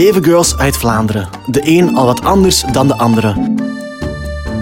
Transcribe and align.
zeven 0.00 0.24
girls 0.24 0.56
uit 0.56 0.76
Vlaanderen. 0.76 1.28
De 1.46 1.60
een 1.64 1.96
al 1.96 2.06
wat 2.06 2.24
anders 2.24 2.64
dan 2.72 2.86
de 2.86 2.96
andere. 2.96 3.54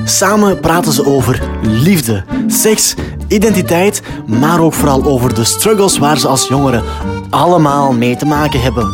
Samen 0.05 0.61
praten 0.61 0.93
ze 0.93 1.07
over 1.07 1.43
liefde, 1.63 2.25
seks, 2.47 2.95
identiteit, 3.29 4.03
maar 4.27 4.61
ook 4.61 4.73
vooral 4.73 5.05
over 5.05 5.35
de 5.35 5.45
struggles 5.45 5.99
waar 5.99 6.19
ze 6.19 6.29
als 6.29 6.49
jongeren 6.49 6.85
allemaal 7.31 7.93
mee 7.93 8.17
te 8.17 8.27
maken 8.27 8.61
hebben. 8.61 8.89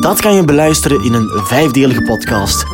Dat 0.00 0.20
kan 0.20 0.34
je 0.34 0.44
beluisteren 0.44 1.04
in 1.04 1.12
een 1.12 1.30
vijfdelige 1.34 2.02
podcast. 2.02 2.64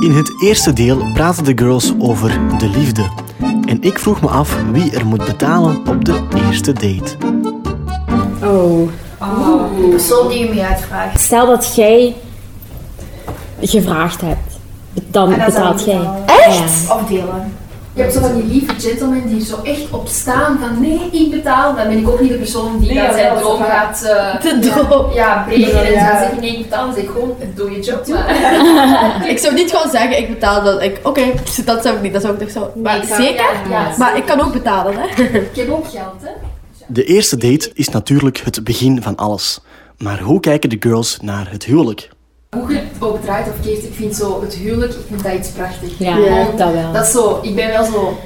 In 0.00 0.12
het 0.12 0.42
eerste 0.42 0.72
deel 0.72 1.12
praten 1.14 1.44
de 1.44 1.52
girls 1.56 1.92
over 1.98 2.40
de 2.58 2.68
liefde. 2.68 3.10
En 3.64 3.82
ik 3.82 3.98
vroeg 3.98 4.20
me 4.20 4.28
af 4.28 4.56
wie 4.72 4.90
er 4.90 5.06
moet 5.06 5.24
betalen 5.24 5.88
op 5.88 6.04
de 6.04 6.22
eerste 6.34 6.72
date. 6.72 7.33
De 9.84 9.90
persoon 9.90 10.28
die 10.28 10.38
je 10.38 10.48
mee 10.54 10.62
uitvraagt. 10.64 11.20
Stel 11.20 11.46
dat 11.46 11.74
jij 11.74 12.14
gevraagd 13.60 14.20
hebt, 14.20 14.58
dan 15.06 15.32
En 15.32 15.44
betaalt 15.44 15.84
jij. 15.84 16.08
Echt? 16.26 16.90
Of 16.90 17.02
delen. 17.08 17.52
Je 17.92 18.00
hebt 18.00 18.12
zo 18.14 18.20
van 18.20 18.34
die 18.34 18.44
lieve 18.44 18.74
gentlemen 18.88 19.26
die 19.28 19.44
zo 19.44 19.56
echt 19.62 19.90
op 19.90 20.08
staan 20.08 20.58
van 20.60 20.80
nee, 20.80 21.00
ik 21.10 21.30
betaal. 21.30 21.74
Dan 21.76 21.88
ben 21.88 21.98
ik 21.98 22.08
ook 22.08 22.20
niet 22.20 22.30
de 22.30 22.36
persoon 22.36 22.78
die 22.78 22.88
Nee, 22.88 22.96
ja, 23.02 23.12
zijn 23.12 23.32
wel, 23.32 23.42
droom 23.42 23.58
zo 23.58 23.64
gaat 23.64 24.00
uh, 24.04 24.42
De 24.42 24.58
droom. 24.58 25.12
ja, 25.12 25.44
breken 25.46 25.84
en 25.86 25.92
Ja. 25.92 26.10
dan 26.10 26.18
zeg 26.18 26.30
ik 26.32 26.40
nee, 26.40 26.50
ik 26.56 26.62
betaal. 26.62 26.84
Dan 26.86 26.94
zeg 26.94 27.02
ik 27.04 27.10
gewoon, 27.10 27.36
doe 27.54 27.70
je 27.70 27.80
job 27.80 28.06
maar. 28.08 29.26
Ik 29.32 29.38
zou 29.38 29.54
niet 29.54 29.70
gewoon 29.70 29.90
zeggen, 29.90 30.18
ik 30.18 30.28
betaal 30.28 30.62
dat. 30.62 30.82
Ik, 30.82 31.00
Oké, 31.02 31.22
dat 31.64 31.82
zou 31.82 31.96
ik 31.96 32.02
niet. 32.02 32.12
Dat 32.12 32.22
zou 32.22 32.34
ik 32.34 32.40
toch 32.40 32.50
zo. 32.50 32.72
Maar 32.82 32.96
ik 32.96 33.08
zou- 33.08 33.22
zeker? 33.22 33.44
Ja, 33.70 33.88
ja, 33.88 33.94
Maar 33.98 34.16
ik 34.16 34.26
kan 34.26 34.40
ook 34.40 34.52
betalen, 34.52 34.94
hè? 34.98 35.22
Ik 35.22 35.56
heb 35.56 35.70
ook 35.70 35.86
geld, 35.90 36.14
hè. 36.20 36.30
De 36.86 37.04
eerste 37.04 37.36
date 37.36 37.70
is 37.74 37.88
natuurlijk 37.88 38.40
het 38.44 38.64
begin 38.64 39.02
van 39.02 39.16
alles. 39.16 39.60
Maar 39.98 40.20
hoe 40.20 40.40
kijken 40.40 40.70
de 40.70 40.76
girls 40.80 41.18
naar 41.22 41.50
het 41.50 41.64
huwelijk? 41.64 42.08
Hoe 42.56 42.72
je 42.72 42.78
het 42.78 42.86
ook 43.02 43.22
draait 43.22 43.46
of 43.48 43.60
keert, 43.62 43.84
ik 43.84 43.92
vind 43.94 44.16
zo 44.16 44.40
het 44.42 44.54
huwelijk, 44.54 44.92
ik 44.92 44.98
vind 45.08 45.22
dat 45.22 45.32
iets 45.32 45.48
prachtig. 45.48 45.98
Ja, 45.98 46.16
Ja. 46.16 46.46
dat 46.56 46.72
wel. 46.72 46.92
Dat 46.92 47.04
is 47.04 47.10
zo, 47.12 47.38
ik 47.42 47.54
ben 47.54 47.68
wel 47.68 47.84
zo, 47.84 48.16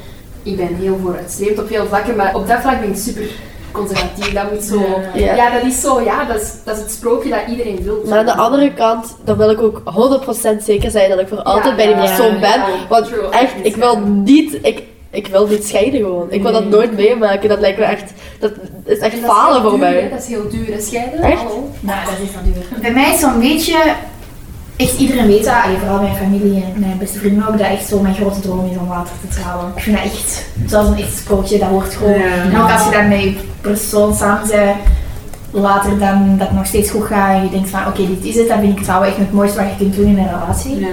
ik 0.43 0.57
ben 0.57 0.75
heel 0.75 0.99
vooruitstrevend 1.03 1.59
op 1.59 1.67
veel 1.67 1.87
vlakken, 1.87 2.17
maar 2.17 2.35
op 2.35 2.49
dat 2.49 2.61
vlak 2.61 2.81
ben 2.81 2.89
ik 2.89 2.97
super 2.97 3.29
conservatief. 3.73 4.33
Dat 4.33 4.53
moet 4.53 4.63
zo, 4.63 4.81
Ja. 5.15 5.35
ja, 5.35 5.51
dat 5.51 5.63
is 5.63 5.81
zo, 5.81 6.01
ja, 6.01 6.25
dat 6.25 6.41
is, 6.43 6.53
dat 6.65 6.77
is 6.77 6.83
het 6.83 6.91
sprookje 6.93 7.31
dat 7.31 7.41
iedereen 7.49 7.83
wil. 7.83 8.03
Maar 8.09 8.19
aan 8.19 8.25
de 8.27 8.35
andere 8.35 8.73
kant, 8.75 9.17
dan 9.25 9.37
wil 9.37 9.51
ik 9.51 9.61
ook 9.63 9.83
100% 9.85 10.63
zeker 10.65 10.91
zijn 10.91 11.11
dat 11.11 11.19
ik 11.21 11.29
voor 11.29 11.43
altijd 11.43 11.77
bij 11.77 11.87
die 11.87 11.95
persoon 11.97 12.35
ja, 12.35 12.41
ben. 12.41 12.51
ja. 12.51 12.67
Want 12.89 13.07
True. 13.07 13.29
echt, 13.31 13.53
ik 13.63 13.77
wil 13.77 13.99
niet... 14.01 14.59
Ik, 14.63 14.83
ik 15.11 15.27
wil 15.27 15.47
niet 15.47 15.65
scheiden 15.67 16.01
gewoon. 16.01 16.27
Ik 16.31 16.43
wil 16.43 16.53
dat 16.53 16.69
nooit 16.69 16.97
meemaken. 16.97 17.49
Dat 17.49 17.61
lijkt 17.61 17.79
me 17.79 17.85
echt... 17.85 18.13
Dat 18.39 18.53
is 18.85 18.99
echt 18.99 19.21
dat 19.21 19.31
falen 19.31 19.63
voor 19.63 19.71
duur, 19.71 19.81
mij. 19.81 20.09
Dat 20.09 20.23
is 20.23 20.27
heel 20.27 20.49
duur, 20.49 20.75
hè, 20.75 20.81
scheiden. 20.81 21.21
Echt? 21.21 21.43
Hallo. 21.43 21.71
Nou, 21.81 22.05
dat 22.05 22.15
is 22.23 22.31
van 22.31 22.43
duur. 22.45 22.81
Bij 22.81 22.93
mij 22.93 23.15
is 23.15 23.21
zo'n 23.21 23.41
beetje... 23.41 23.95
Echt 24.77 24.99
iedereen 24.99 25.27
weet 25.27 25.45
dat, 25.45 25.55
allee, 25.65 25.77
vooral 25.77 26.01
mijn 26.01 26.17
familie 26.17 26.65
en 26.65 26.81
mijn 26.81 26.99
beste 26.99 27.19
vrienden 27.19 27.49
ook, 27.49 27.59
dat 27.59 27.67
echt 27.67 27.89
zo 27.89 28.01
mijn 28.01 28.15
grote 28.15 28.41
droom 28.41 28.71
is 28.71 28.77
om 28.77 28.89
later 28.89 29.13
te 29.21 29.41
trouwen. 29.41 29.73
Ik 29.77 29.83
vind 29.83 29.97
dat 29.97 30.05
echt, 30.05 30.47
zoals 30.67 30.89
een 30.89 30.99
echt 30.99 31.17
sprookje, 31.17 31.59
dat 31.59 31.69
hoort 31.69 31.95
gewoon. 31.95 32.13
En 32.13 32.61
ook 32.61 32.71
als 32.71 32.85
je 32.85 32.91
dan 32.91 33.09
met 33.09 33.23
je 33.23 33.35
persoon 33.61 34.15
samen 34.15 34.49
bent, 34.49 34.77
later 35.51 35.99
dan 35.99 36.37
dat 36.39 36.49
het 36.49 36.57
nog 36.57 36.67
steeds 36.67 36.91
goed 36.91 37.05
gaat 37.05 37.37
en 37.37 37.43
je 37.43 37.51
denkt 37.51 37.69
van 37.69 37.87
oké, 37.87 38.07
dit 38.07 38.25
is 38.25 38.37
het, 38.37 38.49
dan 38.49 38.61
vind 38.61 38.79
ik 38.79 38.85
trouwen 38.85 39.09
echt 39.09 39.17
het 39.17 39.33
mooiste 39.33 39.59
wat 39.59 39.69
je 39.69 39.77
kunt 39.77 39.95
doen 39.95 40.07
in 40.07 40.19
een 40.19 40.29
relatie. 40.29 40.87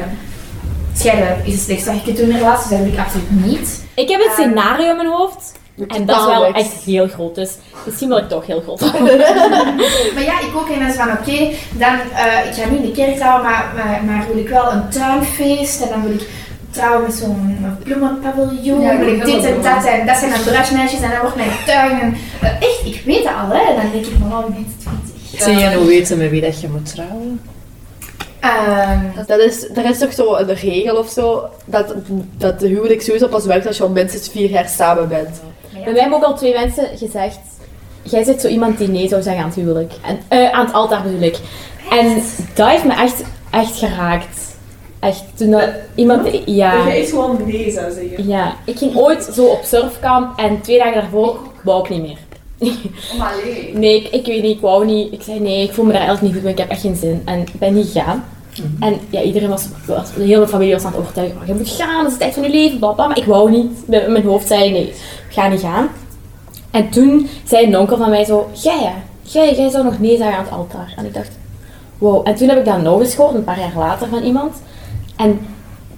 Scheiden 0.94 1.38
is 1.44 1.54
het 1.54 1.62
slechtste 1.62 1.90
wat 1.90 2.00
je 2.00 2.06
kunt 2.06 2.18
doen 2.18 2.28
in 2.28 2.34
een 2.34 2.40
relatie, 2.40 2.70
dus 2.70 2.78
dat 2.78 2.88
wil 2.88 2.94
ik 2.94 3.00
absoluut 3.00 3.46
niet. 3.46 3.85
Ik 3.96 4.10
heb 4.10 4.20
een 4.20 4.32
scenario 4.32 4.90
in 4.90 4.96
mijn 4.96 5.08
hoofd. 5.08 5.54
En 5.88 6.06
dat 6.06 6.20
is 6.20 6.26
wel 6.26 6.46
echt 6.46 6.72
heel 6.86 7.08
groot. 7.08 7.36
Dus 7.36 7.52
misschien 7.86 8.08
wil 8.08 8.18
ik 8.18 8.30
toch 8.30 8.46
heel 8.46 8.62
groot. 8.62 8.82
Maar 10.16 10.24
ja, 10.24 10.40
ik 10.40 10.52
ook. 10.56 10.70
En 10.70 10.80
dan 10.80 10.88
is 10.88 10.96
van 10.96 11.12
oké, 11.12 11.52
dan, 11.72 12.00
eh, 12.16 12.46
ik 12.46 12.54
ga 12.54 12.70
niet 12.70 12.82
in 12.82 12.86
de 12.86 12.92
kerk 12.92 13.16
trouwen, 13.16 13.44
maar, 13.44 13.72
maar, 13.76 14.04
maar 14.06 14.26
wil 14.28 14.38
ik 14.38 14.50
wel 14.50 14.72
een 14.72 14.90
tuinfeest. 14.90 15.82
En 15.82 15.90
dan 15.90 16.02
wil 16.04 16.12
ik 16.12 16.28
trouwen 16.70 17.02
met 17.02 17.14
zo'n 17.14 17.78
bloemenpaviljoen. 17.84 18.82
Ja, 18.82 18.88
dan 18.88 19.00
wil 19.00 19.14
ik 19.14 19.26
dit 19.26 19.46
en 19.46 19.62
dat. 19.62 19.86
En 19.86 20.06
dat 20.06 20.18
zijn 20.18 20.32
dan 20.32 20.44
bruidsmeisjes 20.44 21.02
en 21.02 21.10
dan 21.10 21.20
wordt 21.22 21.36
mijn 21.36 21.50
tuin. 21.66 22.00
En, 22.00 22.18
eh, 22.42 22.50
echt, 22.50 22.82
ik 22.86 23.02
weet 23.06 23.24
dat 23.24 23.34
al. 23.34 23.50
Hè. 23.50 23.70
En 23.70 23.76
dan 23.82 23.92
denk 23.92 24.06
ik, 24.06 24.20
maar 24.20 24.38
oh, 24.38 24.50
mensen, 24.50 24.78
twintig. 24.78 25.44
Zie 25.44 25.56
je 25.56 25.70
nou 25.70 25.86
weten 25.86 26.18
met 26.18 26.30
wie 26.30 26.42
dat 26.42 26.62
je 26.62 26.68
moet 26.68 26.94
trouwen? 26.94 27.40
Ehm, 28.46 29.26
Dat 29.28 29.40
is, 29.40 29.70
er 29.70 29.86
is 29.86 29.98
toch 29.98 30.14
zo 30.14 30.36
een 30.36 30.54
regel 30.54 30.96
of 30.96 31.10
zo, 31.10 31.44
dat, 31.66 31.94
dat 32.38 32.60
de 32.60 32.68
huwelijk 32.68 33.02
sowieso 33.02 33.28
pas 33.28 33.46
werkt 33.46 33.68
als 33.68 33.78
je 33.78 33.84
al 33.84 33.90
minstens 33.90 34.30
vier 34.30 34.50
jaar 34.50 34.70
samen 34.70 35.08
bent. 35.08 35.42
Bij 35.84 35.94
mij 35.94 36.02
hebben 36.02 36.18
ook 36.18 36.24
al 36.24 36.36
twee 36.36 36.54
mensen 36.54 36.98
gezegd... 36.98 37.40
Jij 38.02 38.24
zit 38.24 38.42
zo 38.42 38.48
iemand 38.48 38.78
die 38.78 38.88
nee 38.88 39.08
zou 39.08 39.22
zeggen 39.22 39.44
aan 39.44 39.50
het 39.50 39.58
huwelijk. 39.58 39.94
En, 40.02 40.20
eh, 40.28 40.52
aan 40.52 40.66
het 40.66 40.74
altaar 40.74 41.04
bedoel 41.04 41.22
ik. 41.22 41.38
En 41.90 42.24
dat 42.54 42.70
heeft 42.70 42.84
me 42.84 42.94
echt, 42.94 43.24
echt 43.52 43.78
geraakt. 43.78 44.56
Echt, 45.00 45.24
toen 45.36 45.52
dat 45.52 45.70
iemand... 45.96 46.28
Ja. 46.46 46.88
is 46.92 47.10
gewoon 47.10 47.40
nee 47.46 47.72
zou 47.72 47.92
zeggen. 47.92 48.28
Ja, 48.28 48.54
ik 48.66 48.78
ging 48.78 48.96
ooit 48.96 49.30
zo 49.34 49.46
op 49.46 49.64
surfkamp 49.64 50.40
en 50.40 50.62
twee 50.62 50.78
dagen 50.78 50.94
daarvoor 50.94 51.40
wou 51.64 51.84
ik 51.84 51.90
niet 51.90 52.02
meer. 52.02 52.18
Maar 53.18 53.34
alleen. 53.34 53.80
Nee, 53.80 53.96
ik, 53.96 54.08
ik 54.08 54.26
weet 54.26 54.42
niet, 54.42 54.56
ik 54.56 54.62
wou 54.62 54.86
niet. 54.86 55.14
Ik 55.14 55.22
zei 55.22 55.40
nee, 55.40 55.64
ik 55.64 55.74
voel 55.74 55.86
me 55.86 55.92
daar 55.92 56.02
eigenlijk 56.02 56.34
niet 56.34 56.34
goed 56.34 56.44
bij, 56.44 56.52
ik 56.52 56.58
heb 56.58 56.70
echt 56.70 56.82
geen 56.82 56.96
zin. 56.96 57.22
En 57.26 57.40
ik 57.40 57.54
ben 57.60 57.74
niet 57.74 57.92
gegaan. 57.92 58.24
En 58.80 59.00
ja, 59.10 59.22
iedereen 59.22 59.50
was, 59.50 59.66
was- 59.86 60.14
de 60.14 60.24
hele 60.24 60.48
familie 60.48 60.74
was 60.74 60.84
aan 60.86 60.92
het 60.92 61.00
overtuigen. 61.02 61.38
"Oh, 61.42 61.48
je 61.48 61.54
moet 61.54 61.70
gaan, 61.70 61.98
dat 62.04 62.08
is 62.08 62.14
de 62.14 62.20
tijd 62.20 62.34
van 62.34 62.44
je 62.44 62.50
leven, 62.50 62.80
bla 62.80 62.92
bla. 62.92 63.08
Maar 63.08 63.18
ik 63.18 63.26
wou 63.26 63.52
niet. 63.52 63.88
Mijn, 63.88 64.12
mijn 64.12 64.26
hoofd 64.26 64.48
zei 64.48 64.72
nee, 64.72 64.88
ik 64.88 64.96
ga 65.30 65.48
niet 65.48 65.60
gaan. 65.62 65.88
En 66.72 66.90
toen 66.90 67.30
zei 67.48 67.66
een 67.66 67.78
onkel 67.78 67.98
van 67.98 68.10
mij 68.10 68.24
zo, 68.26 68.50
jij 68.64 68.94
jij, 69.22 69.56
jij 69.56 69.70
zou 69.70 69.84
nog 69.84 70.00
nee 70.00 70.18
zeggen 70.18 70.38
aan 70.38 70.44
het 70.44 70.54
altaar. 70.54 70.94
En 70.98 71.06
ik 71.06 71.14
dacht, 71.14 71.30
wow. 71.98 72.28
En 72.28 72.36
toen 72.36 72.50
heb 72.50 72.58
ik 72.58 72.66
dat 72.66 72.82
nog 72.82 73.00
eens 73.00 73.16
gehoord, 73.16 73.36
een 73.36 73.44
paar 73.44 73.60
jaar 73.60 73.72
later 73.78 74.08
van 74.08 74.24
iemand. 74.24 74.56
En 75.18 75.40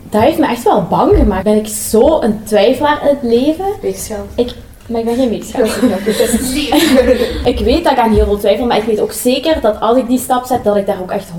dat 0.09 0.21
heeft 0.21 0.37
me 0.37 0.47
echt 0.47 0.63
wel 0.63 0.83
bang 0.89 1.15
gemaakt. 1.15 1.43
Ben 1.43 1.55
ik 1.57 1.67
zo 1.67 2.21
een 2.21 2.43
twijfelaar 2.43 3.01
in 3.01 3.07
het 3.07 3.23
leven? 3.23 3.65
Weegschaal. 3.81 4.25
Ik, 4.35 4.53
maar 4.87 4.99
ik 4.99 5.05
ben 5.05 5.15
geen 5.15 5.29
weegschaal. 5.29 5.65
ik 7.53 7.59
weet 7.59 7.83
dat 7.83 7.91
ik 7.93 7.99
aan 7.99 8.13
heel 8.13 8.25
veel 8.25 8.37
twijfel, 8.37 8.65
maar 8.65 8.77
ik 8.77 8.83
weet 8.83 8.99
ook 8.99 9.11
zeker 9.11 9.61
dat 9.61 9.79
als 9.79 9.97
ik 9.97 10.07
die 10.07 10.19
stap 10.19 10.45
zet, 10.45 10.63
dat 10.63 10.75
ik 10.75 10.85
daar 10.85 11.01
ook 11.01 11.11
echt 11.11 11.29
100% 11.29 11.33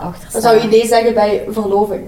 achter 0.00 0.28
sta. 0.28 0.40
Zou 0.40 0.60
je 0.60 0.68
nee 0.68 0.86
zeggen 0.86 1.14
bij 1.14 1.44
verloving. 1.48 2.02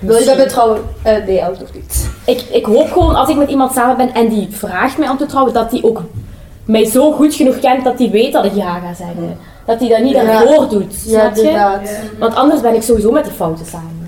Wil 0.00 0.18
je 0.18 0.24
dat 0.24 0.36
bij 0.36 0.48
trouwen? 0.48 0.80
Eh, 1.02 1.16
nee, 1.26 1.40
nog 1.40 1.74
niet. 1.74 2.10
ik, 2.24 2.40
ik 2.40 2.64
hoop 2.64 2.92
gewoon 2.92 3.14
als 3.14 3.28
ik 3.28 3.36
met 3.36 3.50
iemand 3.50 3.72
samen 3.72 3.96
ben 3.96 4.14
en 4.14 4.28
die 4.28 4.48
vraagt 4.50 4.98
mij 4.98 5.08
om 5.08 5.16
te 5.16 5.26
trouwen, 5.26 5.52
dat 5.54 5.70
die 5.70 5.84
ook 5.84 6.02
mij 6.64 6.84
zo 6.84 7.12
goed 7.12 7.34
genoeg 7.34 7.58
kent 7.58 7.84
dat 7.84 7.98
die 7.98 8.10
weet 8.10 8.32
dat 8.32 8.44
ik 8.44 8.54
ja 8.54 8.78
ga 8.78 8.94
zeggen. 8.94 9.38
Dat 9.66 9.78
die 9.78 9.88
dat 9.88 10.02
niet 10.02 10.12
Ja. 10.14 10.24
daarvoor 10.24 10.68
doet. 10.68 10.94
Ja, 11.06 11.20
snap 11.20 11.34
je? 11.34 11.40
inderdaad. 11.40 11.88
Want 12.18 12.34
anders 12.34 12.60
ben 12.60 12.74
ik 12.74 12.82
sowieso 12.82 13.10
met 13.10 13.24
de 13.24 13.30
fouten 13.30 13.66
samen. 13.66 14.03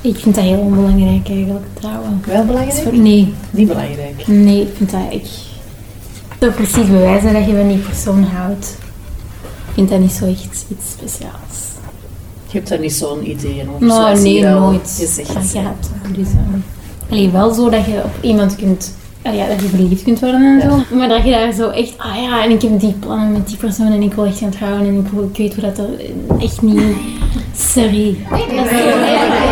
Ik 0.00 0.16
vind 0.16 0.34
dat 0.34 0.44
heel 0.44 0.58
onbelangrijk 0.58 1.28
eigenlijk, 1.28 1.64
trouwen. 1.74 2.22
Wel 2.26 2.44
belangrijk? 2.44 2.92
Nee, 2.92 3.34
Niet 3.50 3.68
belangrijk. 3.68 4.26
nee, 4.26 4.60
ik 4.60 4.68
vind 4.76 4.90
dat 4.90 5.00
ik... 5.10 5.24
Toch 6.38 6.54
precies 6.54 6.86
bewijzen 6.86 7.32
dat 7.32 7.46
je 7.46 7.56
van 7.56 7.68
die 7.68 7.78
persoon 7.78 8.22
houdt. 8.22 8.76
Ik 9.68 9.74
vind 9.74 9.88
dat 9.88 10.00
niet 10.00 10.12
zo 10.12 10.24
echt 10.26 10.64
iets 10.68 10.90
speciaals. 10.90 11.64
Je 12.46 12.52
hebt 12.58 12.68
daar 12.68 12.78
niet 12.78 12.92
zo'n 12.92 13.30
idee 13.30 13.64
over. 13.68 13.86
Nou, 13.86 14.00
zoals 14.00 14.20
nee, 14.20 14.42
nooit 14.44 14.94
gezegd. 14.98 15.32
van 15.32 15.42
gehad. 15.42 15.90
Dus, 16.16 16.28
eh, 16.28 17.10
allee, 17.10 17.30
wel 17.30 17.52
zo 17.54 17.70
dat 17.70 17.84
je 17.84 18.02
op 18.04 18.14
iemand 18.24 18.56
kunt... 18.56 18.94
ja, 19.22 19.46
dat 19.46 19.60
je 19.60 19.68
verliefd 19.68 20.02
kunt 20.02 20.20
worden 20.20 20.60
en 20.60 20.70
zo. 20.70 20.96
Maar 20.96 21.08
dat 21.08 21.24
je 21.24 21.30
daar 21.30 21.52
zo 21.52 21.68
echt... 21.68 21.94
Ah 21.96 22.16
ja, 22.22 22.44
en 22.44 22.50
ik 22.50 22.62
heb 22.62 22.80
die 22.80 22.92
plannen 22.92 23.32
met 23.32 23.48
die 23.48 23.56
persoon 23.56 23.92
en 23.92 24.02
ik 24.02 24.12
wil 24.12 24.24
echt 24.24 24.38
gaan 24.38 24.50
trouwen 24.50 24.86
en 24.86 24.98
ik, 24.98 25.06
wil, 25.12 25.22
ik 25.32 25.36
weet 25.36 25.54
hoe 25.54 25.64
dat 25.64 25.78
er... 25.78 25.88
Echt 26.40 26.62
niet... 26.62 26.80
Sorry. 27.56 28.16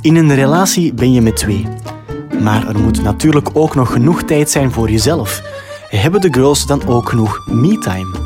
In 0.00 0.16
een 0.16 0.34
relatie 0.34 0.94
ben 0.94 1.12
je 1.12 1.20
met 1.20 1.36
twee. 1.36 1.66
Maar 2.40 2.68
er 2.68 2.78
moet 2.78 3.02
natuurlijk 3.02 3.48
ook 3.52 3.74
nog 3.74 3.92
genoeg 3.92 4.22
tijd 4.22 4.50
zijn 4.50 4.72
voor 4.72 4.90
jezelf. 4.90 5.42
Hebben 5.88 6.20
de 6.20 6.32
girls 6.32 6.66
dan 6.66 6.86
ook 6.86 7.08
genoeg 7.08 7.42
me-time? 7.46 8.16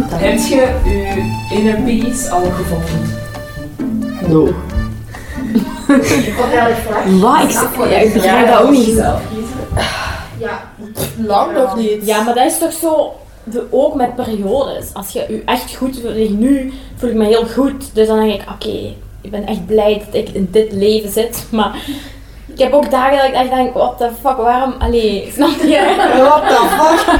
Heb 0.00 0.38
je 0.38 0.54
je 0.84 1.56
inner 1.56 1.80
peace 1.80 2.30
al 2.30 2.50
gevonden? 2.50 3.18
No. 4.28 4.54
Vlak? 6.86 7.04
Wat? 7.20 7.42
Ik, 7.42 8.02
ik 8.02 8.12
begrijp 8.12 8.48
dat 8.48 8.62
ook 8.62 8.70
niet. 8.70 9.02
Ja. 10.38 10.70
Lang 11.16 11.54
nog 11.54 11.76
niet. 11.76 12.06
Ja, 12.06 12.22
maar 12.22 12.34
dat 12.34 12.46
is 12.46 12.58
toch 12.58 12.72
zo... 12.72 13.12
De, 13.50 13.66
ook 13.70 13.94
met 13.94 14.14
periodes. 14.14 14.94
Als 14.94 15.10
je 15.10 15.24
je 15.28 15.42
echt 15.44 15.76
goed 15.76 16.00
voelt, 16.00 16.38
nu 16.38 16.72
voel 16.96 17.10
ik 17.10 17.16
me 17.16 17.24
heel 17.24 17.46
goed. 17.46 17.94
Dus 17.94 18.06
dan 18.06 18.20
denk 18.20 18.40
ik, 18.40 18.48
oké, 18.50 18.94
ik 19.20 19.30
ben 19.30 19.46
echt 19.46 19.66
blij 19.66 20.02
dat 20.04 20.14
ik 20.14 20.28
in 20.28 20.48
dit 20.50 20.72
leven 20.72 21.10
zit. 21.10 21.46
Maar 21.50 21.84
ik 22.52 22.58
heb 22.58 22.72
ook 22.72 22.90
dagen 22.90 23.16
dat 23.16 23.26
ik 23.26 23.34
echt 23.34 23.50
denk, 23.50 23.74
what 23.74 23.98
the 23.98 24.08
fuck, 24.20 24.36
waarom? 24.36 24.74
Allee, 24.78 25.30
snap 25.32 25.62
je? 25.62 25.94
What 26.28 26.48
the 26.48 26.66
fuck? 26.78 27.18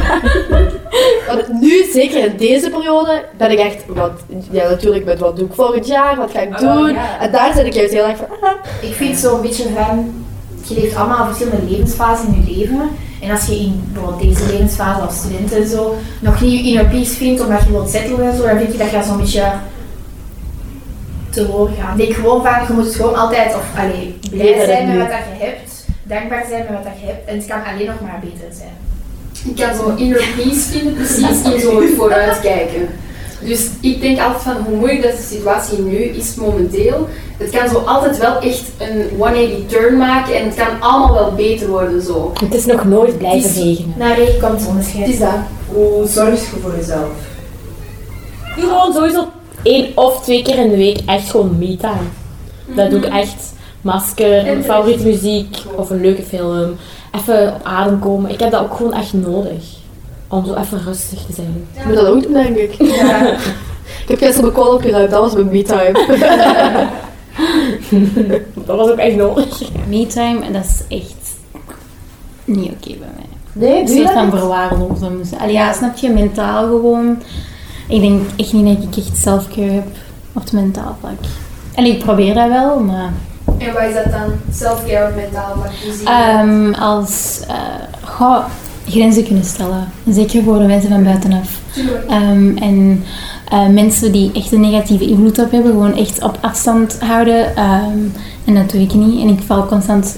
Want 1.29 1.61
nu, 1.61 1.85
zeker 1.93 2.25
in 2.25 2.37
deze 2.37 2.71
periode, 2.71 3.25
ben 3.37 3.51
ik 3.51 3.59
echt, 3.59 3.85
wat, 3.87 4.13
ja 4.51 4.69
natuurlijk 4.69 5.05
met 5.05 5.19
wat 5.19 5.37
doe 5.37 5.47
ik 5.47 5.55
volgend 5.55 5.87
jaar, 5.87 6.17
wat 6.17 6.31
ga 6.31 6.41
ik 6.41 6.59
doen? 6.59 6.97
En 7.21 7.33
daar 7.33 7.55
zit 7.55 7.67
ik 7.67 7.73
juist 7.73 7.93
heel 7.93 8.05
erg 8.05 8.17
van, 8.17 8.27
ah, 8.41 8.51
Ik 8.81 8.95
vind 8.95 9.17
zo'n 9.17 9.41
beetje 9.41 9.69
van, 9.75 10.25
je 10.69 10.75
leeft 10.75 10.97
allemaal 10.97 11.27
verschillende 11.27 11.71
levensfasen 11.71 12.35
in 12.35 12.45
je 12.47 12.57
leven. 12.57 12.91
En 13.21 13.31
als 13.31 13.47
je 13.47 13.61
in 13.61 13.83
bijvoorbeeld 13.93 14.23
deze 14.23 14.47
levensfase 14.53 15.01
als 15.01 15.17
student 15.17 15.53
en 15.53 15.67
zo 15.67 15.97
nog 16.21 16.41
niet 16.41 16.53
je 16.53 16.69
inner 16.69 16.85
peace 16.85 17.15
vindt 17.15 17.41
omdat 17.41 17.63
je 17.63 17.71
wilt 17.71 17.91
settelen 17.91 18.31
en 18.31 18.37
zo, 18.37 18.43
dan 18.47 18.59
vind 18.59 18.73
je 18.73 18.79
dat 18.79 18.91
je 18.91 19.03
zo'n 19.07 19.17
beetje 19.17 19.53
te 21.31 21.45
hoog 21.45 21.71
gaat. 21.81 21.99
Ik 21.99 22.05
denk 22.05 22.15
gewoon 22.15 22.43
van, 22.43 22.67
je 22.67 22.73
moet 22.73 22.95
gewoon 22.95 23.15
altijd 23.15 23.55
of, 23.55 23.65
allee, 23.77 24.19
blij 24.31 24.65
zijn 24.65 24.89
met 24.89 24.99
wat 24.99 25.09
dat 25.09 25.39
je 25.39 25.45
hebt, 25.45 25.85
dankbaar 26.03 26.45
zijn 26.49 26.65
met 26.65 26.73
wat 26.73 26.85
dat 26.85 27.01
je 27.01 27.07
hebt 27.07 27.29
en 27.29 27.37
het 27.37 27.47
kan 27.47 27.65
alleen 27.65 27.87
nog 27.87 28.01
maar 28.01 28.21
beter 28.21 28.55
zijn. 28.57 28.77
Ik 29.45 29.57
kan 29.57 29.75
zo 29.75 29.95
inner 29.97 30.25
peace 30.37 30.61
vinden, 30.61 30.95
precies 30.95 31.43
in 31.43 31.61
zo 31.67 31.83
het 31.83 31.95
vooruitkijken. 31.97 32.89
Dus 33.45 33.69
ik 33.81 34.01
denk 34.01 34.21
altijd 34.21 34.43
van 34.43 34.57
hoe 34.65 34.77
moeilijk 34.77 35.03
dat 35.03 35.17
de 35.17 35.23
situatie 35.23 35.79
nu 35.79 35.97
is 35.97 36.35
momenteel. 36.35 37.09
Het 37.39 37.51
kan 37.51 37.69
zo 37.69 37.79
altijd 37.79 38.19
wel 38.19 38.41
echt 38.41 38.63
een 38.79 39.09
180 39.17 39.67
turn 39.67 39.97
maken 39.97 40.37
en 40.37 40.45
het 40.45 40.55
kan 40.55 40.81
allemaal 40.81 41.15
wel 41.15 41.33
beter 41.33 41.69
worden 41.69 42.03
zo. 42.03 42.33
Het 42.45 42.55
is 42.55 42.67
nog 42.67 42.85
nooit 42.85 43.19
blijven 43.19 43.63
regenen. 43.63 43.95
Na 43.99 44.15
regen 44.15 44.41
komt 44.41 44.63
zonneschijn. 44.63 45.03
Het 45.03 45.13
is 45.13 45.19
dat. 45.19 45.31
Hoe 45.73 46.07
zorg 46.07 46.41
je 46.41 46.57
voor 46.63 46.77
jezelf? 46.77 47.09
Gewoon 48.59 48.93
sowieso 48.93 49.29
één 49.63 49.93
of 49.95 50.23
twee 50.23 50.43
keer 50.43 50.59
in 50.59 50.71
de 50.71 50.77
week 50.77 51.01
echt 51.07 51.31
gewoon 51.31 51.59
me-time. 51.59 52.09
Dat 52.75 52.91
doe 52.91 52.99
ik 52.99 53.13
echt. 53.13 53.53
Masker, 53.83 54.63
favoriete 54.63 55.05
muziek 55.05 55.57
of 55.77 55.91
een 55.91 56.01
leuke 56.01 56.23
film. 56.23 56.77
Even 57.15 57.55
op 57.55 57.61
adem 57.63 57.99
komen. 57.99 58.31
Ik 58.31 58.41
heb 58.41 58.51
dat 58.51 58.61
ook 58.61 58.75
gewoon 58.75 58.95
echt 58.95 59.13
nodig. 59.13 59.80
Om 60.31 60.47
zo 60.47 60.55
even 60.55 60.83
rustig 60.85 61.23
te 61.27 61.33
zijn. 61.33 61.67
Ik 61.77 61.85
moet 61.85 61.95
dat 61.95 62.07
ook 62.07 62.23
doen, 62.23 62.33
denk 62.33 62.57
ik. 62.57 62.73
Ik 64.03 64.09
heb 64.09 64.19
gisteren 64.19 64.43
mijn 64.43 64.53
kool 64.53 64.75
opgeruimd, 64.75 65.11
dat 65.11 65.21
was 65.21 65.35
mijn 65.35 65.49
me-time. 65.49 65.93
Dat 68.67 68.77
was 68.77 68.91
ook 68.91 68.99
echt 68.99 69.17
nodig. 69.17 69.61
Me-time, 69.89 70.45
en 70.45 70.53
dat 70.53 70.65
is 70.65 70.99
echt 70.99 71.37
niet 72.45 72.71
oké 72.71 72.99
bij 72.99 73.09
mij. 73.17 73.29
Nee, 73.53 73.85
doe 73.85 73.95
je 73.97 74.03
dat 74.03 74.13
van 74.13 74.31
verwaarlozen. 74.31 75.23
Allee, 75.39 75.53
ja, 75.53 75.73
snap 75.73 75.97
je, 75.97 76.11
mentaal 76.11 76.67
gewoon. 76.67 77.23
Ik 77.89 78.01
denk 78.01 78.23
echt 78.37 78.53
niet 78.53 78.77
dat 78.77 78.89
ik 78.89 79.05
echt 79.05 79.17
selfcare 79.17 79.71
heb 79.71 79.87
op 80.33 80.43
het 80.43 80.53
mentaal 80.53 80.97
vlak. 81.01 81.19
En 81.75 81.85
ik 81.85 81.99
probeer 81.99 82.35
dat 82.35 82.49
wel, 82.49 82.81
maar 82.81 83.13
En 83.59 83.73
wat 83.73 83.83
is 83.83 83.95
dat 83.95 84.13
dan? 84.13 84.33
Self-care 84.53 85.09
op 85.09 85.15
mentaal 85.15 85.55
vlak? 85.55 85.73
Ehm, 86.05 86.73
als 86.73 87.41
eh, 87.49 87.55
goh, 88.05 88.45
grenzen 88.89 89.25
kunnen 89.25 89.45
stellen. 89.45 89.89
Zeker 90.11 90.43
voor 90.43 90.59
de 90.59 90.65
mensen 90.65 90.91
van 90.91 91.05
buitenaf. 91.05 91.49
Ehm, 92.09 92.57
en 92.57 93.05
eh, 93.49 93.67
mensen 93.67 94.13
die 94.13 94.31
echt 94.35 94.53
een 94.53 94.61
negatieve 94.61 95.05
invloed 95.05 95.39
op 95.39 95.51
hebben, 95.51 95.71
gewoon 95.71 95.97
echt 95.97 96.23
op 96.23 96.39
afstand 96.41 96.97
houden. 97.01 97.57
Ehm, 97.57 97.99
en 98.45 98.55
dat 98.55 98.71
doe 98.71 98.81
ik 98.81 98.95
niet. 98.95 99.21
En 99.23 99.29
ik 99.29 99.39
val 99.47 99.67
constant. 99.67 100.17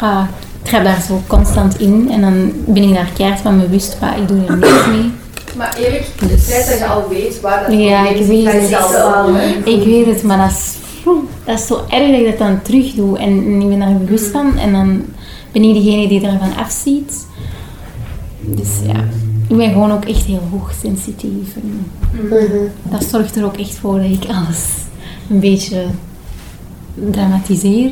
ah, 0.00 0.22
ik 0.62 0.68
trap 0.70 0.84
daar 0.84 1.02
zo 1.08 1.22
constant 1.26 1.78
in. 1.80 2.08
En 2.10 2.20
dan 2.20 2.52
ben 2.66 2.82
ik 2.82 2.94
daar 2.94 3.10
keihard 3.16 3.40
van 3.40 3.60
bewust, 3.60 3.96
maar 4.00 4.18
ik 4.18 4.28
doe 4.28 4.38
er 4.48 4.56
niks 4.56 4.86
mee. 4.86 5.10
Maar 5.56 5.76
Erik, 5.78 6.06
het 6.30 6.42
feit 6.42 6.68
dat 6.68 6.78
je 6.78 6.86
al 6.86 7.08
weet 7.08 7.40
waar 7.40 7.64
dat 7.66 7.78
Ja, 7.78 8.08
ik 8.08 8.26
weet 8.26 8.52
het. 8.52 8.54
een 8.54 9.74
Ik 9.74 9.84
weet 9.84 10.06
het, 10.06 10.22
maar 10.22 10.38
dat 10.38 10.50
is, 10.50 10.74
dat 11.44 11.58
is 11.58 11.66
zo 11.66 11.80
erg 11.88 12.10
dat 12.10 12.20
ik 12.20 12.26
dat 12.26 12.38
dan 12.38 12.62
terug 12.62 12.94
doe. 12.94 13.18
En 13.18 13.60
ik 13.60 13.68
ben 13.68 13.78
daar 13.78 13.96
bewust 13.96 14.26
van. 14.26 14.58
En 14.58 14.72
dan 14.72 15.02
ben 15.52 15.62
ik 15.62 15.74
degene 15.74 16.08
die 16.08 16.26
ervan 16.26 16.56
afziet. 16.56 17.26
Dus 18.40 18.68
ja, 18.86 19.04
ik 19.48 19.56
ben 19.56 19.70
gewoon 19.72 19.92
ook 19.92 20.04
echt 20.04 20.24
heel 20.24 20.42
hoogsensitief. 20.50 21.54
En 21.54 21.86
dat 22.82 23.04
zorgt 23.04 23.36
er 23.36 23.44
ook 23.44 23.56
echt 23.56 23.74
voor 23.74 23.96
dat 23.96 24.10
ik 24.10 24.24
alles 24.28 24.64
een 25.30 25.40
beetje 25.40 25.84
dramatiseer. 27.10 27.90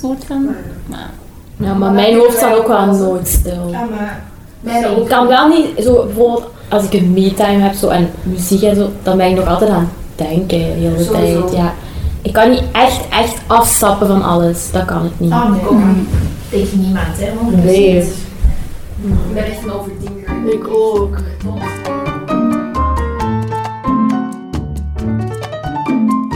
Soort 0.00 0.24
van. 0.26 0.44
Maar 0.86 1.10
Ja, 1.56 1.74
maar 1.74 1.92
mijn 1.92 2.16
hoofd 2.16 2.36
staat 2.36 2.56
ook 2.56 2.66
wel 2.66 2.86
nooit 2.86 3.28
stil. 3.28 3.68
Ja, 3.70 3.84
maar 3.90 4.24
Mijn 4.60 5.00
Ik 5.00 5.08
kan 5.08 5.26
wel 5.26 5.48
niet, 5.48 5.66
zo 5.84 6.04
bijvoorbeeld 6.04 6.46
als 6.68 6.84
ik 6.84 6.92
een 6.92 7.12
me-time 7.12 7.58
heb 7.58 7.74
zo, 7.74 7.88
en 7.88 8.10
muziek 8.22 8.62
en 8.62 8.76
zo, 8.76 8.88
dan 9.02 9.16
ben 9.16 9.30
ik 9.30 9.36
nog 9.36 9.46
altijd 9.46 9.70
aan 9.70 9.88
het 10.16 10.28
denken 10.28 10.48
de 10.48 10.54
hele 10.54 11.04
Sowieso. 11.04 11.40
tijd. 11.40 11.52
Ja. 11.52 11.74
Ik 12.22 12.32
kan 12.32 12.50
niet 12.50 12.62
echt, 12.72 13.08
echt 13.08 13.40
afstappen 13.46 14.06
van 14.06 14.22
alles. 14.22 14.70
Dat 14.70 14.84
kan 14.84 15.04
ik 15.04 15.12
niet. 15.16 15.32
Ah, 15.32 15.50
nee. 15.50 16.06
Tegen 16.48 16.80
niemand, 16.80 17.06
hè. 17.18 17.30
100%. 17.60 17.64
Nee. 17.64 17.96
Ik 17.98 19.34
ben 19.34 19.44
echt 19.44 19.62
een 19.62 19.72
overdenker. 19.72 20.52
Ik 20.52 20.68
ook. 20.68 21.18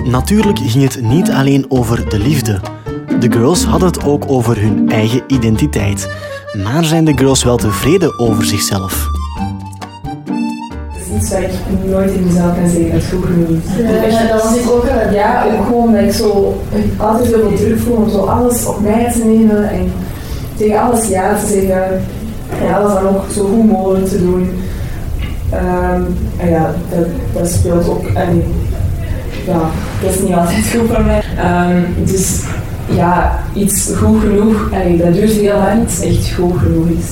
Natuurlijk 0.05 0.59
ging 0.59 0.85
het 0.85 1.03
niet 1.03 1.31
alleen 1.31 1.65
over 1.69 2.09
de 2.09 2.19
liefde. 2.19 2.61
De 3.21 3.33
girls 3.33 3.65
hadden 3.65 3.89
het 3.89 4.05
ook 4.05 4.25
over 4.27 4.61
hun 4.61 4.91
eigen 4.91 5.23
identiteit. 5.27 6.11
Maar 6.63 6.85
zijn 6.85 7.05
de 7.05 7.17
girls 7.17 7.45
wel 7.45 7.57
tevreden 7.57 8.19
over 8.19 8.45
zichzelf? 8.45 9.16
Iets 11.17 11.31
waar 11.31 11.43
ik 11.43 11.51
nooit 11.91 12.13
in 12.13 12.25
mezelf 12.27 12.55
kan 12.55 12.69
zeggen 12.69 12.93
dat 12.93 13.01
het 13.01 13.11
goed 13.11 13.25
genoeg. 13.25 13.63
Ja, 14.11 14.33
dat 14.33 14.43
was 14.43 14.57
ik 14.57 14.71
ook 14.71 14.85
Ja, 15.13 15.45
ook 15.45 15.67
gewoon 15.67 15.93
dat 15.93 16.03
ik 16.03 16.13
zo 16.13 16.61
altijd 16.97 17.27
heel 17.27 17.39
veel 17.39 17.57
druk 17.57 17.79
voel 17.79 17.97
om 17.97 18.11
zo 18.11 18.19
alles 18.19 18.67
op 18.67 18.81
mij 18.81 19.13
te 19.13 19.25
nemen 19.25 19.71
en 19.71 19.93
tegen 20.57 20.81
alles 20.81 21.09
ja 21.09 21.39
te 21.39 21.47
zeggen. 21.47 22.01
En 22.61 22.75
alles 22.75 22.93
dan 22.93 23.09
ook 23.09 23.25
zo 23.35 23.45
goed 23.45 23.71
mogelijk 23.71 24.09
te 24.09 24.19
doen. 24.19 24.51
Ehm, 25.51 26.03
en 26.37 26.51
ja, 26.51 26.75
dat, 26.91 27.07
dat 27.33 27.49
speelt 27.49 27.89
ook. 27.89 28.07
En, 28.07 28.43
ja, 29.47 29.61
dat 30.03 30.15
is 30.15 30.21
niet 30.21 30.35
altijd 30.35 30.67
goed 30.77 30.89
voor 30.95 31.05
mij. 31.05 31.23
Ehm, 31.39 31.83
dus 32.05 32.41
ja, 32.89 33.39
iets 33.55 33.91
goed 33.97 34.21
genoeg, 34.21 34.69
allee, 34.73 34.97
dat 34.97 35.15
duurt 35.15 35.31
heel 35.31 35.57
lang, 35.57 35.83
iets 35.83 36.01
echt 36.01 36.35
goed 36.35 36.59
genoeg 36.59 36.89
is. 36.89 37.07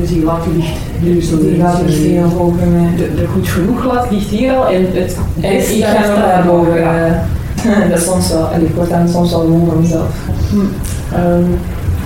Dus 0.00 0.08
die 0.08 0.24
lat 0.24 0.46
ligt 0.54 0.68
nu 1.00 1.22
zo 1.22 1.38
Die 1.38 1.60
gaat 1.60 1.82
echt 1.86 1.94
heel 1.96 2.28
hoog 2.28 2.56
bij 2.56 2.66
mij. 2.66 2.90
De, 2.96 3.14
de 3.14 3.26
goed 3.26 3.48
genoeg 3.48 3.84
lat 3.84 4.10
ligt 4.10 4.28
hier 4.28 4.52
al 4.52 4.66
en 4.66 4.86
het 4.92 5.16
En 5.40 5.56
beste 5.56 5.76
ik 5.76 5.84
ga 5.84 6.08
nog 6.08 6.18
naar 6.18 6.44
boven. 6.46 6.80
Ja. 6.80 7.26
dat 7.90 7.98
is 7.98 8.04
soms 8.04 8.28
wel, 8.28 8.50
en 8.50 8.64
ik 8.64 8.74
word 8.74 8.90
dan 8.90 9.08
soms 9.08 9.30
wel 9.30 9.48
moe 9.48 9.66
van 9.66 9.80
mezelf. 9.80 10.08
Ehm, 11.12 11.44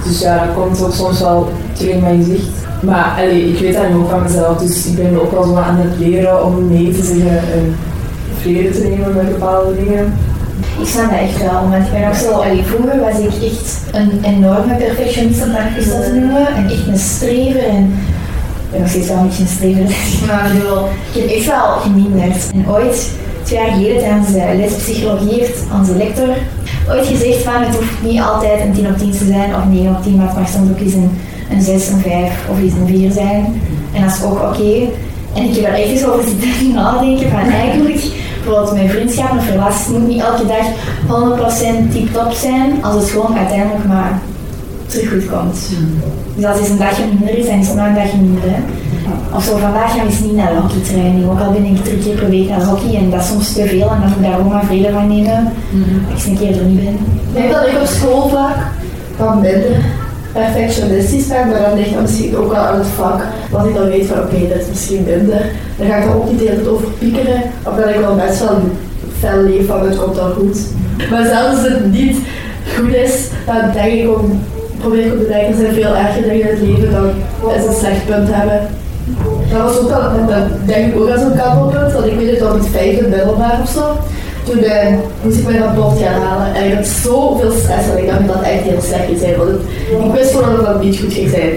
dus 0.05 0.21
ja, 0.21 0.45
dat 0.45 0.55
komt 0.55 0.83
ook 0.83 0.93
soms 0.93 1.21
wel 1.21 1.49
terug 1.73 1.95
in 1.95 2.01
mijn 2.01 2.25
gezicht. 2.25 2.49
Maar 2.83 3.15
allee, 3.19 3.49
ik 3.53 3.59
weet 3.59 3.75
dat 3.75 3.89
nu 3.89 3.95
ook 3.95 4.11
van 4.11 4.23
mezelf, 4.23 4.59
dus 4.59 4.87
ik 4.87 4.97
ben 4.97 5.23
ook 5.23 5.33
wel 5.33 5.45
zo 5.45 5.55
aan 5.55 5.77
het 5.77 5.99
leren 5.99 6.45
om 6.45 6.69
nee 6.71 6.93
te 6.93 7.03
zeggen 7.03 7.39
en 7.39 7.75
vrede 8.41 8.71
te 8.71 8.87
nemen 8.89 9.15
met 9.15 9.29
bepaalde 9.29 9.85
dingen. 9.85 10.13
Ik 10.81 10.87
snap 10.87 11.11
dat 11.11 11.19
echt 11.19 11.39
wel, 11.39 11.69
want 11.71 11.87
ik 11.87 11.93
ben 11.93 12.09
ook 12.09 12.15
zo, 12.15 12.31
allee, 12.31 12.63
vroeger 12.63 13.01
was 13.01 13.19
ik 13.19 13.51
echt 13.51 13.81
een 13.93 14.21
enorme 14.25 14.75
perfectionist 14.75 15.43
om 15.43 15.53
dat 15.53 15.87
dat 15.87 16.05
te 16.05 16.13
noemen. 16.15 16.47
En 16.55 16.65
echt 16.65 16.87
een 16.87 16.99
strever 16.99 17.65
en 17.65 17.85
ik 18.65 18.71
ben 18.71 18.81
nog 18.81 18.89
steeds 18.89 19.09
wel 19.09 19.17
een 19.17 19.27
beetje 19.27 19.43
een 19.43 19.49
strever, 19.49 19.85
maar 20.27 20.47
ik 20.47 20.53
bedoel, 20.53 20.85
ik 21.13 21.21
heb 21.21 21.31
echt 21.31 21.47
wel 21.47 21.67
geminderd. 21.67 22.51
En 22.55 22.69
ooit, 22.69 23.11
twee 23.43 23.59
jaar 23.59 23.71
geleden 23.71 23.99
tijdens 23.99 24.33
de 24.33 24.57
les 24.57 24.75
psychologie 24.75 25.41
heeft 25.41 25.63
onze 25.79 25.97
lector 25.97 26.35
ooit 26.91 27.07
gezegd 27.07 27.43
van 27.43 27.63
het 27.63 27.77
hoeft 27.77 28.03
niet 28.03 28.21
altijd 28.21 28.61
een 28.61 28.73
10 28.73 28.87
op 28.87 28.99
10 28.99 29.11
te 29.11 29.25
zijn 29.25 29.55
of 29.55 29.65
9 29.65 29.97
op 29.97 30.03
10, 30.03 30.17
maar 30.17 30.27
het 30.27 30.37
mag 30.37 30.49
soms 30.49 30.71
ook 30.71 30.81
eens 30.81 30.95
een, 30.95 31.11
een 31.51 31.63
6, 31.63 31.89
een 31.89 32.01
5 32.01 32.33
of 32.51 32.59
eens 32.59 32.73
een 32.73 32.87
4 32.87 33.13
zijn. 33.13 33.61
En 33.93 34.03
dat 34.03 34.15
is 34.15 34.23
ook 34.23 34.43
oké. 34.43 34.89
En 35.35 35.43
ik 35.43 35.55
heb 35.55 35.65
daar 35.65 35.75
echt 35.75 35.89
eens 35.89 36.05
over 36.05 36.25
zitten 36.29 36.75
nadenken 36.75 37.31
van 37.31 37.51
eigenlijk, 37.51 38.01
bijvoorbeeld 38.45 38.75
mijn 38.75 38.91
vriendschap 38.91 39.39
of 39.39 39.51
relaties 39.51 39.87
moet 39.87 40.09
niet 40.09 40.23
elke 40.23 40.47
dag 40.47 40.67
100% 41.89 41.93
tip-top 41.93 42.33
zijn, 42.33 42.85
als 42.85 42.95
het 42.95 43.11
gewoon 43.11 43.39
uiteindelijk 43.39 43.85
maar 43.85 44.21
terug 44.87 45.09
goed 45.11 45.27
komt. 45.31 45.59
Dus 46.35 46.45
als 46.45 46.59
het 46.59 46.69
een 46.69 46.79
dagje 46.79 47.05
minder 47.07 47.39
is, 47.39 47.47
dan 47.47 47.59
is 47.59 47.67
het 47.67 47.77
maar 47.77 47.89
een 47.89 47.95
dagje 47.95 48.17
minder. 48.17 48.43
Hè. 48.45 48.61
Of 49.37 49.45
zo, 49.45 49.57
vandaag 49.57 49.91
gaan 49.91 50.07
we 50.07 50.13
eens 50.13 50.21
niet 50.21 50.37
naar 50.37 50.53
de 50.53 50.61
hockeytraining, 50.61 51.31
ook 51.31 51.41
al 51.41 51.53
ben 51.53 51.65
ik 51.65 51.85
drie 51.85 51.99
keer 51.99 52.15
per 52.15 52.31
week 52.31 52.49
naar 52.49 52.65
hockey 52.65 52.95
en 52.95 53.11
dat 53.11 53.21
is 53.21 53.29
soms 53.29 53.53
te 53.53 53.67
veel 53.67 53.91
en 53.91 54.01
dan 54.01 54.09
moet 54.09 54.17
ik 54.17 54.23
daar 54.23 54.39
ook 54.39 54.53
maar 54.53 54.65
vrede 54.65 54.93
van 54.93 55.09
nemen, 55.09 55.45
dat 55.45 56.09
ik 56.09 56.15
eens 56.15 56.25
een 56.25 56.39
keer 56.39 56.59
er 56.59 56.65
niet 56.65 56.85
ben. 56.85 56.95
Ik 56.95 57.35
denk 57.35 57.53
dat 57.53 57.67
ik 57.67 57.81
op 57.81 57.87
school 57.87 58.29
vaak 58.29 58.57
wat 59.17 59.35
minder 59.35 59.85
perfectionistisch 60.33 61.27
ben, 61.27 61.49
maar 61.49 61.61
dan 61.61 61.75
ligt 61.79 61.93
dat 61.93 62.01
misschien 62.01 62.37
ook 62.37 62.53
wel 62.53 62.61
aan 62.61 62.79
het 62.79 62.87
vak. 62.87 63.23
Dat 63.51 63.67
ik 63.67 63.75
dan 63.75 63.89
weet 63.89 64.07
van 64.07 64.19
oké, 64.19 64.49
dat 64.49 64.61
is 64.61 64.69
misschien 64.69 65.05
minder. 65.05 65.43
Dan 65.77 65.87
ga 65.87 65.97
ik 65.97 66.05
er 66.05 66.15
ook 66.15 66.31
niet 66.31 66.69
over 66.69 66.87
piekeren, 66.99 67.43
omdat 67.69 67.89
ik 67.89 68.01
wel 68.01 68.17
best 68.17 68.39
wel 68.39 68.59
fel 69.19 69.43
leef 69.43 69.67
van 69.67 69.89
het 69.89 69.99
komt 69.99 70.17
dan 70.17 70.33
goed. 70.33 70.59
Maar 71.11 71.25
zelfs 71.25 71.57
als 71.57 71.69
het 71.69 71.93
niet 71.93 72.17
goed 72.77 72.95
is, 72.95 73.29
dan 73.47 73.73
denk 73.73 73.93
ik 73.93 74.09
ook, 74.09 74.25
probeer 74.79 75.07
ik 75.07 75.13
ook 75.13 75.21
te 75.21 75.29
denken, 75.29 75.49
er 75.49 75.57
zijn 75.57 75.75
veel 75.75 75.97
erger 75.97 76.23
dingen 76.23 76.41
in 76.41 76.57
het 76.57 76.61
leven 76.61 76.91
dan 76.91 77.11
is 77.55 77.67
een 77.67 77.75
slecht 77.75 78.07
punt 78.07 78.29
hebben. 78.31 78.61
Dat 79.51 79.63
was 79.63 79.79
ook 79.79 79.89
wel, 79.89 80.27
dat 80.27 80.67
denk 80.67 80.93
ik 80.93 81.01
ook 81.01 81.11
aan 81.11 81.19
zo'n 81.19 81.37
kantelpunt, 81.37 81.93
want 81.93 82.07
ik 82.07 82.19
weet 82.19 82.31
het 82.31 82.49
op 82.49 82.55
het 82.55 82.69
vijfde 82.73 83.09
middelbaar 83.09 83.59
of 83.63 83.69
zo. 83.69 83.97
Toen 84.51 84.65
moest 85.23 85.39
ik 85.39 85.47
mijn 85.47 85.63
rapport 85.63 85.99
gaan 86.03 86.23
halen 86.23 86.55
en 86.55 86.67
ik 86.67 86.75
had 86.75 86.87
zoveel 86.87 87.51
stress 87.51 87.89
en 87.91 87.99
ik 87.99 88.07
dacht 88.07 88.27
dat 88.27 88.37
het 88.37 88.45
echt 88.45 88.63
heel 88.63 88.83
slecht 88.89 89.05
ging 89.05 89.19
zijn. 89.19 89.37
Want 89.37 89.51
ik 90.05 90.13
wist 90.19 90.35
gewoon 90.35 90.57
dat 90.57 90.67
het 90.67 90.83
niet 90.83 90.99
goed 91.01 91.13
ging 91.13 91.31
zijn. 91.31 91.53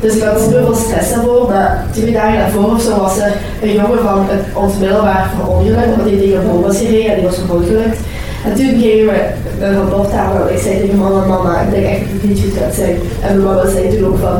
Dus 0.00 0.14
ik 0.16 0.22
had 0.22 0.40
super 0.40 0.64
veel 0.64 0.74
stress 0.74 1.10
daarvoor, 1.10 1.48
maar 1.48 1.86
twee 1.92 2.12
dagen 2.12 2.38
daarvoor 2.38 2.70
of 2.74 2.96
was 2.98 3.18
er 3.18 3.32
een 3.62 3.72
jongen 3.72 4.02
van 4.02 4.26
het, 4.28 4.42
ons 4.54 4.78
middelbaar 4.78 5.30
verongelukt, 5.36 5.92
omdat 5.92 6.08
hij 6.08 6.18
tegen 6.18 6.40
een 6.40 6.60
was 6.60 6.78
gereden 6.78 7.10
en 7.10 7.14
die 7.18 7.28
was 7.28 7.38
verongelukt. 7.44 7.98
En 8.44 8.54
toen 8.54 8.80
gingen 8.80 9.06
we 9.06 9.18
een 9.60 9.76
rapport 9.76 10.12
halen. 10.12 10.52
Ik 10.52 10.58
zei 10.58 10.80
tegen 10.80 10.98
mama, 10.98 11.26
mama, 11.26 11.60
ik 11.60 11.70
denk 11.70 11.86
echt 11.86 12.00
dat 12.00 12.20
het 12.20 12.28
niet 12.30 12.40
goed 12.40 12.56
gaat 12.60 12.74
zijn. 12.74 12.96
En 13.22 13.30
mijn 13.36 13.48
mama 13.48 13.70
zei 13.70 13.96
toen 13.96 14.06
ook 14.08 14.18
van, 14.18 14.36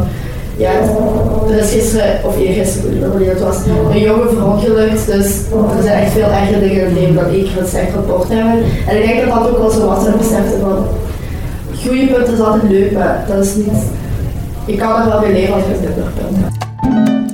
ja, 0.58 0.70
er 1.48 1.58
is 1.58 1.70
gisteren, 1.70 2.24
of 2.24 2.38
eergisteren, 2.38 2.96
ik 2.96 3.00
wanneer 3.00 3.28
het 3.28 3.40
was, 3.40 3.56
een 3.92 4.00
jongen 4.00 4.28
verongelukt. 4.28 5.06
Dus 5.06 5.26
er 5.76 5.82
zijn 5.82 6.02
echt 6.02 6.12
veel 6.12 6.30
ergere 6.30 6.60
dingen 6.60 6.80
in 6.80 6.84
het 6.84 6.94
leven 6.94 7.14
dan 7.14 7.30
keer 7.30 7.58
een 7.58 7.68
slecht 7.68 7.94
rapport 7.94 8.28
hebben. 8.28 8.64
En 8.86 9.02
ik 9.02 9.06
denk 9.06 9.20
dat 9.20 9.34
dat 9.34 9.50
ook 9.50 9.58
wel 9.58 9.70
zo 9.70 9.86
was, 9.86 10.04
dat 10.04 10.14
ik 10.14 10.18
besefte 10.18 10.58
van, 10.60 10.86
goede 11.86 12.06
punten 12.06 12.34
is 12.34 12.40
altijd 12.40 12.70
leuk, 12.72 12.92
maar 12.92 13.24
dat 13.28 13.44
is 13.44 13.54
niet... 13.54 13.82
Je 14.64 14.76
kan 14.76 15.00
er 15.00 15.08
wel 15.08 15.20
mee 15.20 15.32
leven 15.32 15.54
als 15.54 15.62
je 15.62 15.70
het 15.70 15.80
minder 15.80 16.12
punten 16.18 16.52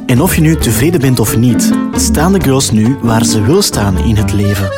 En 0.07 0.21
of 0.23 0.35
je 0.35 0.41
nu 0.41 0.57
tevreden 0.57 1.01
bent 1.01 1.21
of 1.21 1.37
niet, 1.37 1.73
staan 1.97 2.33
de 2.33 2.41
girls 2.41 2.71
nu 2.71 2.97
waar 3.03 3.25
ze 3.25 3.43
wil 3.43 3.63
staan 3.63 3.99
in 3.99 4.17
het 4.17 4.33
leven. 4.33 4.69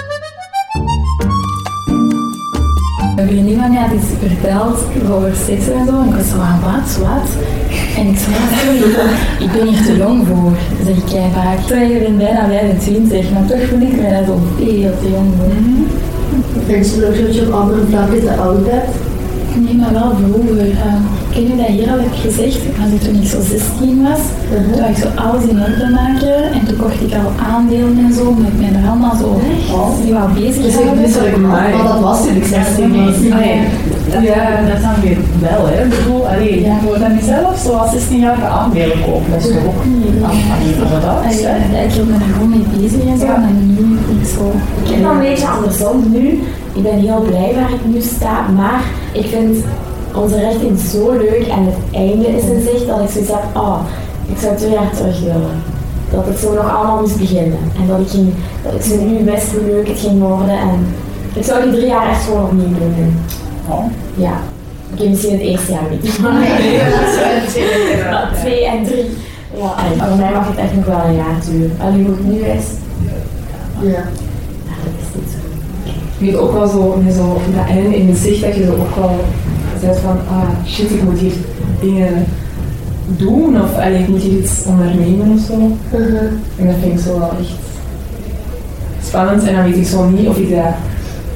Vriendin 3.17 3.59
van 3.59 3.71
mij 3.71 3.81
had 3.81 3.93
iets 3.93 4.33
verteld 4.35 4.79
over 5.11 5.33
seks 5.47 5.69
en 5.69 5.87
zo. 5.87 6.01
En 6.01 6.09
ik 6.09 6.15
was 6.15 6.29
zo 6.29 6.37
van, 6.37 6.61
wat, 6.61 6.97
wat? 6.97 7.29
En 7.97 8.07
ik 8.07 8.19
zei, 8.19 8.35
ik 9.45 9.53
ben 9.53 9.67
hier 9.67 9.85
te 9.85 9.97
jong 9.97 10.27
voor. 10.27 10.53
Zeg 10.85 10.97
ik 10.97 11.05
kei 11.05 11.31
vaak. 11.35 11.59
Terwijl 11.67 11.91
je 11.91 11.99
bent 11.99 12.19
bijna 12.19 12.47
25, 12.49 13.31
maar 13.33 13.47
toch 13.47 13.69
voel 13.69 13.81
ik 13.81 13.97
me 13.97 14.03
daar 14.11 14.25
zo 14.25 14.39
veel 14.57 14.93
te 15.03 15.11
jong 15.11 15.31
voor. 15.39 15.53
Denk 16.67 16.85
je 16.85 17.07
ook 17.07 17.27
dat 17.27 17.35
je 17.35 17.47
op 17.47 17.53
andere 17.53 17.83
vlakken 17.89 18.21
te 18.21 18.33
oud 18.37 18.65
bent? 18.65 18.89
Nee, 19.65 19.75
maar 19.75 19.93
wel 19.93 20.13
vroeger. 20.23 20.67
Uh, 20.67 20.95
ken 21.31 21.43
je 21.43 21.57
dat 21.57 21.67
hier 21.67 21.91
al 21.91 21.99
heb 21.99 22.15
gezegd? 22.25 22.57
Ik 22.57 22.75
toen 23.05 23.23
ik 23.23 23.29
zo 23.29 23.41
16 23.41 24.03
was, 24.03 24.23
toen 24.51 24.81
was 24.81 24.91
ik 24.91 24.97
zo 24.97 25.09
alles 25.23 25.43
in 25.43 25.61
orde 25.61 25.89
maken. 26.01 26.53
En 26.53 26.67
toen 26.67 26.77
kocht 26.77 27.01
ik 27.01 27.15
al 27.15 27.33
aandelen 27.53 27.99
en 28.07 28.13
zo, 28.13 28.33
met 28.33 28.61
mijn 28.61 28.75
er 28.75 28.89
allemaal 28.89 29.17
zo 29.17 29.41
die 30.03 30.13
wou 30.13 30.33
bezig 30.33 30.63
Dus 30.63 30.75
ik 30.75 30.95
wist 31.01 31.15
dat 31.15 31.25
ik 31.25 31.37
maar 31.37 31.73
dat 31.85 32.01
was 32.01 32.27
toen 32.27 32.37
ik 32.37 32.45
16 32.45 33.05
was. 33.05 33.15
Ja, 34.23 34.61
dat 34.69 34.81
dan 34.81 35.01
weer 35.01 35.19
wel, 35.41 35.67
hè. 35.67 35.85
Ik 35.85 35.91
bedoel, 35.91 36.29
allee, 36.29 36.63
je 36.63 36.79
moet 36.83 36.99
dan 36.99 37.15
niet 37.15 37.25
zelf 37.25 37.59
zoals 37.59 37.91
16-jarige 37.95 38.47
aandelen 38.47 39.03
kopen. 39.05 39.31
Dat 39.31 39.41
is 39.41 39.47
toch 39.47 39.67
ook 39.67 39.85
niet 39.85 40.23
aan 40.23 41.01
dat? 41.01 41.41
Ja, 41.41 41.55
ja, 41.73 41.79
ik 41.79 42.05
me 42.05 42.19
daar 42.19 42.29
gewoon 42.33 42.49
mee 42.49 42.67
bezig 42.77 43.05
en 43.05 43.19
zo. 43.19 43.27
En 43.27 43.75
nu 43.75 43.99
ik 44.21 44.29
zo. 44.37 44.53
Ik 44.83 44.95
heb 44.95 45.11
een 45.11 45.19
beetje 45.19 45.49
andersom 45.49 46.11
nu. 46.11 46.43
Ik 46.73 46.83
ben 46.83 46.99
heel 46.99 47.21
blij 47.21 47.53
waar 47.55 47.73
ik 47.73 47.85
nu 47.85 48.01
sta, 48.01 48.47
maar 48.57 48.83
ik 49.13 49.27
vind 49.27 49.65
onze 50.15 50.41
richting 50.49 50.79
zo 50.79 51.13
leuk 51.13 51.47
en 51.47 51.65
het 51.65 51.77
einde 51.93 52.27
is 52.29 52.45
in 52.45 52.63
zicht 52.63 52.87
dat 52.87 53.01
ik 53.01 53.11
zoiets 53.11 53.31
heb, 53.31 53.45
oh, 53.55 53.79
ik 54.33 54.39
zou 54.39 54.57
twee 54.57 54.71
jaar 54.71 54.91
terug 54.91 55.21
willen. 55.21 55.63
Dat 56.11 56.27
het 56.27 56.39
zo 56.39 56.55
nog 56.55 56.77
allemaal 56.77 57.01
moest 57.01 57.19
beginnen. 57.19 57.59
En 57.81 57.87
dat 57.87 58.01
ik, 58.01 58.09
ging, 58.09 58.33
dat 58.63 58.75
ik 58.75 58.83
zo 58.83 59.05
nu 59.05 59.25
wist 59.25 59.53
hoe 59.53 59.63
leuk 59.67 59.89
het 59.89 59.99
ging 59.99 60.21
worden. 60.21 60.59
En 60.59 60.87
ik 61.35 61.45
zou 61.45 61.63
die 61.63 61.73
drie 61.73 61.87
jaar 61.87 62.09
echt 62.11 62.25
gewoon 62.25 62.45
opnieuw 62.45 62.79
willen 62.79 63.19
doen. 63.69 63.91
Ja. 64.15 64.37
Het 64.91 65.01
eerste 65.41 65.73
jaar 65.73 65.91
niet. 65.91 66.19
Maar 66.19 66.33
maar 68.11 68.33
twee 68.41 68.67
en 68.67 68.85
drie. 68.85 69.05
Ja, 69.57 69.75
en 69.85 70.09
voor 70.09 70.17
mij 70.17 70.33
mag 70.33 70.49
het 70.49 70.57
echt 70.59 70.75
nog 70.75 70.85
wel 70.85 71.01
een 71.05 71.15
jaar 71.15 71.37
duren. 71.51 71.77
Alleen 71.81 72.07
hoe 72.07 72.15
het 72.15 72.27
nu 72.27 72.39
is, 72.39 72.65
Ja. 73.81 73.89
ja, 73.89 74.03
dat 74.85 74.95
is 75.01 75.21
niet 75.21 75.31
zo. 75.31 75.39
Je 76.19 76.31
hebt 76.31 76.43
ook 76.43 76.53
wel 76.53 76.69
zo, 76.69 77.01
met 77.05 77.15
zo 77.15 77.41
dat 77.57 77.67
einde 77.67 77.97
in 77.97 78.09
het 78.09 78.19
zicht 78.19 78.41
dat 78.41 78.55
je 78.57 78.65
zo 78.65 78.73
ook 78.73 78.97
wel 78.97 79.17
zegt 79.81 79.99
van, 79.99 80.19
ah 80.31 80.49
shit, 80.67 80.91
ik 80.91 81.03
moet 81.03 81.19
hier 81.19 81.33
dingen 81.81 82.25
doen 83.07 83.63
of 83.63 83.75
allee, 83.77 83.99
ik 83.99 84.09
moet 84.09 84.23
hier 84.23 84.39
iets 84.39 84.63
ondernemen 84.67 85.31
of 85.39 85.41
zo. 85.47 85.53
En 86.59 86.67
dat 86.67 86.75
vind 86.81 86.99
ik 86.99 87.05
zo 87.07 87.19
wel 87.19 87.31
echt 87.41 87.51
spannend 89.07 89.45
en 89.45 89.55
dan 89.55 89.65
weet 89.65 89.77
ik 89.77 89.87
zo 89.87 90.09
niet 90.09 90.29
of 90.29 90.37
ik 90.37 90.51
daar, 90.51 90.79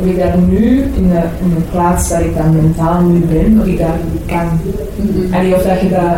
of 0.01 0.07
ik 0.07 0.19
daar 0.19 0.39
nu 0.39 0.83
in 0.83 1.09
de, 1.09 1.21
in 1.43 1.49
de 1.55 1.61
plaats 1.71 2.09
waar 2.09 2.25
ik 2.25 2.37
dan 2.37 2.57
mentaal 2.57 3.01
nu 3.01 3.19
ben, 3.19 3.59
of 3.61 3.67
ik 3.67 3.79
daar 3.79 3.99
kan. 4.27 4.49
Allee, 5.33 5.55
of 5.55 5.63
dat 5.63 5.81
je 5.81 5.89
dat 5.89 6.17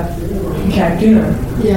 gaat 0.76 0.98
kunnen. 0.98 1.24
Ja. 1.62 1.76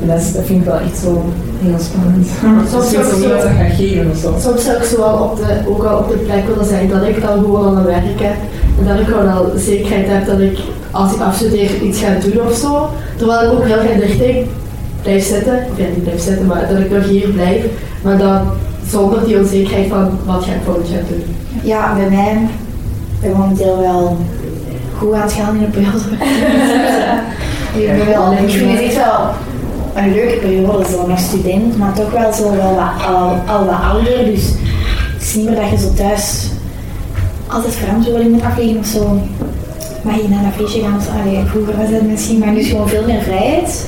En 0.00 0.06
dat, 0.08 0.18
is, 0.20 0.32
dat 0.32 0.44
vind 0.44 0.58
ik 0.58 0.64
wel 0.64 0.78
echt 0.78 0.98
zo 0.98 1.24
heel 1.62 1.78
spannend. 1.78 2.26
Soms 2.70 2.92
ik 2.92 2.98
ook 2.98 3.04
zo- 3.22 3.28
dat 3.28 3.42
gaat 3.42 3.76
geven 3.76 4.10
of 4.10 4.16
zo. 4.16 4.34
Soms 4.40 4.64
zou 4.64 4.76
ik 4.76 4.82
zo 4.82 4.96
wel 4.96 5.14
op 5.14 5.36
de, 5.36 5.70
ook 5.70 5.84
al 5.84 5.98
op 5.98 6.08
de 6.08 6.16
plek 6.16 6.46
willen 6.46 6.64
zijn 6.64 6.88
dat 6.88 7.02
ik 7.02 7.20
dan 7.22 7.38
gewoon 7.38 7.66
aan 7.66 7.76
het 7.76 7.86
werk 7.86 8.20
heb. 8.20 8.36
En 8.78 8.86
dat 8.86 8.98
ik 9.00 9.06
gewoon 9.06 9.28
al 9.32 9.46
zekerheid 9.56 10.06
heb 10.08 10.26
dat 10.26 10.40
ik 10.40 10.58
als 10.90 11.12
ik 11.14 11.20
afstudeer 11.20 11.82
iets 11.82 11.98
ga 12.00 12.06
doen 12.24 12.46
of 12.46 12.54
zo. 12.56 12.88
Terwijl 13.16 13.42
ik 13.42 13.52
ook 13.58 13.64
heel 13.64 13.76
graag 13.78 13.96
de 13.98 14.06
richting 14.06 14.46
blijf 15.02 15.24
zitten. 15.26 15.54
Of 15.70 15.78
ja, 15.78 15.84
niet 15.94 16.02
blijf 16.04 16.20
zitten, 16.22 16.46
maar 16.46 16.66
dat 16.68 16.78
ik 16.78 16.90
nog 16.90 17.08
hier 17.08 17.28
blijf. 17.28 17.64
Maar 18.02 18.18
dan 18.18 18.40
zonder 18.86 19.24
die 19.24 19.38
onzekerheid 19.38 19.88
van 19.88 20.18
wat 20.24 20.44
ga 20.44 20.52
ik 20.52 20.60
volgend 20.64 20.88
jaar 20.88 21.02
doen. 21.08 21.24
Ja, 21.62 21.94
bij 21.94 22.08
mij 22.10 22.48
ben 23.20 23.30
ik 23.30 23.36
momenteel 23.36 23.78
wel 23.78 24.16
goed 24.98 25.12
aan 25.14 25.20
het 25.20 25.32
gaan 25.32 25.56
in 25.56 25.60
de 25.60 25.70
periode. 25.70 25.98
ik, 27.80 27.96
ben 27.96 28.06
wel, 28.06 28.32
ik 28.32 28.50
vind 28.50 28.70
het 28.70 28.80
echt 28.80 28.96
wel 28.96 29.30
een 29.94 30.12
leuke 30.12 30.36
periode, 30.36 30.84
zo 30.90 31.06
nog 31.06 31.18
student, 31.18 31.78
maar 31.78 31.92
toch 31.92 32.10
wel 32.10 32.32
zo 32.32 32.50
wel 32.56 32.74
wat, 32.74 33.06
al, 33.06 33.54
al 33.54 33.64
wat 33.64 33.80
ouder. 33.90 34.24
Dus 34.24 34.44
het 35.12 35.22
is 35.22 35.34
niet 35.34 35.44
meer 35.44 35.54
dat 35.60 35.70
je 35.70 35.78
zo 35.78 35.94
thuis 35.94 36.50
altijd 37.46 37.74
verantwoording 37.74 38.32
moet 38.32 38.42
afleggen 38.42 38.78
of 38.78 38.86
zo. 38.86 39.20
Mag 40.02 40.16
je 40.16 40.28
naar 40.28 40.44
een 40.44 40.52
feestje 40.52 40.80
gaan 40.80 40.96
of? 40.96 41.08
Allee, 41.20 41.44
vroeger 41.44 41.76
was 41.76 41.90
dat 41.90 42.02
misschien, 42.02 42.38
maar 42.38 42.50
nu 42.52 42.58
is 42.58 42.68
gewoon 42.68 42.88
veel 42.88 43.04
meer 43.06 43.22
vrijheid. 43.22 43.86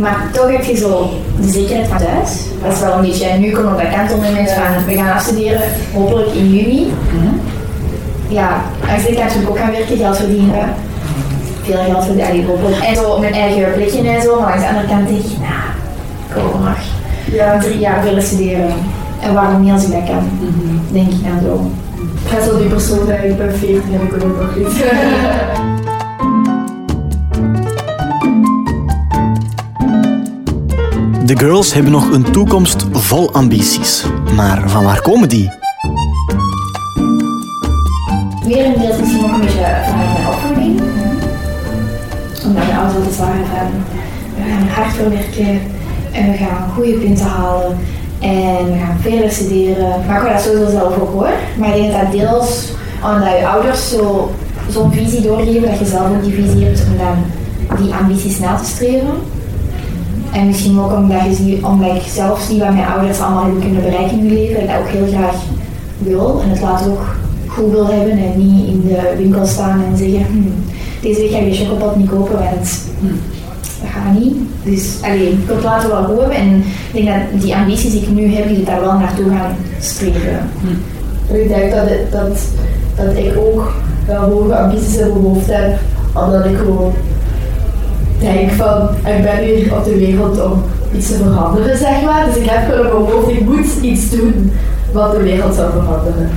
Maar 0.00 0.28
toch 0.32 0.50
heb 0.50 0.64
je 0.64 0.76
zo 0.76 1.10
de 1.40 1.48
zekerheid 1.50 1.88
van 1.88 1.98
thuis. 1.98 2.30
Dat 2.62 2.72
is 2.72 2.80
wel 2.80 2.92
een 2.92 3.00
beetje, 3.00 3.38
nu 3.38 3.50
komen 3.50 3.76
we 3.76 3.76
op 3.76 3.82
dat 3.82 3.94
kantelmoment 3.94 4.50
van 4.50 4.84
we 4.86 4.94
gaan 4.94 5.12
afstuderen, 5.12 5.60
hopelijk 5.92 6.32
in 6.32 6.54
juni. 6.54 6.92
Ja, 8.28 8.62
de 8.80 9.14
kant 9.14 9.34
moet 9.34 9.42
ik 9.42 9.50
ook 9.50 9.58
gaan 9.58 9.70
werken, 9.70 9.96
geld 9.96 10.16
verdienen. 10.16 10.74
Veel 11.62 11.84
geld 11.86 12.04
verdienen, 12.04 12.46
hopelijk. 12.46 12.82
En 12.82 12.94
zo 12.94 13.18
mijn 13.18 13.32
eigen 13.32 13.72
plekje 13.72 14.08
en 14.08 14.22
zo, 14.22 14.40
maar 14.40 14.52
aan 14.52 14.60
de 14.60 14.68
andere 14.68 14.86
kant 14.86 15.08
denk 15.08 15.20
ik, 15.20 15.38
nou, 15.38 15.62
ik 16.28 16.34
wil 16.34 16.60
nog 16.60 16.76
Ja, 17.32 17.58
drie 17.58 17.78
jaar 17.78 18.02
willen 18.02 18.22
studeren. 18.22 18.72
En 19.20 19.34
waarom 19.34 19.62
niet 19.62 19.72
als 19.72 19.84
ik 19.84 19.92
dat 19.92 20.04
kan, 20.04 20.30
denk 20.92 21.08
ik 21.08 21.22
dan 21.22 21.40
zo. 21.42 21.70
ik 22.24 22.30
ga 22.30 22.44
zo 22.44 22.58
die 22.58 22.68
persoon 22.68 23.06
zijn, 23.06 23.30
ik 23.30 23.38
ben 23.38 23.58
14 23.58 23.82
en 23.92 24.00
ik 24.02 24.10
wil 24.10 24.28
ook 24.28 24.40
nog 24.40 24.56
niet. 24.56 24.84
De 31.28 31.36
girls 31.38 31.72
hebben 31.72 31.92
nog 31.92 32.10
een 32.10 32.30
toekomst 32.30 32.86
vol 32.92 33.32
ambities. 33.32 34.04
Maar 34.34 34.70
van 34.70 34.84
waar 34.84 35.02
komen 35.02 35.28
die? 35.28 35.50
Merendeels 38.46 38.98
misschien 39.00 39.24
ook 39.24 39.32
een 39.32 39.40
beetje 39.40 39.82
vanuit 39.84 40.12
mijn 40.12 40.26
opvoeding. 40.28 40.80
Omdat 42.44 42.66
mijn 42.66 42.78
ouders 42.78 42.96
altijd 42.96 43.16
waren 43.16 43.46
van, 43.46 43.68
we 44.36 44.50
gaan 44.50 44.68
hard 44.68 44.94
voor 44.94 45.10
werken 45.10 45.60
en 46.12 46.30
we 46.30 46.36
gaan 46.36 46.70
goede 46.74 46.92
punten 46.92 47.26
halen 47.26 47.76
en 48.20 48.64
we 48.72 48.78
gaan 48.86 48.98
verder 49.00 49.30
studeren. 49.30 50.06
Maar 50.06 50.26
ik 50.26 50.32
dat 50.32 50.42
sowieso 50.42 50.70
zelf 50.70 50.98
ook 50.98 51.12
hoor. 51.12 51.30
Maar 51.58 51.68
ik 51.68 51.74
denk 51.82 51.92
dat 51.92 52.00
dat 52.00 52.12
deels 52.12 52.72
omdat 53.04 53.38
je 53.38 53.46
ouders 53.48 53.88
zo- 53.90 54.30
zo'n 54.70 54.92
visie 54.92 55.20
doorgeven, 55.20 55.68
dat 55.70 55.78
je 55.78 55.84
zelf 55.86 56.08
ook 56.10 56.24
die 56.24 56.34
visie 56.44 56.64
hebt 56.64 56.84
om 56.90 56.96
dan 56.98 57.16
die 57.84 57.94
ambities 57.94 58.38
na 58.38 58.56
te 58.56 58.64
streven. 58.64 59.36
En 60.32 60.46
misschien 60.46 60.80
ook 60.80 60.92
omdat, 60.92 61.20
je 61.46 61.58
omdat 61.62 61.96
ik 61.96 62.02
zelf 62.14 62.40
zie 62.40 62.58
wat 62.58 62.72
mijn 62.74 62.86
ouders 62.86 63.20
allemaal 63.20 63.42
hebben 63.42 63.60
kunnen 63.60 63.82
bereiken 63.82 64.18
in 64.18 64.24
hun 64.24 64.34
leven 64.34 64.60
en 64.60 64.66
dat 64.66 64.76
ook 64.76 64.88
heel 64.88 65.06
graag 65.06 65.34
wil 65.98 66.40
en 66.42 66.48
het 66.50 66.60
later 66.60 66.90
ook 66.90 67.04
goed 67.46 67.70
wil 67.70 67.86
hebben 67.86 68.10
en 68.18 68.32
niet 68.36 68.66
in 68.66 68.80
de 68.86 69.14
winkel 69.16 69.46
staan 69.46 69.82
en 69.90 69.96
zeggen 69.96 70.26
"Hmm, 70.26 70.52
deze 71.02 71.20
week 71.20 71.30
ga 71.30 71.38
ik 71.38 71.50
de 71.50 71.56
chocopot 71.64 71.96
niet 71.96 72.08
kopen, 72.08 72.32
want 72.32 72.80
dat 73.80 73.90
gaat 73.90 74.18
niet. 74.20 74.34
Dus 74.64 74.98
alleen, 75.02 75.32
ik 75.32 75.46
wil 75.46 75.54
het 75.56 75.64
later 75.64 75.88
wel 75.88 76.04
goed 76.04 76.18
hebben 76.18 76.36
en 76.36 76.64
ik 76.92 77.04
denk 77.04 77.06
dat 77.32 77.40
die 77.42 77.54
ambities 77.56 77.90
die 77.92 78.00
ik 78.02 78.08
nu 78.10 78.34
heb, 78.34 78.48
die 78.48 78.64
daar 78.64 78.80
wel 78.80 78.92
naartoe 78.98 79.28
gaan 79.30 79.56
streven. 79.80 80.50
Ik 81.32 81.48
denk 81.48 81.70
dat, 81.72 81.88
het- 81.88 82.12
dat, 82.12 82.38
dat 82.96 83.16
ik 83.16 83.36
ook 83.38 83.72
wel 84.06 84.20
hoge 84.30 84.56
ambities 84.56 84.96
in 84.96 85.08
mijn 85.08 85.20
hoofd 85.20 85.46
heb, 85.46 85.78
omdat 86.14 86.44
ik 86.44 86.56
gewoon 86.56 86.92
denk 88.20 88.50
van, 88.50 88.88
ik 89.04 89.22
ben 89.22 89.44
hier 89.44 89.76
op 89.76 89.84
de 89.84 89.98
wereld 89.98 90.42
om 90.44 90.62
iets 90.94 91.06
te 91.06 91.14
veranderen, 91.14 91.78
zeg 91.78 92.02
maar. 92.02 92.24
Dus 92.26 92.36
ik 92.36 92.50
heb 92.50 92.70
gewoon 92.70 93.10
hoofd, 93.10 93.28
ik 93.28 93.40
moet 93.40 93.66
iets 93.80 94.10
doen 94.10 94.52
wat 94.92 95.12
de 95.12 95.22
wereld 95.22 95.54
zou 95.54 95.70
veranderen. 95.70 96.30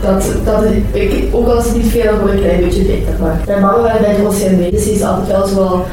Dat, 0.00 0.24
dat 0.44 0.64
ik, 0.92 1.24
ook 1.32 1.48
al 1.48 1.58
is 1.58 1.64
het 1.64 1.76
niet 1.76 1.90
veel, 1.90 2.04
dan 2.04 2.18
word 2.18 2.32
ik 2.32 2.38
een 2.38 2.44
klein 2.44 2.60
beetje 2.60 2.82
beter. 2.82 3.14
Maar 3.20 3.40
mijn 3.46 3.60
mama 3.60 3.98
bij 4.00 4.16
de 4.16 4.22
OCMW, 4.22 4.70
dus 4.70 4.86
is 4.86 5.02
altijd 5.02 5.26
wel 5.26 5.46
zo 5.46 5.54
wel... 5.54 5.84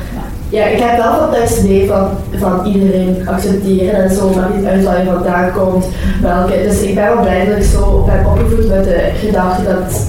Ja, 0.49 0.65
ik 0.65 0.79
heb 0.79 0.97
wel 0.97 1.13
van 1.19 1.31
thuis 1.31 1.57
idee 1.57 1.87
van, 1.87 2.07
van 2.35 2.65
iedereen 2.65 3.27
accepteren 3.27 4.03
en 4.03 4.15
zo, 4.15 4.29
maar 4.35 4.49
niet 4.55 4.65
uit 4.65 4.83
waar 4.83 5.03
je 5.03 5.11
vandaan 5.11 5.51
komt. 5.51 5.85
Welke, 6.21 6.61
dus 6.63 6.81
ik 6.81 6.95
ben 6.95 7.03
wel 7.03 7.21
blij 7.21 7.45
dat 7.45 7.57
ik 7.57 7.63
zo 7.63 8.03
ben 8.05 8.25
opgevoed 8.25 8.67
met 8.67 8.83
de 8.83 9.09
gedachte 9.19 9.63
dat 9.63 10.05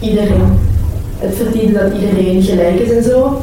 iedereen 0.00 0.58
het 1.18 1.34
verdient, 1.34 1.74
dat 1.74 1.92
iedereen 2.00 2.42
gelijk 2.42 2.80
is 2.80 2.90
en 2.90 3.02
zo. 3.02 3.42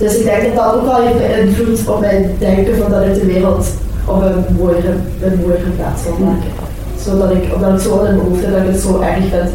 Dus 0.00 0.16
ik 0.16 0.24
denk 0.24 0.42
dat 0.42 0.64
dat 0.64 0.74
ook 0.74 0.86
wel 0.86 1.00
heeft 1.02 1.18
beïnvloed 1.18 1.88
op 1.88 2.00
mijn 2.00 2.30
denken 2.38 2.76
van 2.76 2.90
dat 2.90 3.02
ik 3.02 3.14
de 3.14 3.26
wereld 3.26 3.66
op 4.06 4.22
een 4.22 4.56
mooiere, 4.58 4.92
een 5.22 5.40
mooiere 5.40 5.70
plaats 5.76 6.02
wil 6.02 6.26
maken. 6.26 6.50
Zodat 7.04 7.30
ik, 7.30 7.54
omdat 7.54 7.74
ik 7.74 7.80
zo 7.80 7.98
in 7.98 8.02
mijn 8.02 8.18
hoofd 8.18 8.42
heb 8.42 8.52
dat 8.52 8.62
ik 8.62 8.72
het 8.72 8.80
zo 8.80 9.00
erg 9.00 9.16
vind. 9.16 9.50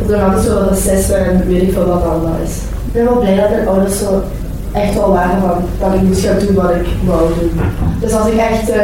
Dat 0.00 0.10
er 0.10 0.24
altijd 0.24 0.44
zo 0.44 0.64
wat 0.64 0.78
zes 0.78 1.10
en 1.10 1.46
weet 1.46 1.62
ik 1.62 1.72
veel 1.72 1.86
wat 1.86 2.02
dat 2.02 2.38
is. 2.44 2.54
Ik 2.86 2.92
ben 2.92 3.04
wel 3.04 3.18
blij 3.18 3.36
dat 3.36 3.50
mijn 3.50 3.68
ouders 3.68 3.98
zo 3.98 4.22
echt 4.72 4.94
wel 4.94 5.12
waren 5.12 5.40
van 5.40 5.62
dat 5.78 5.94
ik 5.94 6.02
moest 6.02 6.24
gaan 6.24 6.38
doen 6.38 6.54
wat 6.54 6.70
ik 6.70 6.86
wou 7.04 7.28
doen. 7.40 7.60
Dus 8.00 8.12
als 8.12 8.26
ik 8.26 8.36
echt 8.36 8.70
uh, 8.70 8.76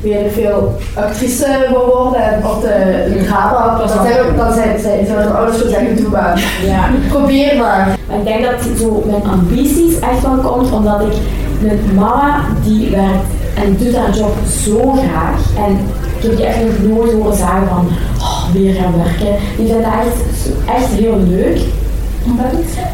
weer 0.00 0.30
veel 0.30 0.76
actrice 0.94 1.66
wil 1.68 1.86
worden 1.86 2.22
en 2.22 2.46
op 2.46 2.62
de, 2.62 3.24
drama, 3.26 3.78
dan 3.78 3.88
zijn, 3.88 4.36
dan 4.36 4.52
zijn, 4.52 4.80
zijn, 4.80 5.06
zijn 5.06 5.16
mijn 5.16 5.32
ouders 5.32 5.58
zo 5.58 5.68
zeggen, 5.68 5.96
doe 5.96 6.10
maar. 6.10 6.42
Ja. 6.66 6.88
Probeer 7.08 7.56
maar. 7.56 7.98
Ik 8.18 8.24
denk 8.24 8.44
dat 8.44 8.78
zo 8.78 9.02
mijn 9.06 9.22
ambities 9.22 9.98
echt 9.98 10.22
wel 10.22 10.36
komt 10.36 10.72
omdat 10.72 11.00
ik 11.00 11.16
mijn 11.60 11.80
mama 11.94 12.40
die 12.64 12.90
werkt 12.90 13.28
en 13.54 13.76
doet 13.78 13.96
haar 13.96 14.16
job 14.16 14.34
zo 14.64 14.92
graag. 14.92 15.40
En 15.56 15.72
ik 16.16 16.22
heb 16.22 16.36
die 16.36 16.46
echt 16.46 16.64
nog 16.64 16.96
nooit 16.96 17.12
horen 17.12 17.36
zeggen 17.36 17.68
van 17.68 17.88
oh, 18.18 18.52
weer 18.52 18.74
gaan 18.74 18.96
werken. 18.96 19.36
Die 19.56 19.66
vindt 19.66 19.82
dat 19.82 19.92
echt, 19.92 20.48
echt 20.66 20.86
heel 20.86 21.18
leuk. 21.28 21.60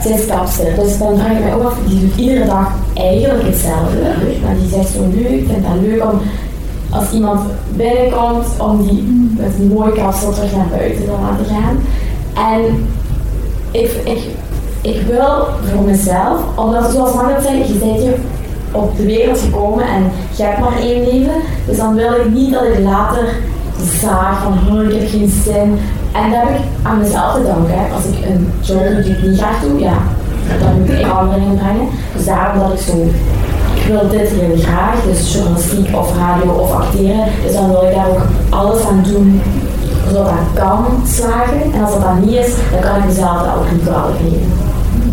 Zij 0.02 0.12
is 0.12 0.26
kapster, 0.26 0.74
dus 0.74 0.98
dan 0.98 1.18
vraag 1.18 1.32
ik 1.32 1.44
mij 1.44 1.54
ook 1.54 1.62
af, 1.62 1.76
die 1.86 2.00
doet 2.00 2.16
iedere 2.16 2.46
dag 2.46 2.72
eigenlijk 2.94 3.44
hetzelfde. 3.44 4.00
Maar 4.44 4.54
die 4.60 4.68
zegt 4.68 4.88
zo 4.88 5.00
leuk, 5.14 5.28
ik 5.28 5.46
vind 5.48 5.64
dat 5.64 5.80
leuk 5.80 6.02
om 6.02 6.20
als 6.90 7.10
iemand 7.12 7.40
binnenkomt, 7.76 8.46
om 8.58 8.86
die 8.86 9.32
met 9.36 9.52
een 9.58 9.72
mooi 9.74 9.92
kapsel 9.92 10.32
terug 10.32 10.56
naar 10.56 10.68
buiten 10.70 11.04
te 11.04 11.10
laten 11.10 11.44
gaan. 11.44 11.76
En 12.54 12.86
ik, 13.70 13.90
ik, 14.04 14.20
ik 14.80 15.06
wil 15.06 15.46
voor 15.72 15.84
mezelf, 15.84 16.40
omdat 16.54 16.90
zoals 16.90 17.14
Margaret 17.14 17.42
zei, 17.42 17.58
je 17.58 17.74
bent 17.74 18.00
hier 18.00 18.14
op 18.72 18.96
de 18.96 19.04
wereld 19.04 19.38
gekomen 19.38 19.84
en 19.84 20.10
je 20.36 20.42
hebt 20.42 20.58
maar 20.58 20.78
één 20.80 21.04
leven, 21.04 21.34
dus 21.66 21.76
dan 21.76 21.94
wil 21.94 22.12
ik 22.12 22.30
niet 22.34 22.52
dat 22.52 22.62
ik 22.62 22.78
later 22.78 23.36
zaag 24.00 24.42
van 24.42 24.76
oh, 24.76 24.82
ik 24.82 25.00
heb 25.00 25.08
geen 25.10 25.32
zin, 25.44 25.78
en 26.12 26.30
dat 26.30 26.40
heb 26.42 26.58
ik 26.58 26.64
aan 26.82 26.98
mezelf 26.98 27.34
te 27.34 27.42
danken. 27.42 27.92
Als 27.94 28.04
ik 28.04 28.26
een 28.26 28.52
job 28.60 28.78
doe 28.78 29.02
die 29.02 29.12
ik 29.12 29.22
niet 29.22 29.38
graag 29.38 29.60
doe, 29.60 29.80
ja, 29.80 29.96
dan 30.60 30.80
moet 30.80 30.88
ik 30.88 31.06
veranderingen 31.06 31.56
brengen. 31.56 31.88
Dus 32.16 32.24
daarom 32.24 32.58
dat 32.58 32.72
ik 32.72 32.84
zo, 32.86 32.92
ik 33.74 33.86
wil 33.86 34.08
dit 34.08 34.28
heel 34.28 34.56
graag, 34.56 34.94
dus 35.04 35.32
journalistiek 35.32 35.96
of 35.96 36.16
radio 36.16 36.50
of 36.50 36.72
acteren. 36.72 37.24
Dus 37.44 37.52
dan 37.52 37.70
wil 37.70 37.82
ik 37.82 37.94
daar 37.94 38.08
ook 38.08 38.22
alles 38.48 38.86
aan 38.86 39.04
doen 39.12 39.40
zodat 40.06 40.26
dat 40.26 40.64
kan 40.64 40.86
slagen. 41.06 41.62
En 41.74 41.84
als 41.84 41.92
dat 41.92 42.02
dan 42.02 42.20
niet 42.20 42.34
is, 42.34 42.52
dan 42.72 42.80
kan 42.80 42.98
ik 42.98 43.04
mezelf 43.04 43.38
dat 43.38 43.56
ook 43.58 43.70
niet 43.72 43.82
kwalijk 43.82 44.20
nemen. 44.20 44.52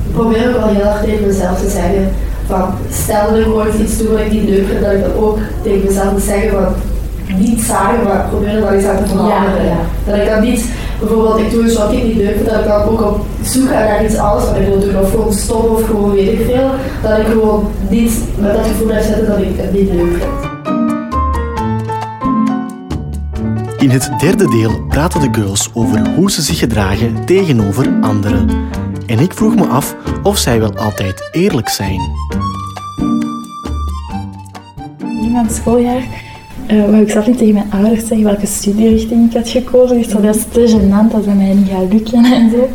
Ik 0.08 0.13
probeer 0.13 0.48
ook 0.48 0.58
wel 0.58 0.74
heel 0.75 0.86
erg 0.86 1.01
tegen 1.03 1.27
mezelf 1.27 1.60
te 1.60 1.70
zeggen 1.70 2.12
van 2.48 2.74
stel 2.91 3.30
dat 3.30 3.39
ik 3.39 3.53
ooit 3.53 3.80
iets 3.80 3.98
doe 3.98 4.10
wat 4.10 4.20
ik 4.20 4.32
niet 4.32 4.50
leuk 4.50 4.68
vind, 4.68 4.82
dat 4.82 4.91
ik 4.91 5.01
dan 5.01 5.24
ook 5.24 5.38
tegen 5.63 5.88
mezelf 5.88 6.12
moet 6.12 6.22
zeggen 6.22 6.50
van 6.51 6.65
niet 7.41 7.62
zagen, 7.62 8.03
maar 8.03 8.25
probeer 8.29 8.55
er 8.55 8.62
wel 8.62 8.71
eens 8.71 8.86
aan 8.86 9.03
te 9.03 9.10
veranderen. 9.10 9.65
Ja, 9.65 9.71
ja. 9.71 10.12
Dat 10.12 10.15
ik 10.15 10.25
dan 10.25 10.41
niet 10.41 10.65
bijvoorbeeld, 11.00 11.39
ik 11.39 11.51
doe 11.51 11.63
een 11.63 11.71
job 11.71 11.89
die 11.89 12.00
ik 12.00 12.05
niet 12.05 12.15
leuk 12.15 12.36
vind, 12.36 12.50
dat 12.50 12.60
ik 12.60 12.67
dan 12.67 12.81
ook 12.81 13.01
op 13.01 13.25
zoek 13.41 13.67
ga 13.67 13.79
naar 13.79 14.05
iets 14.05 14.17
anders 14.17 14.45
wat 14.45 14.55
ik 14.55 14.67
wil 14.67 14.79
doen, 14.79 15.00
of 15.00 15.10
gewoon 15.10 15.33
stoppen 15.33 15.71
of 15.71 15.86
gewoon 15.86 16.12
weet 16.12 16.39
ik 16.39 16.45
veel, 16.45 16.69
dat 17.01 17.17
ik 17.17 17.25
gewoon 17.25 17.67
niet 17.89 18.13
met 18.38 18.53
dat 18.53 18.65
gevoel 18.65 18.88
heb 18.88 19.03
zitten 19.03 19.27
dat 19.27 19.38
ik 19.38 19.57
het 19.57 19.74
niet 19.74 19.93
leuk 19.93 20.12
vind. 20.12 20.50
In 23.81 23.89
het 23.89 24.12
derde 24.19 24.50
deel 24.50 24.86
praten 24.88 25.21
de 25.21 25.39
girls 25.39 25.69
over 25.74 26.10
hoe 26.15 26.31
ze 26.31 26.41
zich 26.41 26.60
gedragen 26.60 27.25
tegenover 27.25 27.88
anderen. 28.01 28.50
En 29.05 29.19
ik 29.19 29.33
vroeg 29.33 29.55
me 29.55 29.65
af 29.65 29.95
of 30.24 30.38
zij 30.38 30.60
wel 30.60 30.75
altijd 30.75 31.29
eerlijk 31.31 31.69
zijn. 31.69 32.00
In 35.00 35.31
mijn 35.31 35.50
schooljaar 35.50 36.31
uh, 36.68 36.86
wou 36.86 37.01
ik 37.01 37.12
zelf 37.12 37.27
niet 37.27 37.38
tegen 37.38 37.53
mijn 37.53 37.72
ouders 37.72 38.08
zeggen 38.08 38.24
welke 38.24 38.46
studierichting 38.46 39.30
ik 39.30 39.38
had 39.38 39.50
gekozen. 39.50 39.98
Ik 39.98 40.10
dacht, 40.10 40.24
dat 40.24 40.36
is 40.36 40.43
te 40.52 40.78
gênant 40.80 41.12
dat 41.12 41.26
mij 41.26 41.54
niet 41.54 41.69
gaat 41.69 41.93
lukken 41.93 42.26
en 42.26 42.50
zo. 42.50 42.69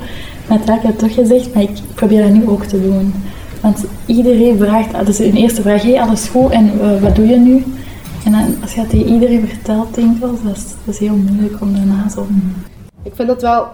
Maar 0.48 0.58
ik 0.58 0.82
heb 0.82 0.98
toch 0.98 1.14
gezegd, 1.14 1.54
maar 1.54 1.62
ik 1.62 1.78
probeer 1.94 2.22
dat 2.22 2.32
nu 2.32 2.48
ook 2.48 2.64
te 2.64 2.82
doen. 2.82 3.14
Want 3.60 3.84
iedereen 4.06 4.58
vraagt, 4.58 5.06
dus 5.06 5.18
een 5.18 5.36
eerste 5.36 5.62
vraag, 5.62 5.82
hey, 5.82 6.00
alles 6.00 6.28
goed 6.28 6.50
en 6.50 6.72
uh, 6.80 7.02
wat 7.02 7.16
doe 7.16 7.26
je 7.26 7.36
nu? 7.36 7.64
En 8.24 8.56
als 8.62 8.74
je 8.74 8.80
dat 8.80 8.90
tegen 8.90 9.12
iedereen 9.12 9.48
vertelt, 9.48 9.94
denk 9.94 10.14
ik 10.14 10.20
wel, 10.20 10.38
dat 10.44 10.56
is, 10.56 10.64
dat 10.84 10.94
is 10.94 10.98
heel 10.98 11.16
moeilijk 11.16 11.60
om 11.60 11.74
daarna 11.74 12.08
zo... 12.08 12.26
Ik 13.02 13.12
vind 13.14 13.28
het 13.28 13.42
wel 13.42 13.68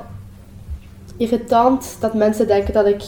irritant 1.17 1.97
dat 2.01 2.15
mensen 2.15 2.47
denken 2.47 2.75
dat 2.75 2.87
ik... 2.87 3.03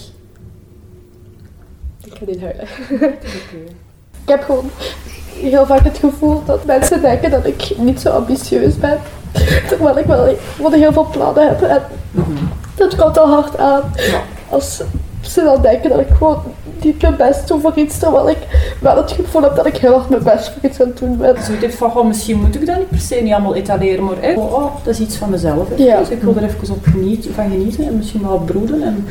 Ik 2.04 2.12
ga 2.14 2.24
niet 2.26 2.40
huilen. 2.40 2.68
ik 4.24 4.28
heb 4.28 4.42
gewoon 4.42 4.70
heel 5.40 5.66
vaak 5.66 5.84
het 5.84 5.98
gevoel 5.98 6.42
dat 6.46 6.64
mensen 6.64 7.00
denken 7.00 7.30
dat 7.30 7.46
ik 7.46 7.72
niet 7.76 8.00
zo 8.00 8.08
ambitieus 8.08 8.78
ben. 8.78 8.98
Terwijl 9.68 9.98
ik 9.98 10.04
wel 10.04 10.36
gewoon 10.56 10.72
heel 10.72 10.92
veel 10.92 11.08
plannen 11.10 11.48
heb. 11.48 11.62
En 11.62 11.82
dat 12.74 12.96
komt 12.96 13.18
al 13.18 13.28
hard 13.28 13.58
aan. 13.58 13.82
Als 14.48 14.82
ze 15.20 15.42
dan 15.42 15.62
denken 15.62 15.90
dat 15.90 16.00
ik 16.00 16.08
gewoon 16.18 16.42
niet 16.82 17.02
mijn 17.02 17.16
best 17.16 17.48
doe 17.48 17.60
voor 17.60 17.72
iets, 17.74 17.98
terwijl 17.98 18.28
ik 18.28 18.38
wel 18.80 18.96
het 18.96 19.12
gevoel 19.12 19.42
heb 19.42 19.56
dat 19.56 19.66
ik 19.66 19.76
heel 19.76 19.92
hard 19.92 20.08
mijn 20.08 20.22
best 20.22 20.52
voor 20.52 20.70
iets 20.70 20.80
aan 20.80 20.86
het 20.86 20.98
doen 20.98 21.16
ben. 21.16 21.34
Dus 21.34 21.48
ik 21.48 21.60
denk 21.60 21.72
van, 21.72 21.96
oh, 21.96 22.06
misschien 22.06 22.40
moet 22.40 22.54
ik 22.54 22.66
dat 22.66 22.78
niet 22.78 22.88
per 22.88 22.98
se 22.98 23.14
niet 23.14 23.32
allemaal 23.32 23.54
etaleren, 23.54 24.04
maar 24.04 24.18
echt, 24.20 24.36
oh, 24.36 24.64
dat 24.82 24.94
is 24.94 25.00
iets 25.00 25.16
van 25.16 25.30
mezelf. 25.30 25.68
Ja. 25.76 25.98
Dus 25.98 26.08
ik 26.08 26.22
wil 26.22 26.36
er 26.36 26.42
even 26.42 26.74
op 26.74 26.84
genieten, 26.84 27.34
van 27.34 27.50
genieten 27.50 27.86
en 27.86 27.96
misschien 27.96 28.22
wel 28.22 28.38
broeden. 28.38 28.82
En 28.82 29.06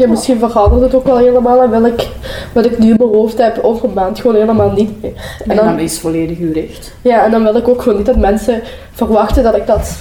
ja, 0.00 0.08
misschien 0.08 0.38
verandert 0.38 0.82
het 0.82 0.94
ook 0.94 1.04
wel 1.06 1.18
helemaal 1.18 1.62
en 1.62 1.70
wil 1.70 1.84
ik 1.84 2.08
wat 2.52 2.64
ik 2.64 2.78
nu 2.78 2.90
in 2.90 2.96
mijn 2.98 3.10
hoofd 3.10 3.38
heb 3.38 3.58
over 3.62 3.88
een 3.88 3.94
maand 3.94 4.20
gewoon 4.20 4.36
helemaal 4.36 4.70
niet 4.70 5.02
meer. 5.02 5.12
En 5.46 5.56
dan, 5.56 5.78
is 5.78 5.98
volledig 5.98 6.38
uw 6.38 6.52
recht. 6.52 6.92
Ja, 7.02 7.24
en 7.24 7.30
dan 7.30 7.42
wil 7.42 7.56
ik 7.56 7.68
ook 7.68 7.82
gewoon 7.82 7.96
niet 7.98 8.06
dat 8.06 8.16
mensen 8.16 8.62
verwachten 8.92 9.42
dat 9.42 9.56
ik 9.56 9.66
dat 9.66 9.96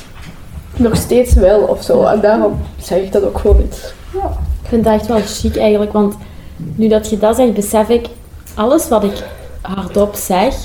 nog 0.76 0.96
steeds 0.96 1.34
wil 1.34 1.60
of 1.60 1.84
zo. 1.84 2.04
En 2.04 2.22
daarom 2.22 2.60
zeg 2.82 3.00
ik 3.00 3.12
dat 3.12 3.24
ook 3.24 3.38
gewoon 3.38 3.58
niet. 3.58 3.94
Ja. 4.14 4.30
Ik 4.64 4.70
vind 4.70 4.84
dat 4.84 4.94
echt 4.94 5.08
wel 5.08 5.20
chic 5.26 5.58
eigenlijk, 5.58 5.92
want 5.94 6.16
nu 6.76 6.88
dat 6.88 7.10
je 7.10 7.18
dat 7.18 7.36
zegt, 7.36 7.54
besef 7.54 7.90
ik, 7.90 8.08
alles 8.56 8.88
wat 8.88 9.04
ik 9.04 9.24
hardop 9.62 10.16
zeg, 10.16 10.56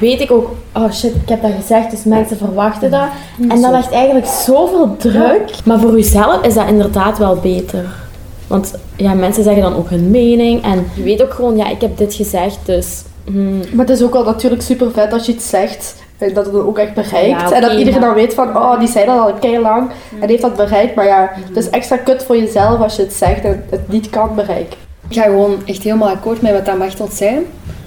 weet 0.00 0.20
ik 0.20 0.30
ook, 0.30 0.50
oh 0.74 0.92
shit, 0.92 1.14
ik 1.14 1.28
heb 1.28 1.42
dat 1.42 1.52
gezegd, 1.60 1.90
dus 1.90 2.04
mensen 2.04 2.36
verwachten 2.36 2.90
dat. 2.90 3.08
En 3.48 3.60
dat 3.60 3.70
legt 3.70 3.92
eigenlijk 3.92 4.26
zoveel 4.26 4.96
druk. 4.96 5.50
Maar 5.64 5.80
voor 5.80 5.94
jezelf 5.94 6.44
is 6.44 6.54
dat 6.54 6.68
inderdaad 6.68 7.18
wel 7.18 7.36
beter. 7.36 8.08
Want 8.50 8.74
ja, 8.96 9.14
mensen 9.14 9.42
zeggen 9.42 9.62
dan 9.62 9.76
ook 9.76 9.90
hun 9.90 10.10
mening. 10.10 10.62
En 10.62 10.86
je 10.94 11.02
weet 11.02 11.22
ook 11.22 11.34
gewoon, 11.34 11.56
ja, 11.56 11.68
ik 11.68 11.80
heb 11.80 11.96
dit 11.96 12.14
gezegd, 12.14 12.58
dus... 12.64 13.02
Hmm. 13.24 13.60
Maar 13.72 13.86
het 13.86 13.96
is 13.96 14.02
ook 14.02 14.12
wel 14.12 14.24
natuurlijk 14.24 14.62
super 14.62 14.90
vet 14.90 15.12
als 15.12 15.26
je 15.26 15.32
iets 15.32 15.48
zegt 15.48 15.94
en 16.18 16.34
dat 16.34 16.46
het 16.46 16.54
ook 16.54 16.78
echt 16.78 16.94
bereikt. 16.94 17.50
en 17.52 17.60
dat 17.60 17.72
iedereen 17.72 18.00
dan 18.00 18.14
weet 18.14 18.34
van, 18.34 18.56
oh, 18.56 18.78
die 18.78 18.88
zei 18.88 19.06
dat 19.06 19.18
al 19.18 19.32
heel 19.40 19.60
lang 19.60 19.90
en 20.20 20.28
heeft 20.28 20.42
dat 20.42 20.56
bereikt. 20.56 20.94
Maar 20.94 21.06
ja, 21.06 21.30
het 21.34 21.56
is 21.56 21.70
extra 21.70 21.96
kut 21.96 22.22
voor 22.22 22.36
jezelf 22.36 22.80
als 22.80 22.96
je 22.96 23.02
het 23.02 23.12
zegt 23.12 23.44
en 23.44 23.64
het 23.70 23.88
niet 23.88 24.10
kan 24.10 24.34
bereiken. 24.34 24.78
Ik 25.08 25.16
ga 25.16 25.22
gewoon 25.22 25.56
echt 25.64 25.82
helemaal 25.82 26.08
akkoord 26.08 26.42
met 26.42 26.52
wat 26.52 26.66
dat 26.66 26.78
Machtel 26.78 27.08
zei. 27.12 27.46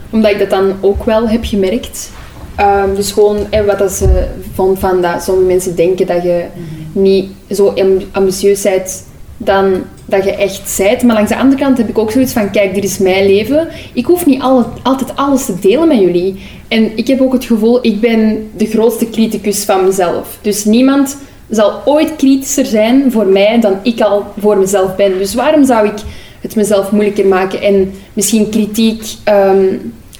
Omdat 0.10 0.32
ik 0.32 0.40
dat 0.40 0.50
dan 0.50 0.74
ook 0.82 1.04
wel 1.04 1.28
heb 1.28 1.46
gemerkt. 1.46 2.12
Um, 2.60 2.96
dus 2.96 3.12
gewoon 3.12 3.38
en 3.50 3.66
wat 3.66 3.78
dat 3.78 3.92
ze 3.92 4.28
vond 4.54 4.80
van 4.80 5.02
dat 5.02 5.24
sommige 5.24 5.48
mensen 5.48 5.76
denken 5.76 6.08
dat 6.08 6.24
je 6.24 6.46
niet 6.92 7.32
zo 7.50 7.74
ambitieus 8.12 8.62
bent 8.62 9.04
dan 9.38 9.84
dat 10.06 10.24
je 10.24 10.36
echt 10.36 10.70
zijt. 10.70 11.04
Maar 11.04 11.16
langs 11.16 11.30
de 11.30 11.38
andere 11.38 11.62
kant 11.62 11.78
heb 11.78 11.90
ik 11.90 11.98
ook 11.98 12.12
zoiets 12.12 12.34
van, 12.34 12.52
kijk, 12.52 12.74
dit 12.74 12.84
is 12.84 12.98
mijn 12.98 13.26
leven. 13.26 13.68
Ik 13.94 14.06
hoef 14.06 14.26
niet 14.26 14.42
altijd 14.84 15.16
alles 15.16 15.46
te 15.46 15.60
delen 15.60 15.88
met 15.88 16.00
jullie. 16.00 16.36
En 16.68 16.92
ik 16.98 17.08
heb 17.08 17.22
ook 17.22 17.34
het 17.34 17.46
gevoel, 17.46 17.80
ik 17.82 18.00
ben 18.00 18.50
de 18.58 18.66
grootste 18.66 19.10
criticus 19.10 19.64
van 19.64 19.86
mezelf. 19.86 20.38
Dus 20.42 20.66
niemand 20.66 21.18
zal 21.50 21.82
ooit 21.86 22.16
kritischer 22.16 22.66
zijn 22.66 23.12
voor 23.12 23.26
mij 23.26 23.60
dan 23.60 23.78
ik 23.82 24.02
al 24.02 24.26
voor 24.40 24.58
mezelf 24.58 24.96
ben. 24.96 25.18
Dus 25.18 25.34
waarom 25.34 25.66
zou 25.66 25.88
ik 25.88 25.98
het 26.42 26.56
mezelf 26.56 26.92
moeilijker 26.92 27.26
maken 27.26 27.62
en 27.62 27.94
misschien 28.14 28.50
kritiek 28.50 29.04
ehm, 29.24 29.66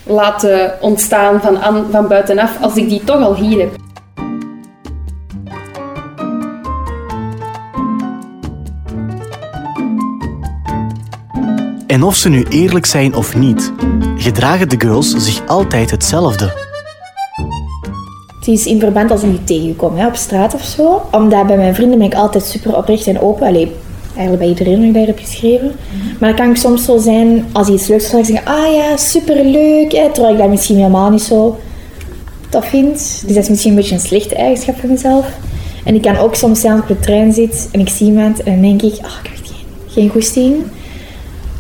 laten 0.04 0.74
ontstaan 0.82 1.42
van, 1.42 1.86
van 1.92 2.08
buitenaf 2.08 2.58
als 2.62 2.76
ik 2.76 2.90
die 2.90 3.04
toch 3.04 3.22
al 3.22 3.36
hier 3.36 3.60
heb? 3.60 3.83
En 11.94 12.04
of 12.04 12.16
ze 12.16 12.30
nu 12.30 12.46
eerlijk 12.50 12.86
zijn 12.86 13.16
of 13.16 13.36
niet, 13.36 13.72
gedragen 14.18 14.70
de 14.70 14.76
girls 14.80 15.10
zich 15.10 15.48
altijd 15.48 15.92
hetzelfde. 15.92 16.54
Het 18.40 18.48
is 18.48 18.66
in 18.66 18.80
verband 18.80 19.12
als 19.12 19.24
ik 19.24 19.32
u 19.32 19.44
tegenkom 19.44 19.96
hè, 19.96 20.08
op 20.08 20.16
straat 20.16 20.54
of 20.54 20.64
zo. 20.64 21.02
Omdat 21.12 21.48
bij 21.48 21.58
mijn 21.58 21.76
vrienden 21.76 21.98
ben 21.98 22.08
ik 22.08 22.14
altijd 22.14 22.44
super 22.44 22.78
oprecht 22.78 23.08
en 23.08 23.20
open. 23.20 23.48
Allee, 23.48 23.72
eigenlijk 24.16 24.40
bij 24.40 24.48
iedereen 24.48 24.80
die 24.80 24.88
ik 24.88 24.94
daar 24.94 25.06
heb 25.06 25.20
geschreven. 25.20 25.72
Maar 26.20 26.30
dan 26.30 26.38
kan 26.38 26.50
ik 26.50 26.56
soms 26.56 26.86
zo 26.86 26.98
zijn, 26.98 27.46
als 27.52 27.68
je 27.68 27.74
iets 27.74 27.88
leuks 27.88 28.10
vraagt, 28.10 28.26
zeggen 28.26 28.46
ah 28.46 28.74
ja, 28.74 28.98
super 28.98 29.46
leuk. 29.46 29.90
terwijl 29.90 30.34
ik 30.34 30.40
dat 30.40 30.50
misschien 30.50 30.78
helemaal 30.78 31.10
niet 31.10 31.22
zo 31.22 31.60
tof 32.50 32.66
vind. 32.66 33.24
Dus 33.26 33.36
dat 33.36 33.44
is 33.44 33.50
misschien 33.50 33.72
een 33.72 33.78
beetje 33.78 33.96
een 33.96 34.02
slechte 34.02 34.36
eigenschap 34.36 34.80
van 34.80 34.90
mezelf. 34.90 35.28
En 35.84 35.96
ik 35.96 36.02
kan 36.02 36.18
ook 36.18 36.36
soms 36.36 36.60
zijn 36.60 36.74
als 36.74 36.84
ik 36.84 36.90
op 36.90 36.98
de 36.98 37.04
trein 37.04 37.34
zit 37.34 37.70
en 37.72 37.80
ik 37.80 37.90
zie 37.90 38.08
iemand 38.08 38.44
en 38.44 38.52
dan 38.52 38.62
denk 38.62 38.82
ik, 38.82 39.00
ah, 39.02 39.12
ik 39.24 39.30
heb 39.30 39.46
geen, 39.46 39.66
geen 39.88 40.10
goesting. 40.10 40.56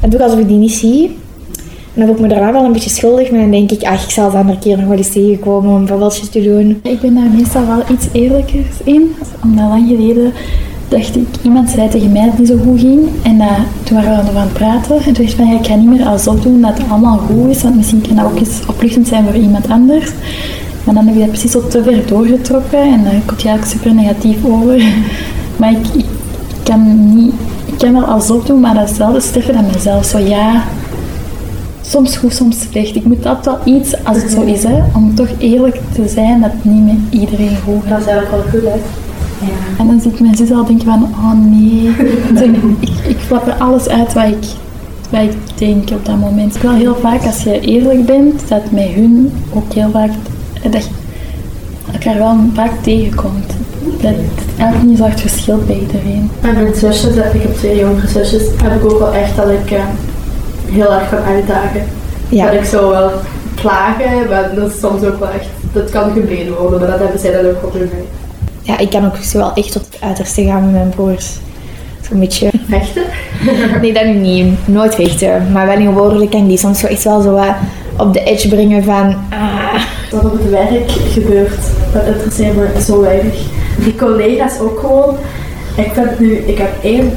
En 0.03 0.09
doe 0.09 0.23
alsof 0.23 0.39
ik 0.39 0.47
die 0.47 0.57
niet 0.57 0.71
zie. 0.71 1.17
dan 1.93 2.05
voel 2.05 2.15
ik 2.15 2.21
me 2.21 2.27
daarna 2.27 2.51
wel 2.51 2.63
een 2.63 2.71
beetje 2.71 2.89
schuldig, 2.89 3.31
maar 3.31 3.39
dan 3.39 3.51
denk 3.51 3.71
ik, 3.71 3.83
ach, 3.83 4.03
ik 4.03 4.09
zal 4.09 4.31
de 4.31 4.37
andere 4.37 4.59
keer 4.59 4.77
nog 4.77 4.87
wel 4.87 4.97
eens 4.97 5.11
tegenkomen 5.11 5.69
om 5.69 5.75
een 5.75 5.85
babbeltje 5.85 6.29
te 6.29 6.41
doen. 6.41 6.79
Ik 6.83 7.01
ben 7.01 7.13
daar 7.13 7.29
meestal 7.35 7.67
wel 7.67 7.83
iets 7.91 8.07
eerlijker 8.11 8.65
in. 8.83 9.15
Omdat 9.43 9.67
lang 9.67 9.87
geleden 9.87 10.33
dacht 10.87 11.15
ik, 11.15 11.27
iemand 11.41 11.69
zei 11.69 11.89
tegen 11.89 12.11
mij 12.11 12.21
dat 12.21 12.29
het 12.29 12.39
niet 12.39 12.47
zo 12.47 12.57
goed 12.57 12.79
ging. 12.79 12.99
En 13.23 13.35
uh, 13.35 13.59
toen 13.83 14.03
waren 14.03 14.25
we 14.25 14.39
aan 14.39 14.45
het 14.45 14.53
praten. 14.53 14.95
En 14.95 15.03
toen 15.03 15.13
dacht 15.13 15.29
ik 15.29 15.35
van, 15.35 15.51
ik 15.51 15.65
ga 15.65 15.75
niet 15.75 15.89
meer 15.89 16.05
alsof 16.05 16.39
doen 16.39 16.61
dat 16.61 16.77
het 16.77 16.89
allemaal 16.89 17.17
goed 17.17 17.49
is. 17.49 17.63
Want 17.63 17.75
misschien 17.75 18.01
kan 18.01 18.15
dat 18.15 18.25
ook 18.25 18.39
eens 18.39 18.59
opluchtend 18.67 19.07
zijn 19.07 19.25
voor 19.25 19.35
iemand 19.35 19.69
anders. 19.69 20.11
Maar 20.83 20.93
dan 20.93 21.05
heb 21.05 21.15
ik 21.15 21.21
dat 21.21 21.29
precies 21.29 21.51
zo 21.51 21.67
te 21.67 21.83
ver 21.83 22.07
doorgetrokken. 22.07 22.81
En 22.81 23.03
daar 23.03 23.21
komt 23.25 23.41
je 23.41 23.47
eigenlijk 23.47 23.79
super 23.79 23.93
negatief 23.93 24.45
over. 24.45 24.83
Maar 25.57 25.71
ik, 25.71 25.87
ik, 25.97 26.05
kan 26.63 27.15
niet... 27.15 27.33
Ik 27.83 27.91
kan 27.91 28.01
wel 28.01 28.09
alsof 28.09 28.45
doen, 28.45 28.59
maar 28.59 28.73
dat 28.73 28.89
is 28.89 28.97
wel 28.97 29.21
sterker 29.21 29.53
dan 29.53 29.65
mezelf. 29.73 30.05
Zo 30.05 30.17
ja, 30.17 30.63
soms 31.81 32.17
goed, 32.17 32.33
soms 32.33 32.59
slecht. 32.59 32.95
Ik 32.95 33.03
moet 33.05 33.23
dat 33.23 33.45
wel 33.45 33.57
iets, 33.63 34.03
als 34.03 34.21
het 34.21 34.31
zo 34.31 34.41
is, 34.41 34.63
hè, 34.63 34.81
om 34.95 35.15
toch 35.15 35.27
eerlijk 35.37 35.79
te 35.93 36.07
zijn 36.07 36.41
dat 36.41 36.51
het 36.51 36.65
niet 36.65 36.85
met 36.85 37.21
iedereen 37.21 37.57
goed 37.63 37.81
gaat. 37.81 37.89
Dat 37.89 37.99
is 37.99 38.05
eigenlijk 38.05 38.31
wel 38.31 38.51
goed, 38.51 38.69
hè? 38.69 38.75
Ja. 39.45 39.79
En 39.79 39.87
dan 39.87 40.01
zit 40.01 40.19
mijn 40.19 40.35
zus 40.35 40.51
al 40.51 40.65
denken 40.65 40.85
van, 40.85 41.03
oh 41.03 41.33
nee. 41.33 41.89
Ik, 42.53 42.63
ik, 42.79 43.07
ik 43.07 43.17
flap 43.17 43.47
er 43.47 43.53
alles 43.53 43.87
uit 43.87 44.13
wat 44.13 44.27
ik, 44.27 44.45
wat 45.09 45.21
ik 45.21 45.35
denk 45.55 45.89
op 45.89 46.05
dat 46.05 46.19
moment. 46.19 46.61
Wel 46.61 46.73
heel 46.73 46.95
vaak, 46.95 47.25
als 47.25 47.43
je 47.43 47.59
eerlijk 47.59 48.05
bent, 48.05 48.47
dat 48.47 48.71
met 48.71 48.87
hun 48.87 49.31
ook 49.53 49.73
heel 49.73 49.89
vaak, 49.91 50.11
dat 50.71 50.83
je 50.83 50.89
elkaar 51.93 52.17
wel 52.17 52.37
vaak 52.53 52.71
tegenkomt. 52.81 53.53
Dat 54.01 54.11
het 54.11 54.57
eigenlijk 54.57 54.89
niet 54.89 54.97
zo 54.97 55.05
echt 55.05 55.21
verschilt 55.21 55.67
bij 55.67 55.79
iedereen. 55.79 56.31
Met 56.41 56.53
mijn 56.53 56.75
zusjes, 56.75 57.15
ik 57.15 57.41
heb 57.41 57.55
twee 57.55 57.79
jongere 57.79 58.07
zusjes, 58.07 58.43
heb 58.63 58.75
ik 58.75 58.91
ook 58.91 58.99
wel 58.99 59.13
echt 59.13 59.35
dat 59.35 59.49
ik 59.49 59.71
uh, 59.71 59.83
heel 60.71 60.93
erg 60.93 61.09
kan 61.09 61.19
uitdagen. 61.19 61.83
Ja. 62.29 62.45
Dat 62.45 62.53
ik 62.53 62.65
zo 62.65 62.89
wel 62.89 63.11
klagen, 63.55 64.29
maar 64.29 64.55
dat 64.55 64.71
is 64.71 64.79
soms 64.79 65.03
ook 65.03 65.19
wel 65.19 65.29
echt, 65.29 65.47
dat 65.73 65.89
kan 65.89 66.11
gebeden 66.11 66.57
worden, 66.57 66.79
maar 66.79 66.89
dat 66.89 66.99
hebben 66.99 67.19
zij 67.19 67.31
dan 67.31 67.45
ook 67.45 67.61
wel 67.61 67.71
bij 67.71 67.79
mij. 67.79 68.05
Ja, 68.61 68.77
ik 68.77 68.89
kan 68.89 69.05
ook 69.05 69.15
zo 69.15 69.37
wel 69.37 69.53
echt 69.53 69.71
tot 69.71 69.85
het 69.91 69.97
uiterste 70.01 70.43
gaan 70.43 70.63
met 70.63 70.71
mijn 70.71 70.89
broers. 70.89 71.37
Zo'n 72.09 72.19
beetje... 72.19 72.51
Vechten? 72.67 73.03
Nee, 73.81 73.93
dat 73.93 74.05
niet. 74.05 74.67
Nooit 74.67 74.95
vechten. 74.95 75.51
Maar 75.51 75.67
wel 75.67 75.77
in 75.77 75.93
woorden 75.93 76.29
kan 76.29 76.41
ik 76.41 76.47
die 76.47 76.57
soms 76.57 76.79
zo 76.79 76.87
echt 76.87 77.03
wel 77.03 77.21
zo 77.21 77.31
wat 77.31 77.55
op 77.97 78.13
de 78.13 78.23
edge 78.23 78.47
brengen 78.47 78.83
van... 78.83 79.15
Ah. 79.29 79.81
Wat 80.11 80.25
op 80.25 80.31
het 80.31 80.49
werk 80.49 80.91
gebeurt, 80.91 81.59
dat 81.93 82.05
interesseert 82.05 82.55
me 82.55 82.67
zo 82.85 83.01
weinig. 83.01 83.35
Die 83.77 83.95
collega's 83.95 84.59
ook 84.59 84.79
gewoon. 84.79 85.15
Ik 85.75 85.91
vind 85.93 86.19
nu, 86.19 86.35
ik 86.35 86.57
heb 86.57 86.69
één 86.83 87.13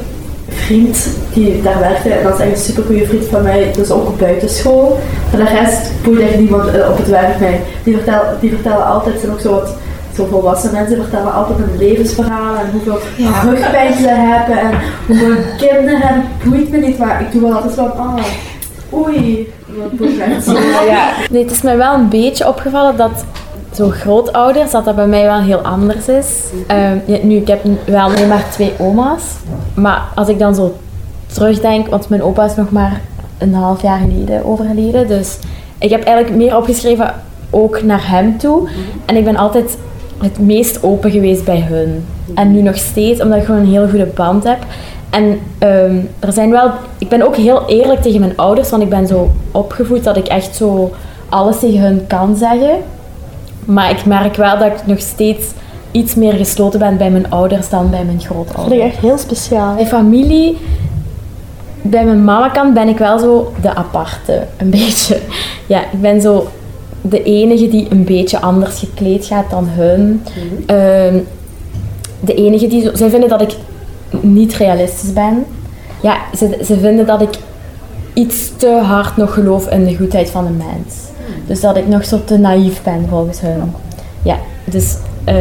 vriend 0.49 1.07
die 1.33 1.61
daar 1.61 1.79
werkte 1.79 2.09
en 2.09 2.23
dat 2.23 2.33
is 2.33 2.45
echt 2.45 2.51
een 2.51 2.57
supergoeie 2.63 3.07
vriend 3.07 3.25
van 3.25 3.43
mij, 3.43 3.71
dus 3.75 3.91
ook 3.91 4.17
buitenschool. 4.17 4.99
Voor 5.29 5.39
de 5.39 5.45
rest 5.45 5.91
boeit 6.03 6.19
echt 6.19 6.37
niemand 6.37 6.67
eh, 6.67 6.89
op 6.89 6.97
het 6.97 7.07
werk 7.09 7.39
mij. 7.39 7.61
Die 7.83 7.93
vertellen, 7.95 8.37
die 8.39 8.49
vertellen 8.49 8.85
altijd, 8.85 9.19
zijn 9.19 9.31
ook 9.31 9.39
zo 9.39 9.51
wat 9.51 9.75
zo 10.15 10.25
volwassen 10.25 10.71
mensen 10.71 10.95
vertellen 10.97 11.33
altijd 11.33 11.57
hun 11.57 11.77
levensverhaal 11.77 12.55
en 12.55 12.69
hoeveel 12.71 12.99
Ja. 13.17 13.41
rugpijn 13.41 13.93
ze 13.93 14.07
hebben 14.07 14.59
en 14.59 14.71
hoeveel 15.07 15.35
kinderen 15.57 16.01
hebben. 16.01 16.23
Boeit 16.43 16.69
me 16.69 16.77
niet, 16.77 16.97
maar 16.97 17.21
ik 17.21 17.31
doe 17.31 17.41
wel 17.41 17.53
altijd 17.53 17.73
van, 17.73 17.91
ah, 17.97 18.23
oei, 18.93 19.53
wat 19.65 19.91
boeit 19.91 20.17
mij. 20.17 20.27
Ja. 20.87 21.09
Nee, 21.31 21.43
het 21.43 21.51
is 21.51 21.61
mij 21.61 21.77
wel 21.77 21.93
een 21.93 22.09
beetje 22.09 22.47
opgevallen 22.47 22.95
dat 22.97 23.25
zo 23.73 23.89
grootouders, 23.89 24.71
dat 24.71 24.85
dat 24.85 24.95
bij 24.95 25.07
mij 25.07 25.23
wel 25.23 25.39
heel 25.39 25.59
anders 25.59 26.07
is. 26.07 26.43
Ehm, 26.67 26.97
nu, 27.21 27.35
ik 27.35 27.47
heb 27.47 27.61
wel 27.85 27.99
alleen 27.99 28.27
maar 28.27 28.49
twee 28.51 28.73
oma's. 28.77 29.23
Maar 29.73 30.01
als 30.15 30.27
ik 30.27 30.39
dan 30.39 30.55
zo 30.55 30.75
terugdenk, 31.27 31.87
want 31.87 32.09
mijn 32.09 32.23
opa 32.23 32.45
is 32.45 32.55
nog 32.55 32.71
maar 32.71 33.01
een 33.37 33.53
half 33.53 33.81
jaar 33.81 33.99
geleden 33.99 34.45
overleden. 34.45 35.07
Dus 35.07 35.37
ik 35.77 35.89
heb 35.89 36.03
eigenlijk 36.03 36.37
meer 36.37 36.57
opgeschreven 36.57 37.13
ook 37.49 37.83
naar 37.83 38.09
hem 38.09 38.37
toe. 38.37 38.69
En 39.05 39.15
ik 39.15 39.23
ben 39.23 39.35
altijd 39.35 39.77
het 40.17 40.39
meest 40.39 40.83
open 40.83 41.11
geweest 41.11 41.45
bij 41.45 41.61
hun. 41.61 42.05
En 42.35 42.51
nu 42.51 42.61
nog 42.61 42.77
steeds, 42.77 43.21
omdat 43.21 43.37
ik 43.37 43.45
gewoon 43.45 43.61
een 43.61 43.71
heel 43.71 43.89
goede 43.89 44.05
band 44.05 44.43
heb. 44.43 44.59
En 45.09 45.39
ehm, 45.59 45.95
er 46.19 46.33
zijn 46.33 46.51
wel, 46.51 46.71
ik 46.97 47.09
ben 47.09 47.21
ook 47.21 47.35
heel 47.35 47.63
eerlijk 47.67 48.01
tegen 48.01 48.19
mijn 48.19 48.37
ouders, 48.37 48.69
want 48.69 48.83
ik 48.83 48.89
ben 48.89 49.07
zo 49.07 49.31
opgevoed 49.51 50.03
dat 50.03 50.17
ik 50.17 50.27
echt 50.27 50.55
zo 50.55 50.91
alles 51.29 51.59
tegen 51.59 51.79
hun 51.79 52.07
kan 52.07 52.35
zeggen. 52.35 52.77
Maar 53.67 53.89
ik 53.89 54.05
merk 54.05 54.35
wel 54.35 54.57
dat 54.57 54.67
ik 54.67 54.85
nog 54.85 54.99
steeds 54.99 55.45
iets 55.91 56.15
meer 56.15 56.33
gesloten 56.33 56.79
ben 56.79 56.97
bij 56.97 57.11
mijn 57.11 57.31
ouders 57.31 57.69
dan 57.69 57.89
bij 57.89 58.03
mijn 58.03 58.17
Dat 58.17 58.25
vind 58.27 58.33
grootouders. 58.33 58.75
ik 58.81 58.91
echt 58.91 58.97
heel 58.97 59.17
speciaal. 59.17 59.75
Bij 59.75 59.85
familie, 59.85 60.57
bij 61.81 62.05
mijn 62.05 62.23
mama 62.23 62.49
kant 62.49 62.73
ben 62.73 62.87
ik 62.87 62.97
wel 62.97 63.19
zo 63.19 63.53
de 63.61 63.75
aparte, 63.75 64.45
een 64.57 64.69
beetje. 64.79 65.19
Ja, 65.67 65.81
ik 65.81 66.01
ben 66.01 66.21
zo 66.21 66.47
de 67.01 67.23
enige 67.23 67.69
die 67.69 67.87
een 67.89 68.03
beetje 68.03 68.39
anders 68.41 68.79
gekleed 68.79 69.25
gaat 69.25 69.49
dan 69.49 69.67
hun. 69.69 70.23
Ehm, 70.65 71.17
de 72.19 72.33
enige 72.33 72.67
die 72.67 72.81
zo, 72.81 72.89
zij 72.93 73.09
vinden 73.09 73.29
dat 73.29 73.41
ik 73.41 73.55
niet 74.21 74.53
realistisch 74.55 75.13
ben. 75.13 75.45
Ja, 76.01 76.17
ze, 76.37 76.59
ze 76.65 76.79
vinden 76.79 77.05
dat 77.05 77.21
ik 77.21 77.35
iets 78.13 78.51
te 78.57 78.69
hard 78.69 79.17
nog 79.17 79.33
geloof 79.33 79.69
in 79.69 79.85
de 79.85 79.95
goedheid 79.97 80.29
van 80.29 80.43
de 80.45 80.51
mens. 80.51 80.95
Dus 81.47 81.61
dat 81.61 81.77
ik 81.77 81.87
nog 81.87 82.05
zo 82.05 82.19
te 82.23 82.37
naïef 82.37 82.83
ben 82.83 83.05
volgens 83.09 83.41
hun. 83.41 83.73
Ja, 84.23 84.37
dus, 84.65 84.97
eh, 85.23 85.35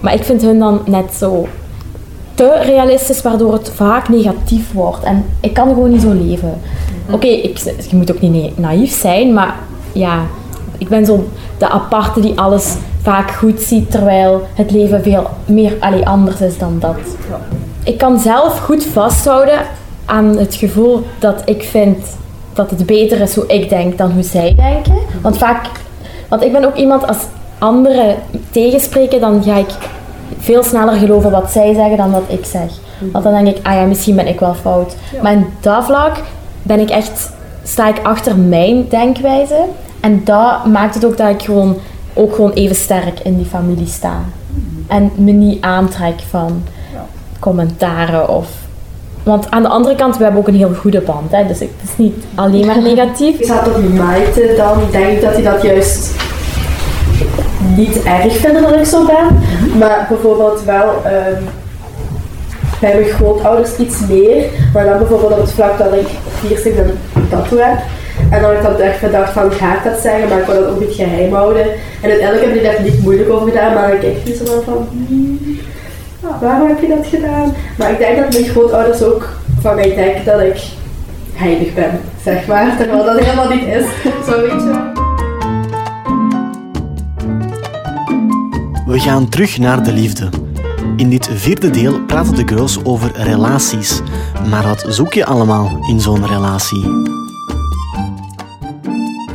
maar 0.00 0.14
ik 0.14 0.24
vind 0.24 0.42
hun 0.42 0.58
dan 0.58 0.80
net 0.86 1.14
zo 1.14 1.46
te 2.34 2.60
realistisch, 2.62 3.22
waardoor 3.22 3.52
het 3.52 3.70
vaak 3.74 4.08
negatief 4.08 4.72
wordt. 4.72 5.04
En 5.04 5.24
ik 5.40 5.54
kan 5.54 5.68
gewoon 5.68 5.90
niet 5.90 6.02
zo 6.02 6.12
leven. 6.12 6.54
Oké, 7.10 7.26
ik 7.26 7.58
je 7.88 7.96
moet 7.96 8.12
ook 8.12 8.20
niet 8.20 8.32
na- 8.58 8.68
naïef 8.68 9.00
zijn, 9.00 9.32
maar 9.32 9.54
ja, 9.92 10.18
ik 10.78 10.88
ben 10.88 11.06
zo 11.06 11.28
de 11.58 11.68
aparte 11.68 12.20
die 12.20 12.38
alles 12.38 12.74
vaak 13.02 13.30
goed 13.30 13.60
ziet, 13.60 13.90
terwijl 13.90 14.42
het 14.54 14.70
leven 14.70 15.02
veel 15.02 15.26
meer 15.46 15.76
allee, 15.80 16.06
anders 16.06 16.40
is 16.40 16.58
dan 16.58 16.76
dat. 16.78 16.96
Ik 17.84 17.98
kan 17.98 18.18
zelf 18.18 18.58
goed 18.58 18.84
vasthouden 18.84 19.58
aan 20.04 20.36
het 20.36 20.54
gevoel 20.54 21.02
dat 21.18 21.42
ik 21.44 21.62
vind 21.62 21.98
dat 22.54 22.70
het 22.70 22.86
beter 22.86 23.20
is 23.20 23.34
hoe 23.34 23.46
ik 23.46 23.68
denk 23.68 23.98
dan 23.98 24.10
hoe 24.10 24.22
zij 24.22 24.54
denken. 24.54 24.96
Want 25.22 25.38
vaak, 25.38 25.66
want 26.28 26.42
ik 26.42 26.52
ben 26.52 26.64
ook 26.64 26.76
iemand 26.76 27.06
als 27.06 27.18
anderen 27.58 28.16
tegenspreken, 28.50 29.20
dan 29.20 29.42
ga 29.42 29.56
ik 29.56 29.70
veel 30.38 30.62
sneller 30.62 30.94
geloven 30.94 31.30
wat 31.30 31.50
zij 31.50 31.74
zeggen 31.74 31.96
dan 31.96 32.10
wat 32.10 32.24
ik 32.26 32.44
zeg. 32.44 32.70
Want 33.12 33.24
dan 33.24 33.44
denk 33.44 33.56
ik, 33.56 33.66
ah 33.66 33.72
ja, 33.72 33.84
misschien 33.84 34.16
ben 34.16 34.26
ik 34.26 34.40
wel 34.40 34.54
fout. 34.54 34.96
Maar 35.22 35.32
in 35.32 35.46
dat 35.60 35.84
vlak 35.84 36.16
ben 36.62 36.80
ik 36.80 36.90
echt, 36.90 37.30
sta 37.62 37.88
ik 37.88 38.00
achter 38.02 38.38
mijn 38.38 38.88
denkwijze. 38.88 39.64
En 40.00 40.24
dat 40.24 40.64
maakt 40.66 40.94
het 40.94 41.04
ook 41.04 41.16
dat 41.16 41.28
ik 41.28 41.42
gewoon, 41.42 41.76
ook 42.14 42.34
gewoon 42.34 42.52
even 42.52 42.76
sterk 42.76 43.20
in 43.20 43.36
die 43.36 43.46
familie 43.46 43.86
sta. 43.86 44.20
En 44.86 45.10
me 45.14 45.32
niet 45.32 45.62
aantrek 45.62 46.20
van 46.30 46.62
commentaren 47.38 48.28
of... 48.28 48.48
Want 49.24 49.50
aan 49.50 49.62
de 49.62 49.68
andere 49.68 49.94
kant, 49.94 50.16
we 50.16 50.22
hebben 50.22 50.40
ook 50.40 50.48
een 50.48 50.54
heel 50.54 50.74
goede 50.80 51.00
band. 51.00 51.30
Hè? 51.32 51.46
Dus 51.46 51.60
ik- 51.60 51.70
het 51.80 51.90
is 51.90 51.96
niet 52.04 52.24
alleen 52.34 52.66
maar 52.66 52.82
negatief. 52.82 53.38
Ik 53.40 53.46
zat 53.46 53.66
op 53.68 53.92
Maite, 53.94 54.54
dan 54.56 54.78
denk 54.90 55.06
ik 55.06 55.20
dat 55.20 55.32
hij 55.32 55.42
dat 55.42 55.62
juist 55.62 56.10
niet 57.76 58.02
erg 58.02 58.36
vindt 58.36 58.60
dat 58.60 58.74
ik 58.76 58.84
zo 58.84 59.04
ben. 59.06 59.38
Maar 59.78 60.06
bijvoorbeeld 60.08 60.64
wel 60.64 61.02
ehm, 61.04 61.42
bij 62.80 62.94
mijn 62.94 63.04
grootouders 63.08 63.76
iets 63.76 63.96
meer. 64.08 64.44
Maar 64.72 64.84
dan 64.84 64.98
bijvoorbeeld 64.98 65.32
op 65.32 65.40
het 65.40 65.52
vlak 65.52 65.78
dat 65.78 65.92
ik 65.92 66.06
piercing 66.40 66.76
en 66.76 66.98
tattoo 67.30 67.58
heb. 67.58 67.78
En 68.30 68.40
dan 68.42 68.50
heb 68.50 68.58
ik 68.58 68.66
dan 68.66 68.76
echt 68.80 68.98
gedacht 68.98 69.32
van, 69.32 69.52
ga 69.52 69.74
ik 69.76 69.84
dat 69.84 70.00
zeggen? 70.02 70.28
Maar 70.28 70.38
ik 70.38 70.46
wil 70.46 70.60
dat 70.60 70.70
ook 70.70 70.80
niet 70.80 70.94
geheim 70.94 71.32
houden. 71.34 71.62
En 72.02 72.10
uiteindelijk 72.10 72.44
heb 72.46 72.54
ik 72.54 72.62
daar 72.62 72.82
niet 72.82 73.02
moeilijk 73.02 73.30
over 73.30 73.48
gedaan. 73.48 73.74
Maar 73.74 73.88
dan 73.90 73.98
kijk 73.98 74.16
ik 74.24 74.36
zo 74.46 74.62
van, 74.64 74.88
hmm, 75.06 75.38
waarom 76.40 76.68
heb 76.68 76.80
je 76.80 76.88
dat 76.88 77.06
gedaan? 77.06 77.54
Maar 77.78 77.90
ik 77.90 77.98
denk 77.98 78.18
dat 78.18 78.32
mijn 78.32 78.44
grootouders 78.44 79.02
ook 79.02 79.28
van 79.60 79.74
mij 79.74 79.94
denken 79.94 80.24
dat 80.24 80.40
ik 80.40 80.62
heilig 81.34 81.74
ben, 81.74 82.00
zeg 82.24 82.46
maar. 82.46 82.76
Terwijl 82.76 83.04
dat 83.04 83.18
helemaal 83.18 83.48
niet 83.48 83.66
is. 83.66 83.84
Zo 84.26 84.40
weet 84.40 84.50
je. 84.50 84.92
We 88.86 88.98
gaan 88.98 89.28
terug 89.28 89.58
naar 89.58 89.84
de 89.84 89.92
liefde. 89.92 90.28
In 90.96 91.10
dit 91.10 91.28
vierde 91.32 91.70
deel 91.70 92.00
praten 92.00 92.34
de 92.34 92.42
girls 92.46 92.84
over 92.84 93.10
relaties. 93.14 94.00
Maar 94.50 94.62
wat 94.62 94.84
zoek 94.88 95.12
je 95.12 95.24
allemaal 95.24 95.78
in 95.88 96.00
zo'n 96.00 96.26
relatie? 96.26 97.12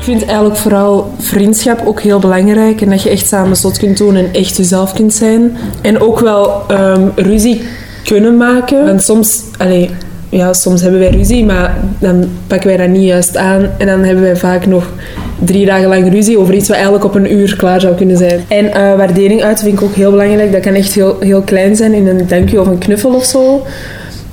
Vind 0.10 0.26
eigenlijk 0.26 0.56
vooral 0.56 1.12
vriendschap 1.18 1.82
ook 1.86 2.02
heel 2.02 2.20
belangrijk. 2.20 2.82
En 2.82 2.90
dat 2.90 3.04
je 3.04 3.10
echt 3.10 3.28
samen 3.28 3.58
zot 3.58 3.78
kunt 3.78 3.98
doen 3.98 4.16
en 4.16 4.34
echt 4.34 4.58
jezelf 4.58 4.94
kunt 4.94 5.14
zijn. 5.14 5.58
En 5.82 6.00
ook 6.00 6.20
wel 6.20 6.64
ehm, 6.68 7.08
ruzie 7.16 7.62
kunnen 8.04 8.38
maken. 8.38 8.86
Want 8.86 9.04
soms, 9.04 9.44
allee, 9.58 9.90
ja, 10.30 10.54
soms 10.54 10.82
hebben 10.82 11.00
wij 11.00 11.10
ruzie, 11.10 11.46
maar 11.46 11.78
dan 12.00 12.30
pakken 12.48 12.68
wij 12.68 12.78
dat 12.78 12.88
niet 12.88 13.06
juist 13.06 13.38
aan. 13.38 13.70
En 13.78 13.88
dan 13.88 14.04
hebben 14.04 14.24
wij 14.24 14.36
vaak 14.36 14.66
nog 14.66 14.92
drie 15.40 15.66
dagen 15.66 15.88
lang 15.88 16.12
ruzie 16.12 16.40
over 16.40 16.54
iets 16.54 16.68
wat 16.68 16.76
eigenlijk 16.76 17.06
op 17.06 17.16
een 17.16 17.34
uur 17.34 17.56
klaar 17.56 17.82
zou 17.82 17.96
kunnen 17.96 18.18
zijn. 18.18 18.46
En 18.48 18.74
eh, 18.74 18.96
waardering 18.96 19.44
uit 19.44 19.60
vind 19.60 19.74
ik 19.74 19.84
ook 19.84 19.96
heel 19.96 20.12
belangrijk. 20.12 20.52
Dat 20.52 20.62
kan 20.62 20.74
echt 20.74 20.94
heel, 20.94 21.18
heel 21.20 21.42
klein 21.42 21.76
zijn 21.76 21.94
in 21.94 22.08
een 22.08 22.28
dankje 22.28 22.62
of 22.62 22.68
een 22.68 22.78
knuffel 22.78 23.14
of 23.14 23.24
zo. 23.24 23.66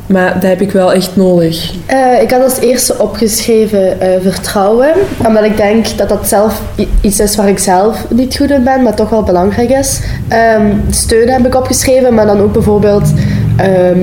Maar 0.07 0.33
dat 0.33 0.43
heb 0.43 0.61
ik 0.61 0.71
wel 0.71 0.93
echt 0.93 1.17
nodig. 1.17 1.73
Eh, 1.87 2.23
ik 2.23 2.31
had 2.31 2.43
als 2.43 2.59
eerste 2.59 2.99
opgeschreven 2.99 4.01
eh, 4.01 4.09
vertrouwen. 4.21 4.89
Omdat 5.27 5.45
ik 5.45 5.57
denk 5.57 5.97
dat 5.97 6.09
dat 6.09 6.29
zelf 6.29 6.63
iets 7.01 7.21
is 7.21 7.37
waar 7.37 7.49
ik 7.49 7.59
zelf 7.59 8.07
niet 8.09 8.37
goed 8.37 8.51
in 8.51 8.65
ben, 8.65 8.83
maar 8.83 8.95
toch 8.95 9.09
wel 9.09 9.23
belangrijk 9.23 9.71
is. 9.71 10.01
Ehm, 10.29 10.73
steun 10.91 11.29
heb 11.29 11.47
ik 11.47 11.55
opgeschreven, 11.55 12.15
maar 12.15 12.27
dan 12.27 12.41
ook 12.41 12.53
bijvoorbeeld 12.53 13.13
ehm, 13.57 14.01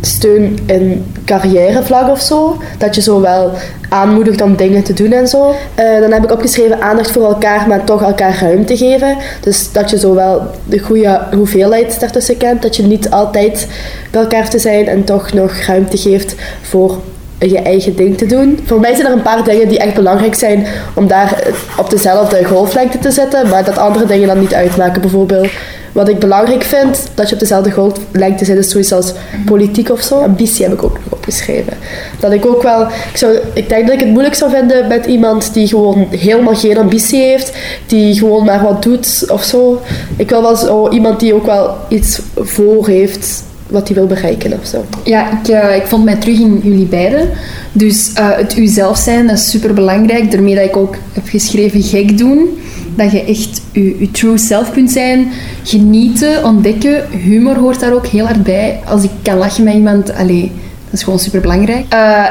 steun 0.00 0.58
in 0.66 1.12
carrièrevlak 1.24 2.10
of 2.10 2.20
zo. 2.20 2.56
Dat 2.78 2.94
je 2.94 3.00
zo 3.00 3.20
wel 3.20 3.52
aanmoedigt 3.88 4.40
om 4.40 4.56
dingen 4.56 4.82
te 4.82 4.92
doen 4.92 5.12
en 5.12 5.28
zo. 5.28 5.54
Eh, 5.74 6.00
dan 6.00 6.12
heb 6.12 6.24
ik 6.24 6.32
opgeschreven 6.32 6.80
aandacht 6.80 7.10
voor 7.10 7.24
elkaar, 7.24 7.68
maar 7.68 7.84
toch 7.84 8.02
elkaar 8.02 8.38
ruimte 8.40 8.76
geven. 8.76 9.16
Dus 9.40 9.72
dat 9.72 9.90
je 9.90 9.98
zo 9.98 10.14
wel 10.14 10.42
de 10.64 10.78
goede 10.78 11.20
hoeveelheid 11.34 12.00
daartussen 12.00 12.36
kent. 12.36 12.62
Dat 12.62 12.76
je 12.76 12.82
niet 12.82 13.10
altijd 13.10 13.68
bij 14.10 14.20
elkaar 14.20 14.50
te 14.50 14.58
zijn 14.58 14.86
en 14.86 15.04
toch 15.04 15.32
nog 15.32 15.52
ruimte 15.52 15.96
geeft 15.96 16.34
voor 16.62 16.98
je 17.38 17.58
eigen 17.58 17.96
ding 17.96 18.18
te 18.18 18.26
doen. 18.26 18.60
Voor 18.64 18.80
mij 18.80 18.94
zijn 18.94 19.06
er 19.06 19.12
een 19.12 19.22
paar 19.22 19.44
dingen 19.44 19.68
die 19.68 19.78
echt 19.78 19.94
belangrijk 19.94 20.34
zijn 20.34 20.66
om 20.94 21.06
daar 21.06 21.42
op 21.76 21.90
dezelfde 21.90 22.44
golflengte 22.44 22.98
te 22.98 23.10
zitten, 23.10 23.48
maar 23.48 23.64
dat 23.64 23.78
andere 23.78 24.06
dingen 24.06 24.28
dan 24.28 24.40
niet 24.40 24.54
uitmaken. 24.54 25.00
Bijvoorbeeld, 25.00 25.48
wat 25.92 26.08
ik 26.08 26.18
belangrijk 26.18 26.62
vind, 26.62 27.08
dat 27.14 27.28
je 27.28 27.34
op 27.34 27.40
dezelfde 27.40 27.70
golflengte 27.70 28.44
zit, 28.44 28.56
is 28.56 28.70
zoiets 28.70 28.92
als 28.92 29.12
politiek 29.44 29.90
of 29.90 30.00
zo. 30.00 30.14
Ambitie 30.14 30.64
heb 30.64 30.72
ik 30.74 30.82
ook 30.82 30.98
nog 31.04 31.12
opgeschreven. 31.12 31.72
Dat 32.20 32.32
ik 32.32 32.46
ook 32.46 32.62
wel, 32.62 32.82
ik, 32.82 33.16
zou, 33.16 33.38
ik 33.54 33.68
denk 33.68 33.86
dat 33.86 33.94
ik 33.94 34.00
het 34.00 34.08
moeilijk 34.08 34.34
zou 34.34 34.50
vinden 34.50 34.88
met 34.88 35.06
iemand 35.06 35.54
die 35.54 35.66
gewoon 35.66 36.06
helemaal 36.10 36.54
geen 36.54 36.78
ambitie 36.78 37.22
heeft, 37.22 37.52
die 37.86 38.14
gewoon 38.18 38.44
maar 38.44 38.62
wat 38.62 38.82
doet 38.82 39.24
of 39.28 39.44
zo. 39.44 39.80
Ik 40.16 40.30
wil 40.30 40.42
wel 40.42 40.56
zo 40.56 40.88
iemand 40.88 41.20
die 41.20 41.34
ook 41.34 41.46
wel 41.46 41.76
iets 41.88 42.20
voor 42.36 42.86
heeft 42.86 43.42
wat 43.70 43.88
hij 43.88 43.96
wil 43.96 44.06
bereiken 44.06 44.52
of 44.52 44.66
zo. 44.66 44.84
Ja, 45.04 45.40
ik, 45.40 45.48
eh, 45.48 45.76
ik 45.76 45.86
vond 45.86 46.04
mij 46.04 46.16
terug 46.16 46.38
in 46.38 46.60
jullie 46.62 46.86
beiden. 46.86 47.28
Dus 47.72 48.12
eh, 48.14 48.28
het 48.36 48.56
uzelf 48.56 48.98
zijn, 48.98 49.26
dat 49.26 49.36
is 49.36 49.50
super 49.50 49.74
belangrijk. 49.74 50.30
Daarmee 50.30 50.54
dat 50.54 50.64
ik 50.64 50.76
ook 50.76 50.96
heb 51.12 51.28
geschreven 51.28 51.82
gek 51.82 52.18
doen. 52.18 52.58
Dat 52.94 53.12
je 53.12 53.24
echt 53.24 53.62
je, 53.72 54.08
true 54.12 54.38
self 54.38 54.72
kunt 54.72 54.90
zijn. 54.90 55.28
Genieten, 55.62 56.44
ontdekken. 56.44 57.08
Humor 57.10 57.56
hoort 57.56 57.80
daar 57.80 57.92
ook 57.92 58.06
heel 58.06 58.24
hard 58.24 58.42
bij. 58.42 58.80
Als 58.84 59.02
ik 59.02 59.10
kan 59.22 59.36
lachen 59.36 59.64
met 59.64 59.74
iemand, 59.74 60.14
allee, 60.14 60.52
dat 60.84 60.98
is 60.98 61.02
gewoon 61.02 61.18
super 61.18 61.40
belangrijk. 61.40 61.84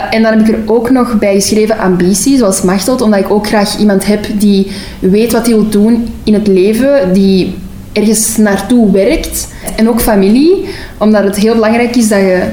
en 0.10 0.22
dan 0.22 0.34
heb 0.34 0.48
ik 0.48 0.54
er 0.54 0.60
ook 0.65 0.89
nog 0.89 1.19
bij 1.19 1.34
geschreven 1.34 1.78
ambitie, 1.78 2.38
zoals 2.38 2.62
Machteld. 2.62 3.02
Omdat 3.02 3.19
ik 3.19 3.32
ook 3.32 3.48
graag 3.48 3.78
iemand 3.78 4.06
heb 4.06 4.28
die 4.38 4.67
weet 5.00 5.32
wat 5.32 5.45
hij 5.45 5.56
wil 5.56 5.69
doen 5.69 6.08
in 6.24 6.34
het 6.34 6.48
leven. 6.48 7.13
Die 7.13 7.56
ergens 7.93 8.38
naartoe 8.38 8.91
werkt. 8.91 9.48
En 9.76 9.89
ook 9.89 10.02
familie, 10.02 10.65
omdat 10.98 11.24
het 11.24 11.36
heel 11.36 11.54
belangrijk 11.54 11.95
is 11.95 12.08
dat, 12.08 12.19
je, 12.19 12.43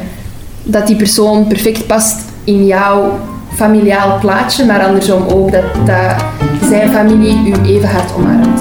dat 0.63 0.87
die 0.87 0.97
persoon 0.97 1.47
perfect 1.47 1.87
past 1.87 2.21
in 2.45 2.67
jouw 2.67 3.19
familiaal 3.57 4.19
plaatje, 4.19 4.65
maar 4.65 4.87
andersom 4.87 5.27
ook 5.27 5.53
dat, 5.53 5.63
dat 5.87 6.25
zijn 6.69 6.91
familie 6.91 7.37
u 7.47 7.69
even 7.69 7.89
hard 7.89 8.15
omarmt. 8.15 8.61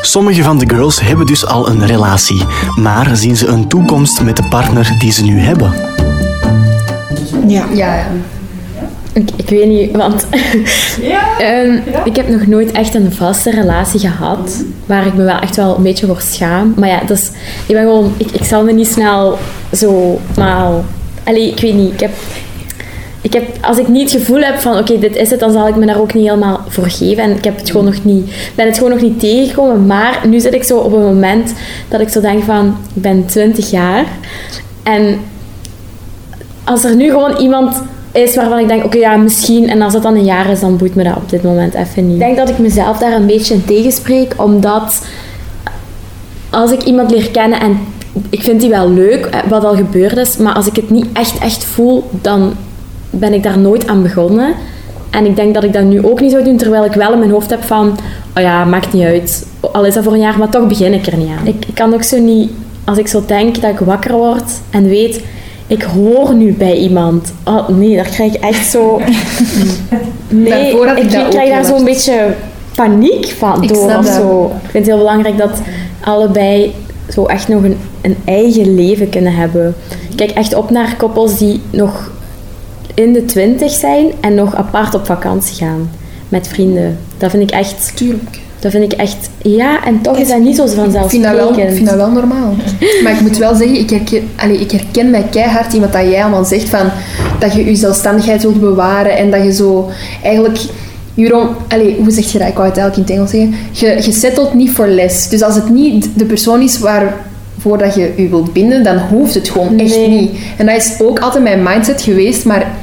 Sommige 0.00 0.42
van 0.42 0.58
de 0.58 0.68
girls 0.68 1.00
hebben 1.00 1.26
dus 1.26 1.46
al 1.46 1.68
een 1.68 1.86
relatie, 1.86 2.42
maar 2.76 3.16
zien 3.16 3.36
ze 3.36 3.46
een 3.46 3.68
toekomst 3.68 4.22
met 4.22 4.36
de 4.36 4.42
partner 4.48 4.94
die 4.98 5.12
ze 5.12 5.24
nu 5.24 5.40
hebben. 5.40 5.72
Ja. 7.46 7.64
ja. 7.72 8.06
Ik, 9.12 9.30
ik 9.36 9.48
weet 9.48 9.68
niet, 9.68 9.96
want 9.96 10.26
ehm, 11.38 11.78
ik 12.04 12.16
heb 12.16 12.28
nog 12.28 12.46
nooit 12.46 12.72
echt 12.72 12.94
een 12.94 13.12
vaste 13.12 13.50
relatie 13.50 14.00
gehad 14.00 14.64
waar 14.86 15.06
ik 15.06 15.14
me 15.14 15.24
wel 15.24 15.38
echt 15.38 15.56
wel 15.56 15.76
een 15.76 15.82
beetje 15.82 16.06
voor 16.06 16.20
schaam. 16.20 16.74
Maar 16.76 16.88
ja, 16.88 17.00
dus, 17.06 17.30
ik 17.66 17.74
ben 17.74 17.82
gewoon, 17.82 18.12
ik, 18.16 18.30
ik 18.30 18.44
zal 18.44 18.64
me 18.64 18.72
niet 18.72 18.88
snel 18.88 19.38
zo 19.72 20.20
maar 20.36 20.72
Allee, 21.24 21.50
ik 21.50 21.60
weet 21.60 21.74
niet. 21.74 21.92
Ik 21.92 22.00
heb, 22.00 22.10
ik 23.22 23.32
heb, 23.32 23.44
als 23.60 23.78
ik 23.78 23.88
niet 23.88 24.12
het 24.12 24.20
gevoel 24.20 24.40
heb 24.40 24.58
van 24.58 24.78
oké, 24.78 24.98
dit 24.98 25.16
is 25.16 25.30
het, 25.30 25.40
dan 25.40 25.52
zal 25.52 25.68
ik 25.68 25.76
me 25.76 25.86
daar 25.86 26.00
ook 26.00 26.14
niet 26.14 26.24
helemaal 26.24 26.60
voor 26.68 26.90
geven. 26.90 27.22
En 27.22 27.30
ik 27.30 27.44
heb 27.44 27.56
het 27.56 27.70
gewoon 27.70 27.86
nog 27.86 28.04
niet, 28.04 28.32
ben 28.54 28.66
het 28.66 28.76
gewoon 28.76 28.92
nog 28.92 29.00
niet 29.00 29.20
tegengekomen. 29.20 29.86
Maar 29.86 30.20
nu 30.26 30.40
zit 30.40 30.54
ik 30.54 30.62
zo 30.62 30.78
op 30.78 30.92
een 30.92 31.02
moment 31.02 31.54
dat 31.88 32.00
ik 32.00 32.08
zo 32.08 32.20
denk 32.20 32.42
van, 32.44 32.76
ik 32.94 33.02
ben 33.02 33.26
20 33.26 33.70
jaar. 33.70 34.04
En 34.82 35.18
als 36.64 36.84
er 36.84 36.96
nu 36.96 37.10
gewoon 37.10 37.36
iemand 37.36 37.82
is 38.12 38.34
waarvan 38.34 38.58
ik 38.58 38.68
denk, 38.68 38.84
oké, 38.84 38.98
ja, 38.98 39.16
misschien, 39.16 39.68
en 39.68 39.82
als 39.82 39.92
het 39.92 40.02
dan 40.02 40.14
een 40.14 40.24
jaar 40.24 40.50
is, 40.50 40.60
dan 40.60 40.76
boeit 40.76 40.94
me 40.94 41.04
dat 41.04 41.16
op 41.16 41.30
dit 41.30 41.42
moment 41.42 41.74
even 41.74 42.06
niet. 42.06 42.20
Ik 42.20 42.26
denk 42.26 42.36
dat 42.36 42.48
ik 42.48 42.58
mezelf 42.58 42.98
daar 42.98 43.12
een 43.12 43.26
beetje 43.26 43.64
tegenspreek, 43.64 44.34
omdat 44.36 45.06
als 46.50 46.72
ik 46.72 46.82
iemand 46.82 47.10
leer 47.10 47.30
kennen 47.30 47.60
en 47.60 47.78
ik 48.30 48.40
vind 48.40 48.60
die 48.60 48.70
wel 48.70 48.90
leuk, 48.90 49.24
eh, 49.26 49.40
wat 49.48 49.64
al 49.64 49.74
gebeurd 49.74 50.16
is, 50.16 50.36
maar 50.36 50.54
als 50.54 50.66
ik 50.66 50.76
het 50.76 50.90
niet 50.90 51.06
echt, 51.12 51.38
echt 51.38 51.64
voel, 51.64 52.10
dan 52.10 52.52
ben 53.10 53.32
ik 53.32 53.42
daar 53.42 53.58
nooit 53.58 53.86
aan 53.86 54.02
begonnen. 54.02 54.54
En 55.10 55.26
ik 55.26 55.36
denk 55.36 55.54
dat 55.54 55.64
ik 55.64 55.72
dat 55.72 55.84
nu 55.84 56.06
ook 56.06 56.20
niet 56.20 56.30
zou 56.30 56.44
doen, 56.44 56.56
terwijl 56.56 56.84
ik 56.84 56.92
wel 56.92 57.12
in 57.12 57.18
mijn 57.18 57.30
hoofd 57.30 57.50
heb 57.50 57.62
van, 57.62 57.98
oh 58.36 58.42
ja, 58.42 58.64
maakt 58.64 58.92
niet 58.92 59.04
uit. 59.04 59.46
Al 59.72 59.84
is 59.84 59.94
dat 59.94 60.04
voor 60.04 60.12
een 60.12 60.20
jaar, 60.20 60.38
maar 60.38 60.48
toch 60.48 60.66
begin 60.66 60.92
ik 60.92 61.06
er 61.06 61.16
niet 61.16 61.28
aan. 61.38 61.46
Ik, 61.46 61.64
ik 61.66 61.74
kan 61.74 61.94
ook 61.94 62.02
zo 62.02 62.18
niet, 62.18 62.50
als 62.84 62.98
ik 62.98 63.08
zo 63.08 63.22
denk 63.26 63.60
dat 63.60 63.70
ik 63.70 63.78
wakker 63.78 64.12
word 64.12 64.52
en 64.70 64.88
weet, 64.88 65.22
ik 65.66 65.82
hoor 65.82 66.34
nu 66.34 66.52
bij 66.52 66.76
iemand. 66.76 67.32
Oh 67.44 67.68
nee, 67.68 67.96
daar 67.96 68.08
krijg 68.08 68.34
ik 68.34 68.42
echt 68.42 68.70
zo... 68.70 69.00
Nee, 70.32 70.70
ik 70.70 70.98
ik, 70.98 71.08
krijg 71.30 71.50
daar 71.50 71.64
zo'n 71.64 71.84
beetje 71.84 72.34
paniek 72.74 73.28
van 73.38 73.62
Ik 73.62 73.68
door 73.68 73.90
snap 73.90 73.98
of 73.98 74.06
dat. 74.06 74.14
zo. 74.14 74.44
Ik 74.44 74.70
vind 74.70 74.86
het 74.86 74.86
heel 74.86 75.04
belangrijk 75.04 75.38
dat 75.38 75.60
allebei 76.00 76.74
zo 77.08 77.24
echt 77.26 77.48
nog 77.48 77.62
een, 77.62 77.76
een 78.00 78.16
eigen 78.24 78.74
leven 78.74 79.08
kunnen 79.08 79.34
hebben. 79.34 79.74
Ik 80.10 80.16
kijk 80.16 80.30
echt 80.30 80.54
op 80.54 80.70
naar 80.70 80.96
koppels 80.96 81.38
die 81.38 81.60
nog 81.70 82.10
in 83.00 83.12
de 83.12 83.24
twintig 83.24 83.70
zijn 83.72 84.06
en 84.20 84.34
nog 84.34 84.54
apart 84.54 84.94
op 84.94 85.06
vakantie 85.06 85.56
gaan 85.56 85.90
met 86.28 86.48
vrienden. 86.48 86.98
Dat 87.18 87.30
vind 87.30 87.42
ik 87.42 87.50
echt... 87.50 87.96
Tuurlijk. 87.96 88.38
Dat 88.58 88.70
vind 88.70 88.92
ik 88.92 88.98
echt... 88.98 89.30
Ja, 89.42 89.84
en 89.84 90.00
toch 90.00 90.18
is 90.18 90.28
dat 90.28 90.40
niet 90.40 90.56
zo 90.56 90.66
vanzelfsprekend. 90.66 91.58
ik 91.58 91.74
vind 91.74 91.86
dat 91.86 91.96
wel 91.96 92.10
normaal. 92.10 92.54
Maar 93.02 93.12
ik 93.12 93.20
moet 93.20 93.36
wel 93.36 93.54
zeggen, 93.54 93.78
ik 93.78 93.90
herken, 93.90 94.60
ik 94.60 94.70
herken 94.70 95.10
mij 95.10 95.26
keihard 95.30 95.74
in 95.74 95.80
wat 95.80 95.92
dat 95.92 96.02
jij 96.02 96.22
allemaal 96.22 96.44
zegt 96.44 96.68
van 96.68 96.90
dat 97.38 97.52
je 97.52 97.64
je 97.64 97.74
zelfstandigheid 97.74 98.42
wilt 98.42 98.60
bewaren 98.60 99.16
en 99.16 99.30
dat 99.30 99.42
je 99.44 99.52
zo 99.52 99.90
eigenlijk 100.22 100.58
don't, 101.14 101.56
allee, 101.68 101.96
hoe 101.96 102.10
zeg 102.10 102.32
je 102.32 102.38
dat? 102.38 102.48
Ik 102.48 102.54
wou 102.54 102.68
het 102.68 102.78
eigenlijk 102.78 102.96
in 102.96 103.02
het 103.02 103.10
Engels 103.10 103.30
zeggen. 103.30 103.54
Je, 103.72 104.06
je 104.06 104.12
settelt 104.12 104.54
niet 104.54 104.70
voor 104.70 104.86
les. 104.86 105.28
Dus 105.28 105.42
als 105.42 105.54
het 105.54 105.68
niet 105.68 106.08
de 106.14 106.24
persoon 106.24 106.62
is 106.62 106.78
waarvoor 106.78 107.78
dat 107.78 107.94
je 107.94 108.12
je 108.16 108.28
wilt 108.28 108.52
binden, 108.52 108.82
dan 108.82 108.98
hoeft 108.98 109.34
het 109.34 109.48
gewoon 109.48 109.78
echt 109.78 110.08
niet. 110.08 110.30
En 110.56 110.66
dat 110.66 110.76
is 110.76 110.94
ook 111.00 111.18
altijd 111.18 111.42
mijn 111.42 111.62
mindset 111.62 112.02
geweest, 112.02 112.44
maar 112.44 112.74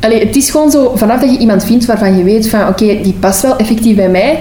Allee, 0.00 0.26
het 0.26 0.36
is 0.36 0.50
gewoon 0.50 0.70
zo, 0.70 0.92
vanaf 0.94 1.20
dat 1.20 1.30
je 1.30 1.38
iemand 1.38 1.64
vindt 1.64 1.84
waarvan 1.84 2.16
je 2.16 2.24
weet 2.24 2.48
van 2.48 2.68
oké, 2.68 3.00
die 3.02 3.16
past 3.20 3.42
wel 3.42 3.56
effectief 3.56 3.96
bij 3.96 4.08
mij, 4.08 4.38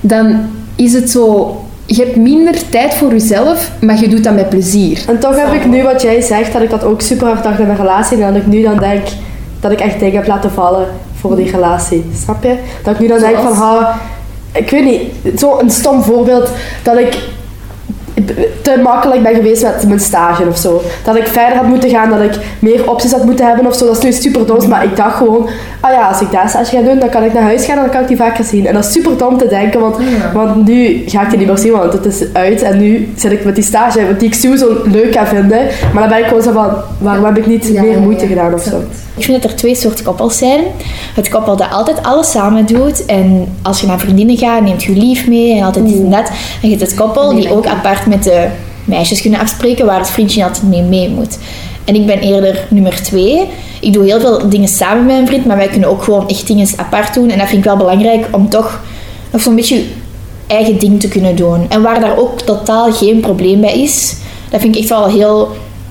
dan 0.00 0.40
is 0.76 0.92
het 0.92 1.10
zo, 1.10 1.56
je 1.86 2.02
hebt 2.02 2.16
minder 2.16 2.68
tijd 2.68 2.94
voor 2.94 3.10
jezelf, 3.10 3.70
maar 3.80 4.00
je 4.00 4.08
doet 4.08 4.24
dat 4.24 4.34
met 4.34 4.48
plezier. 4.48 5.04
En 5.08 5.18
toch 5.18 5.36
heb 5.36 5.52
ik 5.52 5.66
nu 5.66 5.82
wat 5.82 6.02
jij 6.02 6.20
zegt, 6.20 6.52
dat 6.52 6.62
ik 6.62 6.70
dat 6.70 6.84
ook 6.84 7.00
super 7.00 7.26
hard 7.26 7.42
dacht 7.42 7.58
in 7.58 7.66
mijn 7.66 7.78
relatie. 7.78 8.22
En 8.22 8.32
dat 8.32 8.42
ik 8.42 8.46
nu 8.46 8.62
dan 8.62 8.78
denk 8.78 9.02
dat 9.60 9.72
ik 9.72 9.80
echt 9.80 9.98
dingen 9.98 10.16
heb 10.16 10.26
laten 10.26 10.50
vallen 10.50 10.86
voor 11.20 11.36
die 11.36 11.50
relatie. 11.50 12.04
Snap 12.24 12.42
je? 12.42 12.56
Dat 12.84 12.94
ik 12.94 13.00
nu 13.00 13.06
dan 13.06 13.18
denk 13.18 13.36
van, 13.36 13.52
ha, 13.52 14.00
ik 14.52 14.70
weet 14.70 14.84
niet, 14.84 15.40
zo'n 15.40 15.70
stom 15.70 16.02
voorbeeld 16.02 16.50
dat 16.82 16.98
ik 16.98 17.18
te 18.62 18.80
makkelijk 18.82 19.22
ben 19.22 19.34
geweest 19.34 19.62
met 19.62 19.86
mijn 19.86 20.00
stage 20.00 20.46
of 20.48 20.56
zo. 20.56 20.82
Dat 21.04 21.16
ik 21.16 21.26
verder 21.26 21.56
had 21.56 21.66
moeten 21.66 21.90
gaan, 21.90 22.10
dat 22.10 22.20
ik 22.20 22.38
meer 22.58 22.90
opties 22.90 23.12
had 23.12 23.24
moeten 23.24 23.46
hebben 23.46 23.66
of 23.66 23.74
zo. 23.74 23.86
Dat 23.86 23.96
is 23.96 24.02
nu 24.02 24.12
super 24.12 24.46
dom, 24.46 24.68
maar 24.68 24.84
ik 24.84 24.96
dacht 24.96 25.16
gewoon, 25.16 25.48
ah 25.80 25.92
ja, 25.92 26.08
als 26.08 26.20
ik 26.20 26.30
daar 26.30 26.48
stage 26.48 26.76
ga 26.76 26.82
doen, 26.82 26.98
dan 26.98 27.08
kan 27.08 27.22
ik 27.22 27.32
naar 27.32 27.42
huis 27.42 27.64
gaan 27.64 27.76
en 27.76 27.82
dan 27.82 27.90
kan 27.90 28.00
ik 28.00 28.08
die 28.08 28.16
vaker 28.16 28.44
zien. 28.44 28.66
En 28.66 28.74
dat 28.74 28.84
is 28.84 28.92
super 28.92 29.16
dom 29.16 29.38
te 29.38 29.48
denken, 29.48 29.80
want, 29.80 29.96
want 30.34 30.66
nu 30.66 31.02
ga 31.06 31.22
ik 31.22 31.30
die 31.30 31.38
niet 31.38 31.48
meer 31.48 31.58
zien, 31.58 31.72
want 31.72 31.92
het 31.92 32.04
is 32.04 32.24
uit. 32.32 32.62
En 32.62 32.78
nu 32.78 33.12
zit 33.16 33.32
ik 33.32 33.44
met 33.44 33.54
die 33.54 33.64
stage, 33.64 34.16
die 34.18 34.28
ik 34.28 34.34
sowieso 34.34 34.76
leuk 34.84 35.14
ga 35.14 35.26
vinden. 35.26 35.60
Maar 35.92 36.02
dan 36.02 36.08
ben 36.08 36.18
ik 36.18 36.26
gewoon 36.26 36.42
zo 36.42 36.52
van, 36.52 36.68
waarom 36.98 37.24
heb 37.24 37.36
ik 37.36 37.46
niet 37.46 37.80
meer 37.80 37.98
moeite 37.98 38.26
gedaan 38.26 38.54
of 38.54 38.62
zo. 38.62 38.82
Ik 39.16 39.24
vind 39.24 39.42
dat 39.42 39.50
er 39.50 39.56
twee 39.56 39.74
soorten 39.74 40.04
koppels 40.04 40.38
zijn. 40.38 40.60
Het 41.14 41.28
koppel 41.28 41.56
dat 41.56 41.70
altijd 41.70 42.02
alles 42.02 42.30
samen 42.30 42.66
doet. 42.66 43.06
En 43.06 43.48
als 43.62 43.80
je 43.80 43.86
naar 43.86 43.98
vriendinnen 43.98 44.36
gaat, 44.36 44.62
neemt 44.62 44.82
je 44.82 44.92
lief 44.92 45.28
mee 45.28 45.56
en 45.56 45.64
altijd 45.64 45.86
dit 45.86 45.96
en 45.96 46.10
dat. 46.10 46.28
En 46.28 46.68
je 46.68 46.76
hebt 46.76 46.80
het 46.80 46.94
koppel 46.94 47.34
die 47.34 47.52
ook 47.52 47.66
apart 47.66 48.06
met 48.14 48.24
de 48.24 48.48
meisjes 48.84 49.20
kunnen 49.20 49.40
afspreken, 49.40 49.86
waar 49.86 49.98
het 49.98 50.10
vriendje 50.10 50.36
niet 50.36 50.48
altijd 50.48 50.68
mee 50.68 50.82
mee 50.82 51.08
moet. 51.08 51.38
En 51.84 51.94
ik 51.94 52.06
ben 52.06 52.18
eerder 52.18 52.66
nummer 52.70 53.02
twee. 53.02 53.48
Ik 53.80 53.92
doe 53.92 54.04
heel 54.04 54.20
veel 54.20 54.48
dingen 54.48 54.68
samen 54.68 55.06
met 55.06 55.14
mijn 55.14 55.26
vriend, 55.26 55.46
maar 55.46 55.56
wij 55.56 55.68
kunnen 55.68 55.88
ook 55.88 56.02
gewoon 56.02 56.28
echt 56.28 56.46
dingen 56.46 56.68
apart 56.76 57.14
doen. 57.14 57.30
En 57.30 57.38
dat 57.38 57.46
vind 57.46 57.58
ik 57.58 57.64
wel 57.64 57.76
belangrijk 57.76 58.26
om 58.30 58.48
toch 58.48 58.80
nog 59.30 59.42
zo'n 59.42 59.54
beetje 59.54 59.74
je 59.76 59.86
eigen 60.46 60.78
ding 60.78 61.00
te 61.00 61.08
kunnen 61.08 61.36
doen. 61.36 61.66
En 61.68 61.82
waar 61.82 62.00
daar 62.00 62.18
ook 62.18 62.40
totaal 62.40 62.92
geen 62.92 63.20
probleem 63.20 63.60
bij 63.60 63.80
is, 63.80 64.16
dat 64.50 64.60
vind 64.60 64.74
ik 64.74 64.80
echt 64.80 64.90
wel 64.90 65.06
heel 65.06 65.48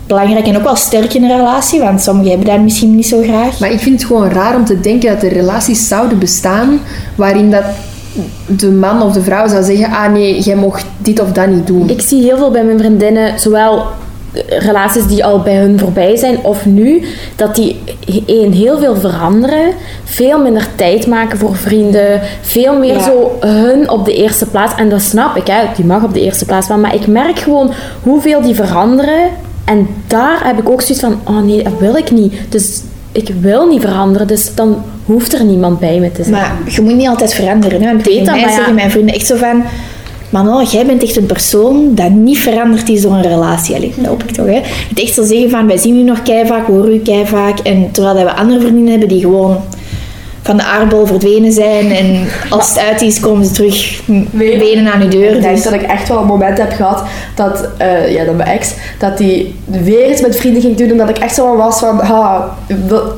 belangrijk 0.08 0.48
en 0.48 0.58
ook 0.58 0.64
wel 0.64 0.76
sterk 0.76 1.14
in 1.14 1.24
een 1.24 1.38
relatie, 1.38 1.80
want 1.80 2.02
sommigen 2.02 2.30
hebben 2.30 2.48
dat 2.48 2.60
misschien 2.60 2.96
niet 2.96 3.08
zo 3.08 3.22
graag. 3.22 3.60
Maar 3.60 3.72
ik 3.72 3.80
vind 3.80 4.00
het 4.00 4.08
gewoon 4.08 4.30
raar 4.30 4.56
om 4.56 4.66
te 4.66 4.80
denken 4.80 5.14
dat 5.14 5.24
er 5.24 5.34
relaties 5.34 5.88
zouden 5.88 6.20
bestaan 6.20 6.80
waarin 7.16 7.52
dat 7.52 7.64
de 8.46 8.72
man 8.72 9.02
of 9.02 9.14
de 9.14 9.22
vrouw 9.22 9.48
zou 9.48 9.64
zeggen, 9.64 9.92
ah 9.92 10.12
nee, 10.12 10.40
jij 10.40 10.56
mocht 10.56 10.86
dit 10.98 11.20
of 11.22 11.32
dat 11.32 11.48
niet 11.48 11.68
doen. 11.68 11.90
Ik 11.90 12.02
zie 12.02 12.24
heel 12.24 12.38
veel 12.38 12.52
bij 12.52 12.64
mijn 12.64 12.80
vriendinnen, 12.80 13.40
zowel 13.40 13.86
relaties 14.50 15.08
die 15.08 15.26
al 15.26 15.40
bij 15.40 15.56
hun 15.56 15.80
voorbij 15.80 16.16
zijn 16.16 16.38
of 16.44 16.66
nu, 16.66 17.04
dat 17.36 17.56
die 17.56 17.80
één 18.26 18.52
heel 18.52 18.78
veel 18.78 18.96
veranderen, 18.96 19.74
veel 20.04 20.40
minder 20.40 20.68
tijd 20.76 21.08
maken 21.08 21.38
voor 21.38 21.56
vrienden, 21.56 22.22
veel 22.42 22.78
meer 22.78 22.94
Ja. 22.94 23.04
zo 23.04 23.38
hun 23.40 23.90
op 23.90 24.06
de 24.06 24.14
eerste 24.14 24.46
plaats. 24.46 24.76
En 24.76 24.90
dat 24.90 25.02
snap 25.02 25.36
ik, 25.36 25.48
hè, 25.48 25.64
die 25.76 25.86
mag 25.86 26.04
op 26.04 26.14
de 26.14 26.22
eerste 26.22 26.46
plaats 26.46 26.66
staan, 26.66 26.82
maar 26.82 26.96
ik 26.96 27.08
merk 27.08 27.40
gewoon 27.40 27.72
hoeveel 28.04 28.42
die 28.42 28.56
veranderen. 28.56 29.30
En 29.66 29.88
daar 30.08 30.42
heb 30.44 30.60
ik 30.60 30.70
ook 30.70 30.82
zoiets 30.82 31.06
van, 31.06 31.20
oh 31.24 31.44
nee, 31.44 31.64
dat 31.64 31.74
wil 31.80 31.96
ik 31.96 32.12
niet. 32.12 32.34
Dus 32.50 32.82
ik 33.12 33.34
wil 33.40 33.68
niet 33.68 33.82
veranderen, 33.82 34.28
dus 34.28 34.56
dan 34.56 34.84
hoeft 35.12 35.34
er 35.34 35.46
niemand 35.46 35.80
bij 35.80 36.00
me 36.00 36.12
te 36.12 36.24
zijn. 36.24 36.36
Maar 36.36 36.56
je 36.68 36.82
moet 36.82 36.96
niet 36.96 37.08
altijd 37.08 37.34
veranderen. 37.34 37.82
Hè? 37.82 37.98
Tegen 37.98 38.26
dat, 38.26 38.34
mij 38.34 38.42
maar 38.42 38.50
ja. 38.50 38.56
zeggen 38.56 38.76
mijn 38.76 38.92
vrienden 38.92 39.16
echt 39.16 39.28
zo 39.28 39.36
van... 39.36 39.64
Mano, 40.30 40.62
jij 40.64 40.86
bent 40.86 41.04
echt 41.04 41.18
een 41.18 41.26
persoon 41.26 41.96
dat 41.96 42.10
niet 42.10 42.40
veranderd 42.40 42.90
is 42.90 43.02
door 43.02 43.12
een 43.12 43.22
relatie. 43.22 43.76
Allee, 43.76 43.94
dat 43.96 44.06
hoop 44.06 44.24
ik 44.24 44.32
toch, 44.32 44.46
hè. 44.46 44.62
Moet 44.90 45.00
echt 45.00 45.14
zo 45.14 45.24
zeggen 45.24 45.50
van, 45.50 45.68
wij 45.68 45.78
zien 45.78 45.96
u 45.96 46.04
nog 46.04 46.22
keihard, 46.22 46.68
we 46.68 46.74
horen 46.74 46.94
u 46.94 47.00
keihard. 47.00 47.62
En 47.62 47.92
terwijl 47.92 48.16
dat 48.16 48.24
we 48.24 48.36
andere 48.36 48.60
vriendinnen 48.60 48.92
hebben 48.92 49.10
die 49.10 49.20
gewoon 49.20 49.58
van 50.42 50.58
de 50.58 50.64
aardbol 50.64 51.06
verdwenen 51.06 51.52
zijn. 51.52 51.92
En 51.92 52.28
als 52.50 52.70
het 52.70 52.80
uit 52.80 53.02
is, 53.02 53.20
komen 53.20 53.46
ze 53.46 53.52
terug 53.52 54.02
benen 54.32 54.94
aan 54.94 55.02
uw 55.02 55.10
deur. 55.10 55.36
Ik 55.36 55.42
denk 55.42 55.56
Dus 55.56 55.64
dat 55.64 55.74
ik 55.74 55.82
echt 55.82 56.08
wel 56.08 56.20
een 56.20 56.26
moment 56.26 56.58
heb 56.58 56.72
gehad 56.72 57.04
dat, 57.36 57.68
eh, 57.78 58.14
ja, 58.14 58.26
dat 58.26 58.36
mijn 58.36 58.50
ex, 58.50 58.74
dat 59.00 59.18
die 59.18 59.56
weer 59.66 60.10
iets 60.10 60.22
met 60.22 60.36
vrienden 60.36 60.62
ging 60.62 60.78
doen 60.78 60.90
en 60.90 60.98
dat 60.98 61.10
ik 61.10 61.18
echt 61.18 61.36
zo 61.36 61.56
was 61.56 61.80
van, 61.80 62.00
ha, 62.00 62.56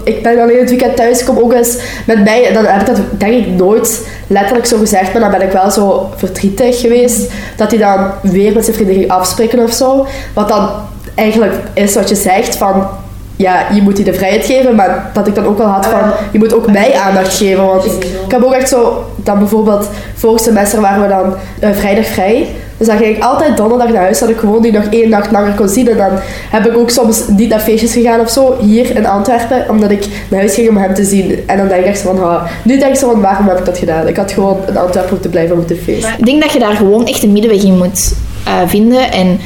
ik 0.03 0.23
ben 0.23 0.41
alleen 0.41 0.59
het 0.59 0.69
weekend 0.69 0.95
thuis, 0.95 1.23
kom 1.23 1.37
ook 1.37 1.53
eens 1.53 1.77
met 2.05 2.23
mij. 2.23 2.47
En 2.47 2.53
dan 2.53 2.65
heb 2.65 2.81
ik 2.81 2.87
dat 2.87 2.99
denk 3.17 3.45
ik 3.45 3.47
nooit 3.47 4.07
letterlijk 4.27 4.65
zo 4.65 4.77
gezegd, 4.77 5.13
maar 5.13 5.21
dan 5.21 5.31
ben 5.31 5.47
ik 5.47 5.51
wel 5.51 5.71
zo 5.71 6.09
verdrietig 6.15 6.79
geweest 6.79 7.31
dat 7.55 7.71
hij 7.71 7.79
dan 7.79 8.11
weer 8.21 8.53
met 8.53 8.63
zijn 8.63 8.75
vrienden 8.75 8.95
ging 8.95 9.09
afspreken 9.09 9.59
of 9.59 9.71
zo. 9.71 10.07
Wat 10.33 10.47
dan 10.47 10.69
eigenlijk 11.15 11.53
is 11.73 11.95
wat 11.95 12.09
je 12.09 12.15
zegt 12.15 12.55
van, 12.55 12.87
ja, 13.35 13.65
je 13.73 13.81
moet 13.81 13.95
die 13.95 14.05
de 14.05 14.13
vrijheid 14.13 14.45
geven, 14.45 14.75
maar 14.75 15.09
dat 15.13 15.27
ik 15.27 15.35
dan 15.35 15.45
ook 15.45 15.57
wel 15.57 15.67
had 15.67 15.85
van, 15.85 16.11
je 16.31 16.39
moet 16.39 16.53
ook 16.53 16.71
mij 16.71 16.93
aandacht 16.93 17.37
geven. 17.37 17.65
Want 17.65 17.85
ik 17.85 18.31
heb 18.31 18.43
ook 18.43 18.53
echt 18.53 18.69
zo, 18.69 19.05
dan 19.15 19.39
bijvoorbeeld, 19.39 19.89
vorig 20.15 20.41
semester 20.41 20.81
waren 20.81 21.01
we 21.01 21.07
dan 21.07 21.33
eh, 21.59 21.77
vrijdag 21.77 22.05
vrij. 22.05 22.47
Dus 22.77 22.87
dan 22.87 22.97
ging 22.97 23.15
ik 23.15 23.23
altijd 23.23 23.57
donderdag 23.57 23.89
naar 23.89 24.01
huis, 24.01 24.19
dat 24.19 24.29
ik 24.29 24.37
gewoon 24.37 24.61
die 24.61 24.71
nog 24.71 24.83
één 24.89 25.09
nacht 25.09 25.31
langer 25.31 25.53
kon 25.53 25.69
zien. 25.69 25.89
En 25.89 25.97
dan 25.97 26.11
heb 26.49 26.65
ik 26.65 26.77
ook 26.77 26.89
soms 26.89 27.27
niet 27.27 27.49
naar 27.49 27.59
feestjes 27.59 27.93
gegaan 27.93 28.19
of 28.19 28.29
zo, 28.29 28.57
hier 28.59 28.95
in 28.95 29.05
Antwerpen, 29.05 29.69
omdat 29.69 29.91
ik 29.91 30.07
naar 30.29 30.39
huis 30.39 30.53
ging 30.53 30.69
om 30.69 30.77
hem 30.77 30.93
te 30.93 31.03
zien. 31.03 31.39
En 31.45 31.57
dan 31.57 31.67
denk 31.67 31.81
ik 31.81 31.87
echt 31.87 32.01
van, 32.01 32.39
nu 32.63 32.79
denk 32.79 32.93
ik 32.93 32.99
zo 32.99 33.11
van, 33.11 33.21
waarom 33.21 33.47
heb 33.47 33.59
ik 33.59 33.65
dat 33.65 33.77
gedaan? 33.77 34.07
Ik 34.07 34.17
had 34.17 34.31
gewoon 34.31 34.57
in 34.67 34.77
Antwerpen 34.77 35.11
moeten 35.11 35.29
blijven 35.29 35.55
moeten 35.55 35.77
feesten. 35.77 36.13
Ik 36.17 36.25
denk 36.25 36.41
dat 36.41 36.51
je 36.51 36.59
daar 36.59 36.75
gewoon 36.75 37.07
echt 37.07 37.23
een 37.23 37.31
middenweg 37.31 37.63
in 37.63 37.77
moet 37.77 38.13
eh, 38.45 38.53
vinden. 38.65 39.11
En 39.11 39.39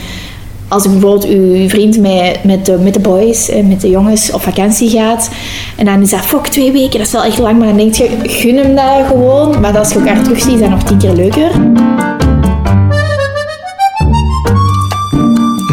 als 0.67 0.83
je 0.83 0.89
bijvoorbeeld 0.89 1.23
je 1.23 1.65
vriend 1.69 1.99
met, 1.99 2.43
met, 2.43 2.65
de, 2.65 2.77
met 2.77 2.93
de 2.93 2.99
boys, 2.99 3.49
eh, 3.49 3.63
met 3.63 3.81
de 3.81 3.89
jongens 3.89 4.31
op 4.31 4.41
vakantie 4.41 4.89
gaat. 4.89 5.29
En 5.75 5.85
dan 5.85 6.01
is 6.01 6.09
dat, 6.09 6.19
fuck, 6.19 6.47
twee 6.47 6.71
weken, 6.71 6.97
dat 6.97 7.07
is 7.07 7.11
wel 7.11 7.23
echt 7.23 7.37
lang. 7.37 7.57
Maar 7.57 7.67
dan 7.67 7.77
denk 7.77 7.93
je, 7.93 8.09
gun 8.23 8.57
hem 8.57 8.75
dat 8.75 9.07
gewoon. 9.07 9.59
Maar 9.59 9.77
als 9.77 9.91
je 9.91 9.99
elkaar 9.99 10.23
terug 10.23 10.41
ziet, 10.41 10.53
is 10.53 10.59
dat 10.59 10.69
nog 10.69 10.83
tien 10.83 10.97
keer 10.97 11.13
leuker. 11.13 11.51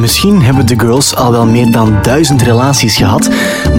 Misschien 0.01 0.43
hebben 0.43 0.67
de 0.67 0.79
girls 0.79 1.17
al 1.17 1.31
wel 1.31 1.47
meer 1.47 1.71
dan 1.71 1.95
duizend 2.03 2.43
relaties 2.43 2.97
gehad, 2.97 3.29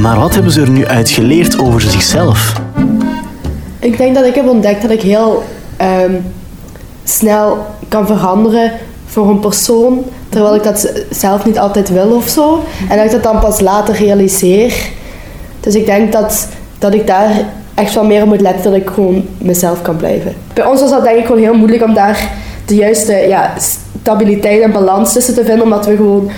maar 0.01 0.19
wat 0.19 0.33
hebben 0.33 0.51
ze 0.51 0.61
er 0.61 0.69
nu 0.69 0.85
uit 0.85 1.09
geleerd 1.09 1.59
over 1.59 1.81
zichzelf? 1.81 2.61
Ik 3.79 3.97
denk 3.97 4.15
dat 4.15 4.25
ik 4.25 4.35
heb 4.35 4.47
ontdekt 4.47 4.81
dat 4.81 4.91
ik 4.91 5.01
heel 5.01 5.43
ehm, 5.77 6.13
snel 7.03 7.65
kan 7.87 8.07
veranderen 8.07 8.71
voor 9.15 9.29
een 9.29 9.39
persoon, 9.39 10.03
terwijl 10.29 10.55
ik 10.55 10.63
dat 10.63 10.91
zelf 11.09 11.45
niet 11.45 11.59
altijd 11.59 11.89
wil 11.89 12.11
of 12.11 12.27
zo. 12.27 12.63
En 12.89 12.97
dat 12.97 13.05
ik 13.05 13.11
dat 13.11 13.23
dan 13.23 13.39
pas 13.39 13.59
later 13.59 13.95
realiseer. 13.95 14.89
Dus 15.59 15.75
ik 15.75 15.85
denk 15.85 16.11
dat, 16.11 16.47
dat 16.79 16.93
ik 16.93 17.07
daar 17.07 17.31
echt 17.73 17.93
wel 17.93 18.05
meer 18.05 18.21
op 18.21 18.27
moet 18.27 18.41
letten 18.41 18.63
dat 18.63 18.81
ik 18.81 18.89
gewoon 18.89 19.25
mezelf 19.37 19.81
kan 19.81 19.95
blijven. 19.95 20.33
Bij 20.53 20.65
ons 20.65 20.81
was 20.81 20.89
dat 20.89 21.03
denk 21.03 21.17
ik 21.17 21.25
gewoon 21.25 21.41
heel 21.41 21.53
moeilijk 21.53 21.83
om 21.83 21.93
daar 21.93 22.31
de 22.65 22.75
juiste 22.75 23.13
ja, 23.13 23.53
stabiliteit 24.01 24.61
en 24.61 24.71
balans 24.71 25.13
tussen 25.13 25.33
te 25.33 25.45
vinden, 25.45 25.63
omdat 25.63 25.85
we 25.85 25.95
gewoon 25.95 26.29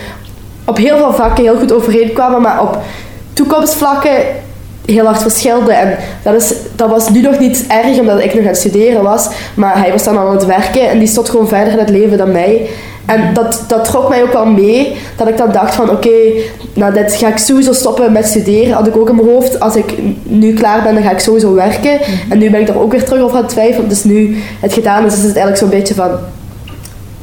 op 0.65 0.77
heel 0.77 0.97
veel 0.97 1.13
vlakken 1.13 1.43
heel 1.43 1.57
goed 1.57 1.73
overeenkwamen, 1.73 2.41
maar 2.41 2.61
op 2.61 2.77
toekomstvlakken 3.33 4.17
heel 4.87 5.05
hard 5.05 5.21
verschilden. 5.21 5.77
En 5.77 5.97
dat, 6.23 6.41
is, 6.41 6.53
dat 6.75 6.89
was 6.89 7.09
nu 7.09 7.21
nog 7.21 7.39
niet 7.39 7.65
erg, 7.67 7.99
omdat 7.99 8.19
ik 8.19 8.33
nog 8.33 8.43
aan 8.43 8.47
het 8.47 8.57
studeren 8.57 9.03
was. 9.03 9.27
Maar 9.53 9.79
hij 9.79 9.91
was 9.91 10.03
dan 10.03 10.17
aan 10.17 10.31
het 10.31 10.45
werken 10.45 10.89
en 10.89 10.99
die 10.99 11.07
stond 11.07 11.29
gewoon 11.29 11.47
verder 11.47 11.73
in 11.73 11.79
het 11.79 11.89
leven 11.89 12.17
dan 12.17 12.31
mij. 12.31 12.69
En 13.07 13.33
dat, 13.33 13.63
dat 13.67 13.85
trok 13.85 14.09
mij 14.09 14.23
ook 14.23 14.33
wel 14.33 14.45
mee, 14.45 14.95
dat 15.15 15.27
ik 15.27 15.37
dan 15.37 15.51
dacht 15.51 15.75
van 15.75 15.89
oké, 15.89 16.09
nou 16.73 16.93
dit 16.93 17.15
ga 17.15 17.27
ik 17.27 17.37
sowieso 17.37 17.73
stoppen 17.73 18.11
met 18.11 18.25
studeren. 18.25 18.73
Had 18.73 18.87
ik 18.87 18.97
ook 18.97 19.09
in 19.09 19.15
mijn 19.15 19.27
hoofd, 19.27 19.59
als 19.59 19.75
ik 19.75 19.93
nu 20.23 20.53
klaar 20.53 20.83
ben, 20.83 20.93
dan 20.93 21.03
ga 21.03 21.11
ik 21.11 21.19
sowieso 21.19 21.53
werken. 21.53 21.99
En 22.29 22.37
nu 22.37 22.49
ben 22.49 22.61
ik 22.61 22.67
er 22.67 22.81
ook 22.81 22.91
weer 22.91 23.03
terug 23.03 23.21
over 23.21 23.35
aan 23.35 23.43
het 23.43 23.51
twijfelen. 23.51 23.89
Dus 23.89 24.03
nu 24.03 24.37
het 24.59 24.73
gedaan 24.73 25.05
is, 25.05 25.13
is 25.13 25.23
het 25.23 25.35
eigenlijk 25.35 25.57
zo'n 25.57 25.69
beetje 25.69 25.93
van... 25.93 26.11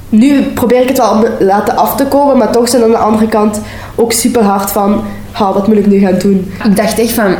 Nu 0.09 0.43
probeer 0.43 0.81
ik 0.81 0.89
het 0.89 0.99
wel 0.99 1.25
laten 1.39 1.77
af 1.77 1.97
te 1.97 2.07
komen, 2.07 2.39
maar 2.39 2.53
toch 2.53 2.69
zijn 2.69 2.83
aan 2.83 2.91
de 2.91 2.97
andere 2.97 3.29
kant 3.29 3.61
ook 3.95 4.13
super 4.13 4.43
hard 4.43 4.71
van... 4.71 5.03
Ha, 5.31 5.53
wat 5.53 5.67
moet 5.67 5.79
ik 5.79 5.87
nu 5.87 5.99
gaan 5.99 6.19
doen? 6.19 6.53
Ik 6.65 6.77
dacht 6.77 6.99
echt 6.99 7.13
van, 7.13 7.35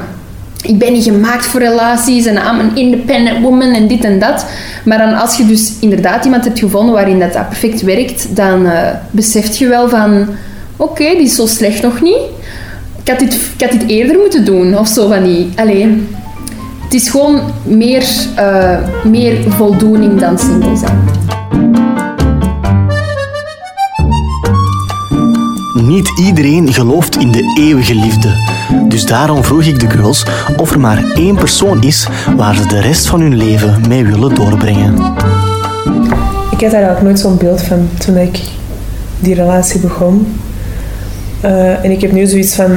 ik 0.67 0.79
ben 0.79 0.93
niet 0.93 1.05
gemaakt 1.05 1.47
voor 1.47 1.61
relaties 1.61 2.27
en 2.27 2.37
I'm 2.37 2.59
een 2.59 2.77
independent 2.77 3.41
woman 3.41 3.75
en 3.75 3.89
dit 3.89 4.05
en 4.05 4.19
dat. 4.19 4.47
Maar 4.85 4.99
dan 4.99 5.15
als 5.15 5.37
je 5.37 5.47
dus 5.47 5.73
inderdaad 5.81 6.25
iemand 6.25 6.45
hebt 6.45 6.59
gevonden 6.59 6.95
waarin 6.95 7.19
dat, 7.19 7.33
perfect 7.33 7.83
werkt, 7.83 8.37
dan 8.37 8.67
eh 8.67 8.89
beseft 9.11 9.59
je 9.59 9.69
wel 9.69 9.89
van, 9.89 10.27
oké, 10.77 11.05
die 11.05 11.23
is 11.23 11.35
zo 11.35 11.47
slecht 11.47 11.83
nog 11.83 12.01
niet. 12.01 12.21
Ik 13.03 13.11
had, 13.11 13.19
dit, 13.19 13.35
ik 13.35 13.61
had 13.61 13.71
dit 13.71 13.89
eerder 13.89 14.19
moeten 14.19 14.45
doen, 14.45 14.79
of 14.79 14.89
zo 14.89 15.09
van 15.09 15.25
die. 15.25 15.49
Alleen, 15.57 16.09
het 16.83 16.95
is 16.95 17.09
gewoon 17.09 17.41
meer, 17.63 18.05
eh, 18.37 18.79
meer 19.05 19.37
voldoening 19.49 20.21
dan 20.21 20.39
single 20.39 20.77
zijn. 20.77 21.05
Niet 25.87 26.19
iedereen 26.19 26.73
gelooft 26.73 27.17
in 27.17 27.33
de 27.33 27.55
eeuwige 27.59 27.95
liefde. 27.95 28.54
Dus 28.89 29.05
daarom 29.05 29.45
vroeg 29.45 29.63
ik 29.63 29.81
de 29.81 29.91
girls 29.91 30.25
of 30.57 30.71
er 30.71 30.81
maar 30.81 31.05
één 31.15 31.35
persoon 31.35 31.83
is 31.83 32.09
waar 32.37 32.57
ze 32.57 32.67
de 32.67 32.81
rest 32.81 33.07
van 33.07 33.21
hun 33.21 33.37
leven 33.37 33.81
mee 33.89 34.05
willen 34.05 34.35
doorbrengen. 34.35 34.95
Ik 36.51 36.61
had 36.61 36.71
daar 36.71 36.83
eigenlijk 36.83 37.03
nooit 37.03 37.19
zo'n 37.19 37.37
beeld 37.37 37.63
van 37.63 37.89
toen 37.99 38.17
ik 38.17 38.41
die 39.21 39.35
relatie 39.35 39.81
begon. 39.81 40.27
Eh, 41.41 41.85
en 41.85 41.91
ik 41.91 42.01
heb 42.01 42.13
nu 42.13 42.27
zoiets 42.27 42.55
van, 42.55 42.71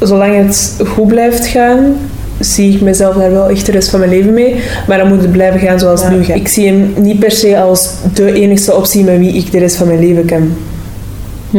zolang 0.00 0.36
het 0.36 0.80
goed 0.86 1.06
blijft 1.06 1.46
gaan, 1.46 1.96
zie 2.38 2.74
ik 2.74 2.80
mezelf 2.80 3.14
daar 3.14 3.32
wel 3.32 3.48
echt 3.48 3.66
de 3.66 3.72
rest 3.72 3.88
van 3.88 3.98
mijn 3.98 4.10
leven 4.10 4.34
mee. 4.34 4.60
Maar 4.86 4.98
dan 4.98 5.08
moet 5.08 5.20
het 5.20 5.32
blijven 5.32 5.60
gaan 5.60 5.78
zoals 5.78 6.02
het 6.02 6.12
nu 6.12 6.24
gaat. 6.24 6.36
Ik 6.36 6.48
zie 6.48 6.66
hem 6.66 6.92
niet 6.96 7.18
per 7.18 7.30
se 7.30 7.60
als 7.60 7.90
de 8.14 8.32
enigste 8.32 8.74
optie 8.74 9.04
met 9.04 9.18
wie 9.18 9.32
ik 9.32 9.50
de 9.52 9.58
rest 9.58 9.76
van 9.76 9.86
mijn 9.86 9.98
leven 9.98 10.24
kan 10.24 10.52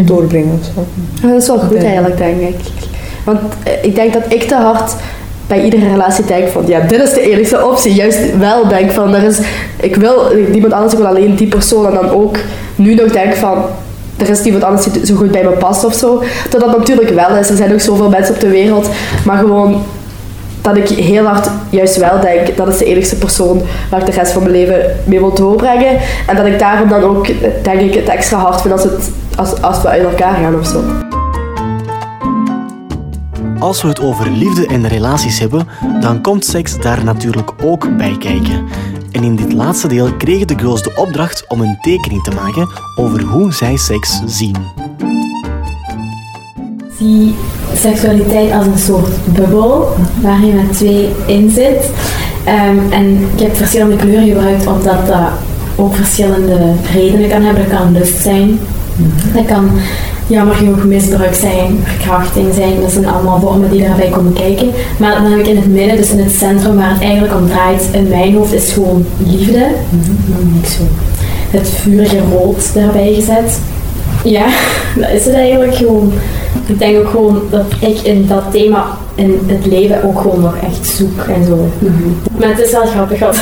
doorbrengen. 0.05 0.59
Of 0.59 0.65
zo. 0.75 0.85
Ja, 1.21 1.33
dat 1.33 1.41
is 1.41 1.47
wel 1.47 1.59
goed 1.59 1.83
eigenlijk, 1.83 2.17
denk 2.17 2.41
ik. 2.41 2.82
Want 3.23 3.39
eh, 3.63 3.83
ik 3.83 3.95
denk 3.95 4.13
dat 4.13 4.23
ik 4.27 4.43
te 4.43 4.55
hard 4.55 4.95
bij 5.47 5.63
iedere 5.63 5.89
relatie 5.89 6.25
denk 6.25 6.47
van, 6.47 6.63
ja, 6.67 6.79
dit 6.79 7.01
is 7.01 7.13
de 7.13 7.31
enige 7.31 7.65
optie. 7.65 7.93
Juist 7.93 8.37
wel 8.37 8.67
denk 8.67 8.91
van, 8.91 9.15
er 9.15 9.23
is, 9.23 9.39
ik 9.79 9.95
wil 9.95 10.31
niemand 10.51 10.73
anders, 10.73 10.93
ik 10.93 10.99
wil 10.99 11.07
alleen 11.07 11.35
die 11.35 11.47
persoon. 11.47 11.87
En 11.87 11.93
dan 11.93 12.09
ook 12.09 12.37
nu 12.75 12.95
nog 12.95 13.11
denk 13.11 13.33
van, 13.35 13.65
er 14.17 14.29
is 14.29 14.43
niemand 14.43 14.63
anders 14.63 14.85
die 14.85 15.05
zo 15.05 15.15
goed 15.15 15.31
bij 15.31 15.43
me 15.43 15.49
past 15.49 15.83
of 15.83 15.93
zo. 15.93 16.23
Dat 16.49 16.61
dat 16.61 16.77
natuurlijk 16.77 17.09
wel 17.09 17.37
is. 17.37 17.49
Er 17.49 17.55
zijn 17.55 17.73
ook 17.73 17.79
zoveel 17.79 18.09
mensen 18.09 18.33
op 18.33 18.39
de 18.39 18.49
wereld. 18.49 18.87
Maar 19.25 19.37
gewoon 19.37 19.83
dat 20.61 20.77
ik 20.77 20.87
heel 20.87 21.25
hard 21.25 21.49
juist 21.69 21.97
wel 21.97 22.19
denk, 22.21 22.57
dat 22.57 22.67
is 22.67 22.77
de 22.77 22.85
enige 22.85 23.15
persoon 23.15 23.61
waar 23.89 23.99
ik 23.99 24.05
de 24.05 24.11
rest 24.11 24.31
van 24.31 24.41
mijn 24.41 24.55
leven 24.55 24.95
mee 25.03 25.19
wil 25.19 25.33
doorbrengen. 25.33 25.97
En 26.27 26.35
dat 26.35 26.45
ik 26.45 26.59
daarom 26.59 26.89
dan 26.89 27.03
ook, 27.03 27.27
denk 27.63 27.79
ik, 27.79 27.93
het 27.93 28.09
extra 28.09 28.37
hard 28.37 28.61
vind 28.61 28.73
als, 28.73 28.83
het, 28.83 29.11
als, 29.35 29.61
als 29.61 29.81
we 29.81 29.87
uit 29.87 30.03
elkaar 30.03 30.33
gaan 30.33 30.59
of 30.59 30.67
zo. 30.67 31.11
Als 33.63 33.81
we 33.81 33.87
het 33.87 33.99
over 33.99 34.31
liefde 34.31 34.67
en 34.67 34.87
relaties 34.87 35.39
hebben, 35.39 35.67
dan 36.01 36.21
komt 36.21 36.45
seks 36.45 36.79
daar 36.79 37.03
natuurlijk 37.03 37.51
ook 37.61 37.97
bij 37.97 38.17
kijken. 38.17 38.65
En 39.11 39.23
in 39.23 39.35
dit 39.35 39.53
laatste 39.53 39.87
deel 39.87 40.13
kregen 40.13 40.47
de 40.47 40.59
girls 40.59 40.83
de 40.83 40.93
opdracht 40.95 41.47
om 41.47 41.61
een 41.61 41.77
tekening 41.81 42.23
te 42.23 42.31
maken 42.31 42.69
over 42.95 43.21
hoe 43.21 43.53
zij 43.53 43.77
seks 43.77 44.21
zien. 44.25 44.55
zie 46.97 47.35
seksualiteit 47.75 48.51
als 48.51 48.65
een 48.65 48.77
soort 48.77 49.33
bubbel 49.33 49.95
waar 50.21 50.45
je 50.45 50.53
met 50.53 50.73
twee 50.77 51.09
in 51.27 51.49
zit. 51.49 51.91
Ehm, 52.43 52.77
en 52.91 53.29
ik 53.33 53.39
heb 53.39 53.55
verschillende 53.55 53.95
kleuren 53.95 54.27
gebruikt 54.27 54.67
omdat 54.67 55.07
dat 55.07 55.29
ook 55.75 55.95
verschillende 55.95 56.73
redenen 56.93 57.29
kan 57.29 57.41
hebben. 57.41 57.69
Dat 57.69 57.79
kan 57.79 57.91
lust 57.91 58.21
zijn, 58.21 58.59
dat 59.33 59.45
kan 59.45 59.71
jammer 60.27 60.55
genoeg 60.55 60.83
misbruik 60.83 61.33
zijn, 61.33 61.79
verkrachting 61.83 62.53
zijn. 62.53 62.81
Dat 62.81 62.91
zijn 62.91 63.07
allemaal 63.07 63.39
vormen 63.39 63.69
die 63.69 63.83
daarbij 63.83 64.09
komen 64.09 64.33
kijken. 64.33 64.71
Maar 64.97 65.13
dan 65.13 65.31
heb 65.31 65.39
ik 65.39 65.47
in 65.47 65.55
het 65.55 65.73
midden, 65.73 65.97
dus 65.97 66.11
in 66.11 66.19
het 66.19 66.31
centrum 66.31 66.75
waar 66.75 66.91
het 66.91 67.01
eigenlijk 67.01 67.33
om 67.33 67.47
draait 67.47 67.89
in 67.91 68.07
mijn 68.07 68.33
hoofd, 68.33 68.53
is 68.53 68.71
gewoon 68.71 69.05
liefde. 69.17 69.67
Ik 70.61 70.69
zo 70.69 70.83
het 71.57 71.69
vurige 71.69 72.19
rood 72.31 72.73
daarbij 72.73 73.13
gezet. 73.13 73.59
Ja, 74.23 74.45
dat 75.01 75.09
is 75.09 75.25
het 75.25 75.33
eigenlijk 75.33 75.75
gewoon. 75.75 76.13
Ik 76.65 76.79
denk 76.79 76.97
ook 76.97 77.09
gewoon 77.09 77.41
dat 77.49 77.65
ik 77.79 77.99
in 78.01 78.27
dat 78.27 78.43
thema 78.51 78.97
in 79.15 79.39
het 79.45 79.65
leven 79.65 80.03
ook 80.03 80.21
gewoon 80.21 80.41
nog 80.41 80.55
echt 80.57 80.87
zoek 80.87 81.21
en 81.21 81.45
zo. 81.45 81.69
Maar 82.37 82.49
het 82.49 82.59
is 82.59 82.71
wel 82.71 82.85
grappig, 82.85 83.19
want 83.19 83.35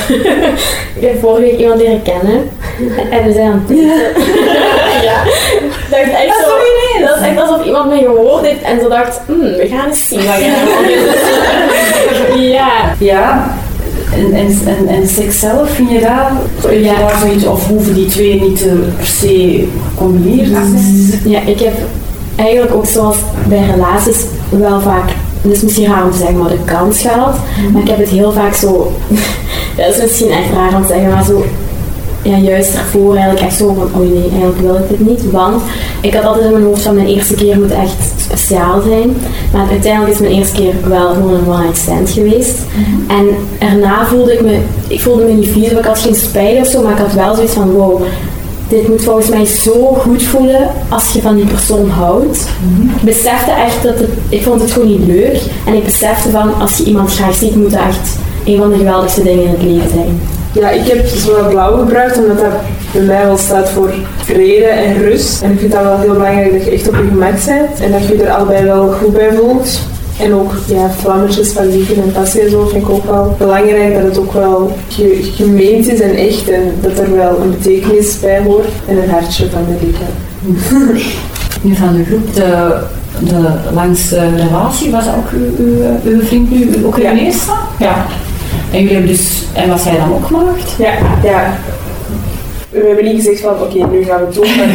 ik 0.96 1.02
heb 1.08 1.20
vorige 1.20 1.42
week 1.42 1.60
iemand 1.60 1.80
leren 1.80 2.02
kennen 2.02 2.50
en 3.12 3.24
we 3.24 3.34
zijn 3.34 3.52
aan 3.52 3.64
het 3.68 3.78
ja. 5.04 5.24
Dat 5.90 6.00
dat 7.08 7.18
is 7.18 7.26
echt 7.28 7.40
alsof 7.42 7.66
iemand 7.66 7.90
mij 7.90 8.00
gehoord 8.00 8.46
heeft 8.46 8.62
en 8.62 8.80
zo 8.82 8.90
dacht, 8.90 9.20
"Hmm, 9.26 9.40
we 9.40 9.68
gaan 9.72 9.88
eens 9.88 10.08
zien 10.08 10.26
wat 10.26 10.38
jij 10.40 10.54
Ja. 12.52 12.96
Ja, 13.00 13.54
en, 14.14 14.34
en, 14.34 14.58
en, 14.66 14.88
en 14.88 15.08
seks 15.08 15.40
zelf, 15.40 15.70
vind 15.70 15.92
je 15.92 16.00
daar, 16.00 16.32
vind 16.58 16.86
je 16.86 16.94
daar 17.00 17.18
zoiets, 17.20 17.46
of 17.46 17.68
hoeven 17.68 17.94
die 17.94 18.06
twee 18.06 18.42
niet 18.42 18.66
eh, 18.66 18.74
per 18.98 19.06
se 19.06 19.68
gecombineerd 19.90 20.48
te 20.48 20.54
zijn? 20.54 21.32
Ja, 21.32 21.40
ik 21.46 21.60
heb 21.60 21.74
eigenlijk 22.36 22.76
ook 22.76 22.86
zoals 22.86 23.18
bij 23.48 23.66
relaties 23.76 24.18
wel 24.50 24.82
vaak, 24.82 25.10
het 25.42 25.52
is 25.52 25.62
misschien 25.62 25.88
raar 25.88 26.04
om 26.04 26.12
te 26.12 26.18
zeggen, 26.18 26.38
maar 26.38 26.50
de 26.50 26.64
kans 26.66 27.02
gehad. 27.02 27.36
Maar 27.72 27.82
ik 27.82 27.88
heb 27.88 27.98
het 27.98 28.10
heel 28.10 28.32
vaak 28.32 28.54
zo, 28.54 28.92
dat 29.78 29.96
is 29.96 30.02
misschien 30.02 30.32
echt 30.32 30.54
raar 30.54 30.76
om 30.76 30.82
te 30.82 30.88
zeggen, 30.88 31.10
maar 31.10 31.24
zo, 31.24 31.46
ja, 32.24 32.38
juist 32.38 32.74
daarvoor 32.74 33.16
eigenlijk 33.16 33.46
echt 33.46 33.58
zo 33.58 33.74
van, 33.74 34.02
oh 34.02 34.10
nee, 34.10 34.30
eigenlijk 34.30 34.60
wil 34.60 34.76
ik 34.76 34.90
dit 34.90 35.08
niet. 35.08 35.32
Want 35.32 35.62
ik 36.02 36.14
had 36.14 36.24
altijd 36.24 36.46
in 36.46 36.52
mijn 36.52 36.64
hoofd 36.64 36.82
van 36.82 36.96
mijn 36.96 37.08
eerste 37.08 37.34
keer 37.34 37.60
moet 37.60 37.72
echt 37.72 37.96
speciaal 38.18 38.82
zijn. 38.82 39.16
Maar 39.54 39.70
uiteindelijk 39.70 40.14
is 40.14 40.20
mijn 40.20 40.34
eerste 40.34 40.56
keer 40.56 40.74
wel 40.88 41.14
gewoon 41.14 41.34
een 41.34 41.48
one 41.48 41.64
night 41.64 41.78
stand 41.78 42.10
geweest. 42.10 42.58
En 43.08 43.28
daarna 43.60 44.06
voelde 44.06 44.34
ik 44.34 44.42
me, 44.42 44.58
ik 44.88 45.02
voelde 45.02 45.24
me 45.24 45.32
niet 45.32 45.50
vies, 45.50 45.70
ik 45.70 45.86
had 45.86 46.00
geen 46.00 46.16
spijt 46.16 46.60
of 46.60 46.68
zo, 46.68 46.82
maar 46.82 46.92
ik 46.92 46.98
had 46.98 47.14
wel 47.14 47.36
zoiets 47.36 47.54
van, 47.54 47.72
wow, 47.72 48.02
dit 48.68 48.88
moet 48.88 49.04
volgens 49.04 49.30
mij 49.30 49.46
zo 49.46 49.94
goed 49.94 50.24
voelen 50.24 50.70
als 50.90 51.12
je 51.14 51.22
van 51.22 51.36
die 51.36 51.46
persoon 51.46 51.90
houdt. 51.90 52.48
Ik 52.96 53.02
besefte 53.02 53.52
echt 53.52 53.84
dat 53.84 54.00
het, 54.00 54.10
ik 54.30 54.44
vond 54.44 54.62
het 54.62 54.72
gewoon 54.72 54.88
niet 54.88 55.08
leuk. 55.08 55.42
En 55.66 55.74
ik 55.74 55.84
besefte 55.84 56.30
van, 56.30 56.60
als 56.60 56.78
je 56.78 56.84
iemand 56.84 57.14
graag 57.14 57.36
ziet, 57.36 57.56
moet 57.56 57.72
dat 57.72 57.80
echt 57.80 58.18
een 58.46 58.58
van 58.58 58.70
de 58.70 58.78
geweldigste 58.78 59.24
dingen 59.24 59.44
in 59.44 59.50
het 59.50 59.62
leven 59.62 59.90
zijn. 59.90 60.20
Ja, 60.54 60.70
ik 60.70 60.88
heb 60.88 61.06
zowel 61.08 61.50
blauw 61.50 61.78
gebruikt 61.78 62.18
omdat 62.18 62.38
dat 62.40 62.52
bij 62.92 63.02
mij 63.02 63.26
wel 63.26 63.38
staat 63.38 63.70
voor 63.70 63.94
vrede 64.24 64.66
en 64.66 64.98
rust. 64.98 65.42
En 65.42 65.52
ik 65.52 65.60
vind 65.60 65.72
dat 65.72 65.84
wel 65.84 66.00
heel 66.00 66.14
belangrijk 66.14 66.52
dat 66.54 66.64
je 66.66 66.72
echt 66.72 66.88
op 66.88 66.96
je 66.96 67.08
gemak 67.10 67.46
bent 67.46 67.80
en 67.82 67.92
dat 67.92 68.08
je 68.08 68.18
je 68.18 68.24
er 68.24 68.32
allebei 68.32 68.66
wel 68.66 68.92
goed 68.92 69.14
bij 69.14 69.30
voelt. 69.34 69.80
En 70.20 70.34
ook 70.34 70.52
ja, 70.66 70.90
vlammetjes 70.90 71.52
van 71.52 71.68
liefde 71.70 71.94
en 72.02 72.12
passie 72.12 72.42
en 72.42 72.50
zo 72.50 72.66
vind 72.68 72.84
ik 72.84 72.90
ook 72.90 73.06
wel 73.06 73.36
belangrijk 73.38 73.94
dat 73.94 74.04
het 74.04 74.18
ook 74.20 74.34
wel 74.34 74.72
ge- 74.90 75.30
gemeend 75.36 75.88
is 75.92 76.00
en 76.00 76.16
echt 76.16 76.50
en 76.50 76.74
dat 76.82 76.98
er 77.00 77.16
wel 77.16 77.40
een 77.42 77.50
betekenis 77.52 78.20
bij 78.20 78.42
hoort 78.42 78.68
en 78.88 78.98
een 79.04 79.10
hartje 79.10 79.46
van 79.50 79.66
de 79.68 79.86
liefde. 79.86 80.04
Nu 81.62 81.76
van 81.76 81.96
de 81.96 82.04
groep, 82.04 82.34
de, 82.36 82.78
de 83.20 83.50
langste 83.74 84.20
relatie, 84.36 84.92
was 84.92 85.06
ook 85.08 85.32
uw, 85.34 85.66
uw, 85.66 86.12
uw 86.12 86.22
vriend 86.22 86.52
nu 86.52 86.86
ook 86.86 86.96
uw 86.96 87.04
eerste? 87.04 87.52
Ja. 87.80 88.06
En 88.72 88.78
jullie 88.80 88.94
hebben 88.94 89.12
dus, 89.12 89.44
en 89.54 89.70
was 89.70 89.84
hij 89.84 89.98
dan 89.98 90.14
ook 90.14 90.26
gemaakt? 90.26 90.72
Ja, 90.78 90.94
ja. 91.24 91.58
We 92.70 92.84
hebben 92.88 93.06
niet 93.06 93.16
gezegd 93.16 93.40
van 93.42 93.62
oké, 93.62 93.88
nu 93.92 94.04
gaan 94.04 94.20
we 94.20 94.26
het 94.26 94.34
doen, 94.34 94.48
maar 94.58 94.68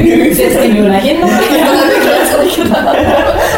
Nu 0.02 0.34
zit 0.34 0.54
er 0.54 0.62
in 0.62 0.76
uw 0.76 0.92
agenda. 0.92 1.26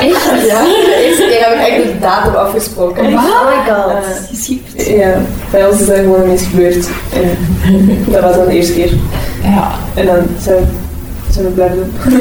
Echt? 0.00 0.46
Ja, 0.46 0.62
de 0.62 1.02
eerste 1.06 1.22
keer 1.30 1.40
heb 1.40 1.52
ik 1.54 1.58
eigenlijk 1.60 1.92
de 1.92 1.98
datum 2.00 2.34
afgesproken. 2.34 3.04
Oh 3.06 3.46
my 3.46 3.72
god. 3.72 4.86
Ja, 4.86 5.20
bij 5.50 5.66
ons 5.66 5.80
is 5.80 5.86
dat 5.86 5.96
gewoon 5.96 6.22
ineens 6.22 6.42
gebeurd. 6.50 6.86
En 7.12 7.38
dat 8.06 8.22
was 8.22 8.36
dan 8.36 8.46
de 8.46 8.54
eerste 8.54 8.72
keer. 8.72 8.90
Ja. 9.42 9.70
En 9.94 10.06
dan 10.06 10.16
zijn 10.42 10.56
we, 10.56 10.64
zijn 11.32 11.44
we 11.44 11.50
blijven 11.50 11.76
doen. 12.04 12.20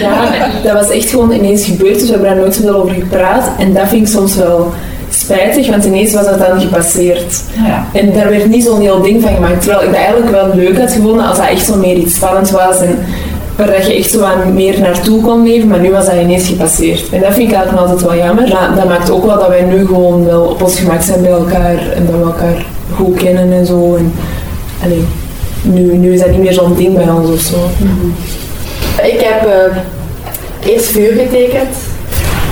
Ja, 0.00 0.48
dat 0.62 0.72
was 0.72 0.90
echt 0.90 1.10
gewoon 1.10 1.32
ineens 1.32 1.64
gebeurd, 1.64 1.94
dus 1.94 2.02
we 2.02 2.10
hebben 2.10 2.28
daar 2.28 2.38
nooit 2.38 2.54
zoveel 2.54 2.74
over 2.74 2.94
gepraat. 2.94 3.50
En 3.58 3.72
dat 3.72 3.88
vind 3.88 4.06
ik 4.06 4.12
soms 4.12 4.36
wel 4.36 4.72
spijtig, 5.10 5.68
want 5.68 5.84
ineens 5.84 6.12
was 6.12 6.24
dat 6.24 6.38
dan 6.38 6.60
gepasseerd. 6.60 7.42
Ja. 7.64 7.86
En 7.92 8.12
daar 8.12 8.28
werd 8.28 8.48
niet 8.48 8.64
zo'n 8.64 8.80
heel 8.80 9.02
ding 9.02 9.22
van 9.22 9.34
gemaakt. 9.34 9.62
Terwijl 9.62 9.82
ik 9.82 9.90
dat 9.92 10.00
eigenlijk 10.00 10.30
wel 10.30 10.54
leuk 10.54 10.78
had 10.78 10.92
gevonden 10.92 11.26
als 11.26 11.36
dat 11.36 11.46
echt 11.46 11.64
zo 11.64 11.76
meer 11.76 11.96
iets 11.96 12.14
spannends 12.14 12.50
was. 12.50 12.80
En 12.80 12.98
waar 13.56 13.66
dat 13.66 13.86
je 13.86 13.94
echt 13.94 14.10
zo 14.10 14.20
wat 14.20 14.52
meer 14.52 14.80
naartoe 14.80 15.22
kon 15.22 15.42
leven, 15.42 15.68
maar 15.68 15.80
nu 15.80 15.90
was 15.90 16.06
dat 16.06 16.14
ineens 16.14 16.48
gepasseerd. 16.48 17.10
En 17.10 17.20
dat 17.20 17.34
vind 17.34 17.48
ik 17.48 17.54
eigenlijk 17.54 17.86
altijd 17.86 18.08
wel 18.08 18.16
jammer. 18.16 18.48
Maar 18.48 18.72
dat 18.76 18.88
maakt 18.88 19.10
ook 19.10 19.26
wel 19.26 19.38
dat 19.38 19.48
wij 19.48 19.62
nu 19.62 19.86
gewoon 19.86 20.24
wel 20.24 20.42
op 20.42 20.62
ons 20.62 20.78
gemak 20.78 21.02
zijn 21.02 21.22
bij 21.22 21.30
elkaar 21.30 21.92
en 21.94 22.06
dat 22.06 22.14
we 22.14 22.22
elkaar 22.22 22.66
goed 22.94 23.16
kennen 23.16 23.52
en 23.52 23.66
zo. 23.66 23.96
En, 23.96 24.12
allee, 24.82 25.04
nu, 25.62 25.96
nu 25.96 26.12
is 26.12 26.20
dat 26.20 26.30
niet 26.30 26.40
meer 26.42 26.52
zo'n 26.52 26.76
ding 26.76 26.94
bij 26.94 27.08
ons 27.08 27.30
of 27.30 27.40
zo. 27.40 27.56
Ik 29.02 29.20
heb 29.20 29.46
eh, 29.46 30.70
eerst 30.72 30.86
vuur 30.86 31.12
getekend. 31.12 31.76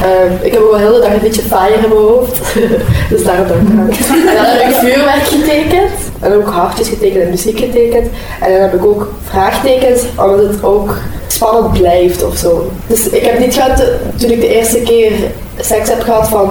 Eh, 0.02 0.46
ik 0.46 0.52
heb 0.52 0.62
ook 0.62 0.70
wel 0.70 0.80
heel 0.80 0.92
de 0.92 1.00
dag 1.00 1.12
een 1.12 1.20
beetje 1.20 1.42
fire 1.42 1.74
in 1.74 1.80
mijn 1.80 1.92
hoofd. 1.92 2.38
dus 3.10 3.24
daarom 3.24 3.46
ben 3.46 3.88
ik 3.90 3.96
gaan. 3.96 4.18
En 4.28 4.34
dan 4.34 4.44
heb 4.44 4.68
ik 4.68 4.74
vuurwerk 4.74 5.22
getekend. 5.22 5.90
En 6.20 6.32
ook 6.32 6.48
hartjes 6.48 6.88
getekend 6.88 7.22
en 7.22 7.30
muziek 7.30 7.58
getekend. 7.58 8.06
En 8.40 8.52
dan 8.52 8.60
heb 8.60 8.74
ik 8.74 8.84
ook 8.84 9.12
vraagtekens, 9.24 10.02
omdat 10.16 10.38
het 10.38 10.64
ook 10.64 10.96
spannend 11.26 11.72
blijft 11.72 12.24
of 12.24 12.36
zo. 12.36 12.70
Dus 12.86 13.08
ik 13.08 13.24
heb 13.24 13.38
niet 13.38 13.54
gehad, 13.54 13.80
eh, 13.80 13.86
toen 14.16 14.30
ik 14.30 14.40
de 14.40 14.54
eerste 14.56 14.78
keer 14.78 15.12
seks 15.60 15.88
heb 15.88 16.00
gehad 16.02 16.28
van... 16.28 16.50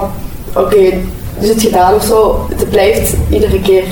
Oké, 0.55 0.93
dus 1.39 1.49
het 1.49 1.61
gedaan 1.61 1.93
of 1.93 2.03
zo. 2.03 2.47
Het 2.55 2.69
blijft 2.69 3.13
iedere 3.29 3.61
keer 3.61 3.83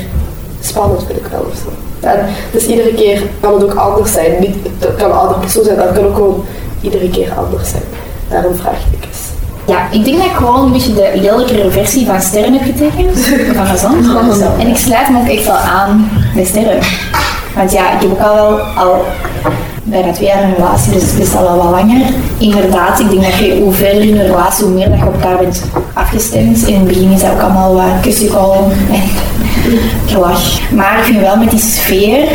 spannend, 0.60 1.04
vind 1.06 1.20
ik 1.20 1.26
wel 1.32 1.46
of 1.52 1.58
zo. 1.58 1.70
En 2.00 2.20
dus 2.52 2.66
iedere 2.66 2.94
keer 2.94 3.22
kan 3.40 3.54
het 3.54 3.64
ook 3.64 3.74
anders 3.74 4.12
zijn. 4.12 4.32
Niet, 4.40 4.56
het 4.80 4.96
kan 4.96 5.10
een 5.10 5.18
andere 5.18 5.40
persoon 5.40 5.64
zijn, 5.64 5.80
het 5.80 5.96
kan 5.96 6.06
ook 6.06 6.16
gewoon 6.16 6.46
iedere 6.82 7.10
keer 7.10 7.34
anders 7.38 7.70
zijn. 7.70 7.84
Daarom 8.30 8.56
vraag 8.56 8.80
ik 8.92 9.06
eens. 9.06 9.20
Ja, 9.66 9.92
ik 9.92 10.06
denk 10.06 10.18
dat 10.18 10.26
ik 10.26 10.36
gewoon 10.36 10.66
een 10.66 10.72
beetje 10.72 10.94
de 10.94 11.12
lelijkere 11.16 11.72
versie 11.72 12.06
van 12.06 12.22
sterren 12.22 12.54
heb 12.54 12.62
getekend. 12.64 13.18
Van 13.56 13.78
zon. 13.78 14.04
En 14.60 14.68
ik 14.68 14.78
sluit 14.78 15.10
me 15.10 15.20
ook 15.20 15.28
echt 15.28 15.46
wel 15.46 15.56
aan 15.56 16.10
bij 16.36 16.46
sterren. 16.46 16.80
Want 17.56 17.72
ja, 17.72 17.94
ik 17.94 18.02
heb 18.02 18.12
ook 18.12 18.20
al 18.20 18.36
wel 18.36 18.60
al 18.60 19.06
bijna 19.84 20.12
twee 20.12 20.28
jaar 20.28 20.44
een 20.44 20.56
relatie, 20.56 20.94
dus 20.94 21.12
het 21.12 21.20
is 21.20 21.36
al 21.36 21.44
wel 21.44 21.58
wat 21.58 21.72
langer. 21.72 22.06
Inderdaad, 22.38 23.00
ik 23.00 23.10
denk 23.10 23.24
dat 23.24 23.36
je 23.36 23.60
hoe 23.62 23.74
verder 23.74 24.02
in 24.02 24.20
een 24.20 24.26
relatie, 24.26 24.66
hoe 24.66 24.74
meer 24.74 24.90
dat 24.90 25.00
je 25.00 25.06
op 25.06 25.14
elkaar 25.14 25.38
bent 25.38 25.62
afgestemd. 25.94 26.68
In 26.68 26.76
het 26.76 26.88
begin 26.88 27.12
is 27.12 27.22
dat 27.22 27.32
ook 27.32 27.42
allemaal 27.42 27.74
wat 27.74 28.00
kussenkolom 28.02 28.72
en 28.72 29.02
gelach. 30.06 30.72
Maar 30.72 30.98
ik 30.98 31.04
vind 31.04 31.20
wel 31.20 31.38
met 31.38 31.50
die 31.50 31.60
sfeer, 31.60 32.28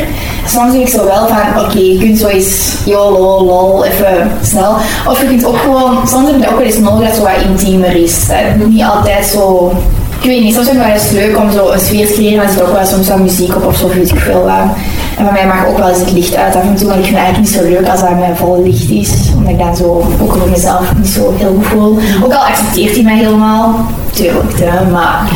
soms 0.47 0.73
denk 0.73 0.87
ik 0.87 0.93
zo 0.93 1.05
wel 1.05 1.29
van, 1.29 1.65
oké, 1.65 1.79
je 1.79 1.99
kunt 1.99 2.19
zo 2.19 2.27
eens 2.27 2.75
YOLO, 2.85 3.45
lol, 3.45 3.85
even 3.85 4.31
snel. 4.43 4.77
Of 5.09 5.21
je 5.21 5.27
kunt 5.27 5.45
ook 5.45 5.57
gewoon, 5.57 6.09
soms 6.09 6.31
heb 6.31 6.41
je 6.41 6.49
ook 6.49 6.57
wel 6.57 6.67
eens 6.67 6.79
nodig 6.79 6.99
dat 6.99 7.07
het 7.07 7.17
zo 7.17 7.23
wat 7.23 7.51
intiemer 7.51 7.97
is. 7.97 8.27
Het 8.29 8.57
moet 8.57 8.73
niet 8.73 8.85
altijd 8.85 9.27
zo... 9.27 9.73
Ik 10.21 10.27
weet 10.27 10.43
niet, 10.43 10.55
soms 10.55 10.69
vind 10.69 10.81
ik 10.81 10.87
het 10.87 10.93
wel 10.93 11.03
eens 11.03 11.11
leuk 11.11 11.39
om 11.39 11.51
zo 11.51 11.71
een 11.71 11.81
sfeer 11.81 12.07
te 12.07 12.13
creëren, 12.13 12.37
maar 12.37 12.47
er 12.47 12.53
zit 12.53 12.63
ook 12.63 12.73
wel 12.73 12.87
soms 12.87 13.09
wat 13.09 13.19
muziek 13.19 13.57
op 13.57 13.67
of 13.67 13.77
zo, 13.77 13.89
weet 13.89 14.11
ik 14.11 14.19
veel 14.19 14.43
wat. 14.43 14.77
En 15.17 15.25
bij 15.25 15.33
mij 15.33 15.47
mag 15.47 15.67
ook 15.67 15.79
wel 15.79 15.89
eens 15.89 15.99
het 15.99 16.13
licht 16.13 16.37
uit 16.37 16.57
af 16.57 16.63
en 16.63 16.75
toe, 16.75 16.87
maar 16.87 16.99
ik 16.99 17.05
vind 17.05 17.17
het 17.17 17.25
eigenlijk 17.25 17.55
niet 17.55 17.63
zo 17.63 17.69
leuk 17.69 17.89
als 17.89 18.01
dat 18.01 18.19
mij 18.19 18.37
vol 18.37 18.63
licht 18.63 18.91
is. 18.91 19.11
Omdat 19.37 19.53
ik 19.53 19.59
dan 19.59 19.77
zo 19.77 19.85
ook 20.21 20.35
over 20.37 20.51
mezelf 20.51 20.97
niet 20.97 21.09
zo 21.09 21.35
heel 21.37 21.55
goed 21.55 21.67
voel. 21.67 21.99
Ook 22.25 22.33
al 22.33 22.45
accepteert 22.45 22.95
hij 22.95 23.03
mij 23.03 23.17
helemaal, 23.17 23.87
tuurlijk, 24.13 24.53
hè, 24.61 24.91
maar 24.91 25.31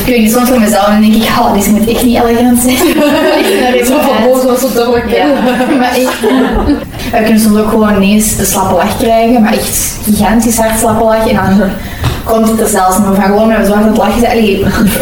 ik 0.00 0.06
weet 0.06 0.18
niet, 0.18 0.32
soms 0.32 0.48
voor 0.48 0.60
mezelf 0.60 0.86
dan 0.86 1.00
denk 1.00 1.14
ik, 1.14 1.22
oh, 1.22 1.52
dit 1.54 1.66
moet 1.66 1.88
echt 1.88 2.04
niet 2.04 2.18
elegant 2.22 2.58
zijn. 2.60 2.76
Zo 3.86 3.98
verboden 4.00 4.46
was 4.46 4.60
zo 4.60 4.68
dubbelijk. 4.74 5.10
Ja, 5.10 5.26
maar 5.80 5.94
echt. 5.96 6.20
We 7.12 7.22
kunnen 7.24 7.40
soms 7.40 7.58
ook 7.58 7.68
gewoon 7.68 7.94
ineens 8.02 8.38
een 8.38 8.46
slappe 8.46 8.74
lach 8.74 8.96
krijgen, 8.96 9.42
maar 9.42 9.52
echt 9.52 9.98
gigantisch 10.04 10.56
hard 10.56 10.78
slappe 10.78 11.04
lach. 11.04 11.28
En 11.28 11.34
dan 11.34 11.70
komt 12.24 12.48
het 12.48 12.60
er 12.60 12.68
zelfs 12.68 12.98
nog 12.98 13.14
van 13.14 13.24
gewoon 13.24 13.48
met 13.48 13.66
zo 13.66 13.72
aan 13.72 13.82
het 13.82 13.96
lachen. 13.96 14.28
Allee, 14.28 14.58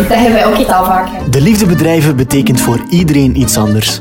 dat 0.09 0.17
hebben 0.17 0.33
wij 0.33 0.47
ook 0.47 0.59
niet 0.59 0.69
al 0.71 0.85
vaak. 0.85 1.09
De 1.31 1.41
liefde 1.41 1.67
bedrijven 1.67 2.17
betekent 2.17 2.61
voor 2.61 2.79
iedereen 2.89 3.41
iets 3.41 3.59
anders. 3.59 4.01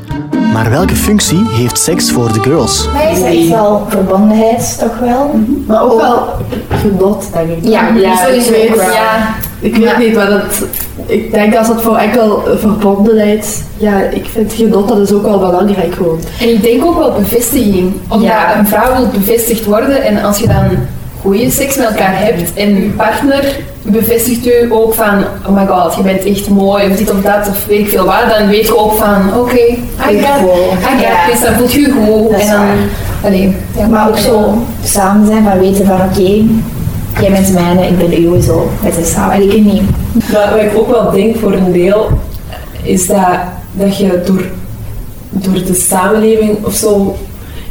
Maar 0.52 0.70
welke 0.70 0.96
functie 0.96 1.42
heeft 1.48 1.78
seks 1.78 2.10
voor 2.10 2.32
de 2.32 2.40
girls? 2.42 2.88
Mij 2.92 3.12
is 3.12 3.18
dat 3.18 3.28
echt 3.28 3.48
wel 3.48 3.86
verbondenheid, 3.88 4.78
toch 4.78 4.98
wel. 4.98 5.40
Maar 5.66 5.82
ook 5.82 6.00
wel 6.00 6.28
genot, 6.68 7.24
denk 7.32 7.50
ik. 7.50 7.58
Ja, 7.64 7.88
ja 7.94 8.16
sowieso 8.16 8.52
ik 8.52 8.74
weet, 8.74 8.92
ja, 8.92 9.34
ik 9.60 9.76
weet 9.76 9.98
niet, 9.98 10.14
maar 10.14 10.28
dat, 10.30 10.66
ik 11.06 11.32
denk 11.32 11.56
als 11.56 11.68
het 11.68 11.80
voor 11.80 11.96
enkel 11.96 12.42
verbondenheid, 12.58 13.64
ja, 13.76 13.98
ik 14.00 14.26
vind 14.32 14.52
genot 14.52 14.88
dat 14.88 14.98
is 14.98 15.12
ook 15.12 15.22
wel 15.22 15.38
belangrijk 15.38 15.94
gewoon. 15.94 16.20
En 16.40 16.48
ik 16.48 16.62
denk 16.62 16.84
ook 16.84 16.98
wel 16.98 17.12
bevestiging. 17.12 17.92
Omdat 18.08 18.28
Ja. 18.28 18.58
een 18.58 18.66
vrouw 18.66 18.96
wil 18.96 19.06
bevestigd 19.12 19.64
worden 19.64 20.02
en 20.02 20.22
als 20.22 20.38
je 20.38 20.46
dan 20.46 20.64
goede 21.20 21.50
seks 21.50 21.76
met 21.76 21.86
elkaar 21.86 22.18
hebt 22.18 22.54
en 22.54 22.74
je 22.82 22.88
partner 22.88 23.56
bevestigt 23.82 24.46
u 24.46 24.72
ook 24.72 24.94
van 24.94 25.24
oh 25.46 25.54
my 25.54 25.66
god, 25.66 25.94
je 25.94 26.02
bent 26.02 26.24
echt 26.24 26.48
mooi 26.48 26.90
of 26.90 26.96
dit 26.96 27.10
of 27.10 27.20
dat 27.22 27.48
of 27.48 27.66
weet 27.66 27.78
ik 27.80 27.88
veel 27.88 28.04
wat, 28.04 28.38
dan 28.38 28.48
weet 28.48 28.66
je 28.66 28.76
ook 28.78 28.92
van 28.92 29.38
oké, 29.38 29.56
I 29.56 29.78
got, 29.98 30.12
I 30.12 30.22
got 30.82 31.00
Ja. 31.00 31.26
this, 31.30 31.40
dan 31.40 31.54
voelt 31.54 31.72
je 31.72 31.80
je 31.80 31.92
goed. 31.92 32.30
Dat 32.30 32.40
en 32.40 32.46
dan, 32.46 32.58
waar. 32.58 32.76
allee, 33.24 33.56
ja, 33.76 33.86
Maar 33.86 34.08
ook 34.08 34.16
zo 34.18 34.54
samen 34.84 35.26
zijn 35.26 35.44
van 35.44 35.58
weten 35.58 35.86
van 35.86 36.00
oké, 36.00 36.44
jij 37.20 37.30
bent 37.30 37.52
mijne, 37.52 37.86
ik 37.86 37.98
ben 37.98 38.18
uw 38.18 38.40
zo. 38.40 38.70
Het 38.82 38.96
is 38.96 39.10
samen. 39.12 39.34
En 39.34 39.42
ik 39.42 39.64
niet. 39.64 39.82
Maar 40.32 40.50
wat 40.50 40.60
ik 40.62 40.78
ook 40.78 40.90
wel 40.90 41.10
denk 41.10 41.36
voor 41.38 41.52
een 41.52 41.72
deel, 41.72 42.08
is 42.82 43.06
dat, 43.06 43.26
dat 43.72 43.96
je 43.96 44.22
door 44.24 44.44
door 45.30 45.64
de 45.64 45.74
samenleving 45.74 46.64
of 46.64 46.74
zo 46.74 47.16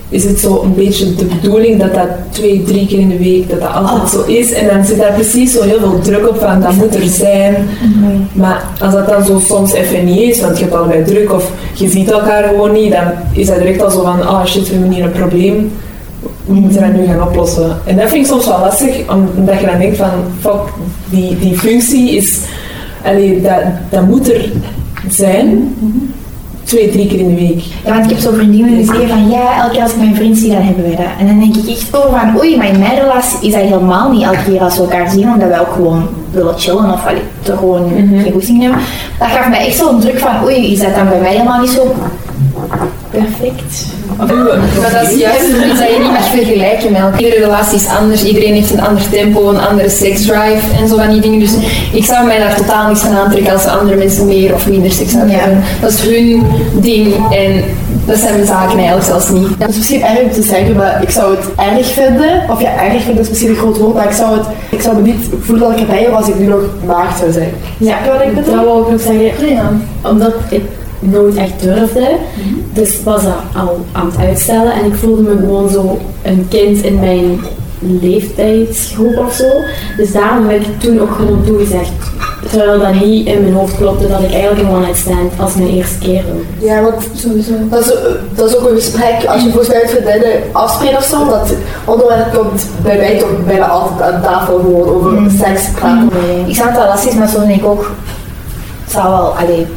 is 0.10 0.24
het 0.24 0.40
zo 0.40 0.62
een 0.64 0.74
beetje 0.76 1.16
de 1.16 1.26
bedoeling 1.26 1.80
dat 1.80 1.94
dat 1.94 2.08
twee, 2.30 2.64
drie 2.64 2.88
keer 2.88 3.00
in 3.00 3.10
de 3.10 3.18
week, 3.18 3.50
dat 3.50 3.60
dat 3.62 3.74
altijd 3.74 4.02
Ah. 4.02 4.08
zo 4.08 4.24
is. 4.24 4.52
En 4.52 4.68
dan 4.68 4.86
zit 4.86 4.98
daar 4.98 5.14
precies 5.14 5.52
zo 5.54 5.62
heel 5.62 5.80
veel 5.80 6.00
druk 6.00 6.30
op 6.30 6.38
van, 6.40 6.62
dat 6.62 6.74
moet 6.76 6.96
er 6.96 7.08
zijn. 7.08 7.56
Maar 8.34 8.64
als 8.82 8.94
dat 8.94 9.08
dan 9.08 9.24
zo 9.26 9.40
soms 9.40 9.74
even 9.74 10.06
niet 10.06 10.22
is, 10.22 10.42
want 10.42 10.58
je 10.58 10.64
hebt 10.64 10.76
allebei 10.76 11.04
druk 11.04 11.34
of 11.34 11.52
je 11.74 11.90
ziet 11.90 12.12
elkaar 12.12 12.44
gewoon 12.44 12.72
niet, 12.72 12.92
dan 12.92 13.04
is 13.34 13.48
dat 13.48 13.58
direct 13.58 13.82
al 13.84 13.90
zo 13.90 14.02
van, 14.04 14.28
ah 14.28 14.46
shit, 14.46 14.68
we 14.68 14.74
hebben 14.76 14.92
hier 14.92 15.04
een 15.04 15.12
probleem. 15.12 15.72
We 16.46 16.54
moeten 16.54 16.82
dat 16.82 16.94
nu 16.94 17.06
gaan 17.06 17.28
oplossen. 17.28 17.78
En 17.86 17.96
dat 17.98 18.10
vind 18.10 18.26
ik 18.26 18.32
soms 18.32 18.46
wel 18.46 18.60
lastig, 18.60 18.98
omdat 19.10 19.60
je 19.60 19.66
dan 19.66 19.80
denkt 19.80 19.98
van, 19.98 20.10
fuck, 20.40 20.62
die, 21.10 21.38
die 21.40 21.58
functie 21.58 22.12
is, 22.16 22.40
allee, 23.04 23.42
dat, 23.42 23.62
dat 23.90 24.06
moet 24.08 24.32
er 24.34 24.52
zijn, 25.10 25.76
twee, 26.64 26.90
drie 26.90 27.08
keer 27.08 27.20
in 27.20 27.36
de 27.36 27.42
week. 27.42 27.62
Ja, 27.86 27.94
want 27.94 28.04
ik 28.04 28.10
heb 28.10 28.20
zo 28.20 28.32
vriendinnen 28.32 28.76
die 28.76 28.86
zeggen 28.86 29.08
van 29.08 29.30
ja, 29.30 29.62
elke 29.62 29.74
keer 29.74 29.82
als 29.82 29.92
ik 29.92 29.98
mijn 29.98 30.16
vriend 30.16 30.38
zie, 30.38 30.52
dan 30.52 30.62
hebben 30.62 30.84
wij 30.84 30.96
dat. 30.96 31.06
En 31.20 31.28
dan 31.28 31.40
denk 31.40 31.56
ik 31.56 31.70
echt 31.70 31.88
zo 31.92 32.02
van 32.10 32.38
oei, 32.40 32.58
maar 32.58 32.68
in 32.68 32.80
mijn 32.80 33.00
relatie 33.00 33.48
is 33.48 33.54
dat 33.54 33.62
helemaal 33.62 34.12
niet 34.12 34.24
elke 34.24 34.44
keer 34.44 34.62
als 34.62 34.76
we 34.76 34.82
elkaar 34.82 35.10
zien, 35.10 35.32
omdat 35.34 35.48
wij 35.48 35.60
ook 35.60 35.74
gewoon 35.74 36.08
willen 36.32 36.58
chillen 36.58 36.94
of 36.94 37.06
allee, 37.06 37.22
er 37.48 37.58
gewoon 37.58 37.90
geen 37.96 38.32
goesting 38.32 38.62
hebben. 38.62 38.80
Dat 39.20 39.28
gaf 39.28 39.50
mij 39.50 39.66
echt 39.66 39.78
zo'n 39.78 40.00
druk 40.00 40.20
van 40.20 40.44
oei, 40.44 40.72
is 40.72 40.80
dat 40.80 40.96
dan 40.96 41.10
bij 41.10 41.20
mij 41.20 41.32
helemaal 41.32 41.62
niet 41.62 41.70
zo 41.70 41.96
perfect? 43.24 43.98
Maar 44.82 44.92
dat 44.92 45.12
is 45.12 45.20
juist 45.20 45.48
iets 45.48 45.80
dat 45.80 45.90
je 45.90 45.98
niet 46.02 46.12
mag 46.12 46.30
vergelijken 46.30 46.92
met 46.92 47.02
elkaar. 47.02 47.22
Iedere 47.22 47.42
relatie 47.42 47.78
is 47.78 47.88
anders, 47.88 48.24
iedereen 48.24 48.54
heeft 48.54 48.72
een 48.72 48.82
ander 48.82 49.10
tempo, 49.10 49.50
een 49.50 49.60
andere 49.60 49.90
seksdrive 49.90 50.78
en 50.82 50.88
zo 50.88 50.98
van 50.98 51.10
die 51.10 51.22
dingen. 51.22 51.40
Dus 51.40 51.54
ik 51.92 52.06
zou 52.06 52.26
mij 52.26 52.40
daar 52.40 52.56
totaal 52.56 52.88
niks 52.88 53.00
van 53.00 53.16
aantrekken 53.16 53.54
als 53.54 53.66
andere 53.66 53.98
mensen 53.98 54.26
meer 54.26 54.54
of 54.54 54.70
minder 54.70 54.92
seks 54.92 55.12
zouden 55.12 55.40
hebben. 55.40 55.64
Dat 55.82 55.92
is 55.92 56.02
hun 56.02 56.44
ding 56.74 57.16
en 57.32 57.64
dat 58.06 58.18
zijn 58.18 58.34
mijn 58.34 58.46
zaken 58.46 58.78
eigenlijk 58.78 59.06
zelfs 59.06 59.30
niet. 59.30 59.60
Dat 59.60 59.70
is 59.70 59.76
misschien 59.76 60.04
erg 60.04 60.20
om 60.20 60.32
te 60.32 60.42
zeggen, 60.42 60.76
maar 60.76 61.02
ik 61.02 61.10
zou 61.10 61.36
het 61.36 61.46
erg 61.56 61.88
vinden. 61.88 62.44
Of 62.50 62.62
ja, 62.62 62.84
erg 62.84 63.04
vinden 63.04 63.24
is 63.24 63.30
misschien 63.30 63.50
een 63.50 63.56
groot 63.56 63.78
woord, 63.78 63.94
maar 63.94 64.06
ik 64.06 64.16
zou, 64.16 64.38
het, 64.38 64.48
ik 64.70 64.82
zou 64.82 64.96
me 64.96 65.02
niet 65.02 65.30
voelen 65.42 65.70
dat 65.70 65.78
ik 65.78 65.80
erbij 65.80 66.06
hoor 66.06 66.16
als 66.16 66.28
ik 66.28 66.40
nu 66.40 66.46
nog 66.46 66.62
maagd 66.86 67.20
zou 67.20 67.32
zijn. 67.32 67.52
Ja, 67.78 67.98
wat 68.12 68.22
ik 68.22 68.36
bedoel? 68.36 68.56
dat 68.56 68.66
wou 68.66 68.82
ik 68.82 68.92
nog 68.92 69.02
zeggen. 69.02 69.88
Omdat 70.02 70.34
ik 70.50 70.64
nooit 71.00 71.36
echt 71.36 71.62
durfde. 71.62 72.16
Dus 72.74 73.04
was 73.04 73.24
dat 73.24 73.34
al 73.56 73.86
aan 73.92 74.06
het 74.06 74.18
uitstellen. 74.18 74.74
En 74.74 74.86
ik 74.86 74.96
voelde 74.96 75.22
me 75.22 75.38
gewoon 75.38 75.70
zo 75.70 76.00
een 76.22 76.48
kind 76.50 76.84
in 76.84 77.00
mijn 77.00 77.40
leeftijdsgroep 77.80 79.18
of 79.18 79.34
zo. 79.34 79.48
Dus 79.98 80.12
daarom 80.12 80.50
heb 80.50 80.62
ik 80.62 80.80
toen 80.80 81.02
ook 81.02 81.16
gewoon 81.16 81.44
toegezegd. 81.46 81.92
Terwijl 82.50 82.80
dat 82.80 82.94
niet 82.94 83.28
in 83.28 83.42
mijn 83.42 83.54
hoofd 83.54 83.78
klopte 83.78 84.08
dat 84.08 84.20
ik 84.20 84.32
eigenlijk 84.32 84.62
een 84.62 84.76
one-night 84.76 84.98
stand 84.98 85.32
als 85.40 85.56
mijn 85.56 85.70
eerste 85.70 85.98
keer 85.98 86.24
wil. 86.26 86.68
Ja, 86.70 86.82
want 86.82 86.96
sowieso. 87.14 87.52
Dat 87.70 87.80
is, 87.80 87.94
dat 88.36 88.50
is 88.50 88.58
ook 88.58 88.70
een 88.70 88.76
gesprek, 88.76 89.26
als 89.28 89.44
je 89.44 89.50
volgens 89.50 89.68
mij 89.68 89.82
met 89.82 89.92
vriendinnen 89.92 90.42
afspreekt 90.52 90.98
of 90.98 91.04
zo, 91.04 91.26
dat 91.26 91.54
onderwerp 91.86 92.34
komt 92.34 92.66
bij 92.84 92.98
mij 92.98 93.18
toch 93.18 93.46
bijna 93.46 93.68
altijd 93.68 94.14
aan 94.14 94.22
tafel 94.22 94.60
gewoon 94.60 94.90
over 94.90 95.32
seks 95.38 95.70
praten. 95.70 96.10
Ik 96.48 96.56
snap 96.56 96.76
dat 96.76 96.88
lastig, 96.88 97.14
maar 97.14 97.28
zo 97.30 97.40
denk 97.40 97.60
ik 97.60 97.66
ook, 97.66 97.92
het 98.84 98.92
zou 98.92 99.10
wel, 99.10 99.36
allee, 99.38 99.68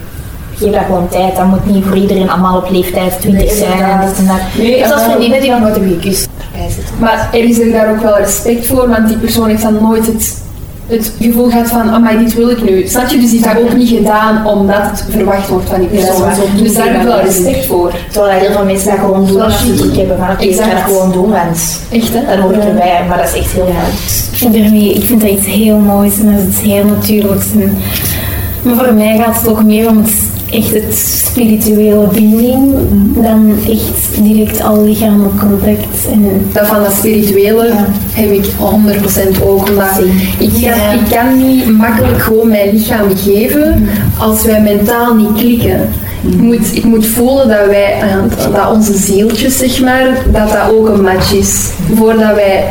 geef 0.57 0.72
dat 0.72 0.84
gewoon 0.86 1.09
tijd. 1.09 1.36
Dat 1.36 1.46
moet 1.46 1.66
niet 1.66 1.84
voor 1.84 1.96
iedereen 1.96 2.30
allemaal 2.30 2.57
op 2.57 2.70
leeftijd 2.70 3.20
20 3.20 3.44
Nee, 3.46 3.57
zijn 3.57 3.70
en 3.72 3.78
inderdaad. 3.78 4.09
dit 4.09 4.18
en 4.18 4.26
dat. 4.26 4.36
Nee, 4.59 4.76
eh, 4.82 4.98
vriendinnen 4.98 5.40
die 5.40 5.50
nog 5.50 5.61
nooit 5.61 5.74
erbij 5.76 5.98
zitten. 6.03 6.94
Maar 6.98 7.28
er 7.32 7.44
is 7.44 7.59
er 7.59 7.72
daar 7.72 7.90
ook 7.90 8.03
wel 8.03 8.16
respect 8.18 8.66
voor, 8.66 8.88
want 8.88 9.09
die 9.09 9.16
persoon 9.16 9.48
heeft 9.48 9.62
dan 9.62 9.78
nooit 9.82 10.07
het, 10.07 10.34
het 10.86 11.12
gevoel 11.20 11.50
gehad 11.50 11.68
van, 11.68 11.94
oh 11.94 12.03
maar 12.03 12.18
dit 12.18 12.34
wil 12.34 12.48
ik 12.50 12.62
nu. 12.70 12.86
Snap 12.88 13.09
je? 13.09 13.18
Dus 13.18 13.30
die 13.30 13.40
heeft 13.42 13.55
dat 13.55 13.62
ook 13.62 13.76
niet 13.76 13.88
gedaan 13.88 14.46
omdat 14.46 14.82
het 14.82 15.05
verwacht 15.11 15.48
wordt 15.48 15.68
van 15.68 15.80
die 15.80 15.88
Ja, 15.92 16.07
persoon. 16.07 16.30
ook 16.30 16.59
dus 16.59 16.74
daar 16.74 16.86
heb 16.86 16.96
ik 16.96 17.03
wel 17.03 17.20
respect 17.20 17.66
voor. 17.66 17.92
Terwijl 18.11 18.40
heel 18.40 18.53
veel 18.53 18.64
mensen 18.64 18.90
dat 18.90 18.98
gewoon 18.98 19.26
doen 19.26 19.40
als 19.40 19.59
ze 19.59 19.90
hebben. 19.96 20.18
Van 20.18 20.30
oké, 20.30 20.42
ik 20.42 20.57
ga 20.61 20.70
dat 20.70 20.82
gewoon 20.82 21.12
doen, 21.12 21.30
want 21.30 21.80
Echt, 21.90 22.12
hè? 22.14 22.20
dat 22.26 22.38
hoort 22.38 22.64
erbij. 22.64 23.05
Maar 23.09 23.18
dat 23.18 23.26
is 23.28 23.34
echt 23.40 23.53
heel 23.53 23.64
fijn. 23.64 23.92
Ik 24.32 24.38
vind, 24.38 24.55
ermee, 24.55 24.94
ik 24.94 25.05
vind 25.05 25.20
dat 25.20 25.30
iets 25.30 25.46
heel 25.46 25.76
moois 25.78 26.18
en 26.18 26.24
dat 26.32 26.40
is 26.40 26.48
iets 26.48 26.61
heel 26.61 26.84
natuurlijks. 26.84 27.46
En, 27.53 27.76
maar 28.62 28.74
voor 28.84 28.94
mij 28.94 29.16
gaat 29.24 29.36
het 29.40 29.48
ook 29.48 29.62
meer 29.64 29.88
om 29.88 29.96
het, 29.98 30.12
echt 30.53 30.74
het 30.74 30.94
spirituele 30.94 32.07
binding 32.07 32.74
dan 33.14 33.59
echt 33.68 34.22
direct 34.22 34.62
al 34.62 34.84
lichamelijk 34.84 35.38
contact. 35.38 36.07
En, 36.11 36.48
Dat 36.53 36.66
van 36.66 36.82
dat 36.82 36.92
spirituele 36.92 37.72
heb 38.12 38.30
ik 38.30 38.44
100% 38.44 39.42
ook. 39.44 39.68
Omdat 39.68 39.98
ik, 40.38 40.50
kan, 40.53 40.98
ik 40.98 41.16
kan 41.16 41.46
niet 41.46 41.70
makkelijk 41.70 42.22
gewoon 42.22 42.48
mijn 42.48 42.70
lichaam 42.74 43.16
geven 43.16 43.88
als 44.18 44.44
wij 44.44 44.61
mentaal 44.61 45.14
niet 45.14 45.32
klikken. 45.34 45.88
Ik 46.28 46.40
moet, 46.40 46.76
ik 46.76 46.84
moet 46.84 47.07
voelen 47.07 47.48
dat 47.48 47.66
wij, 47.66 48.00
eh, 48.00 48.53
dat 48.53 48.70
onze 48.70 48.94
zieltjes 48.94 49.59
zeg 49.59 49.80
maar, 49.80 50.22
dat 50.32 50.48
dat 50.48 50.70
ook 50.72 50.88
een 50.88 51.03
match 51.03 51.32
is. 51.32 51.70
Voordat 51.94 52.34
wij 52.34 52.64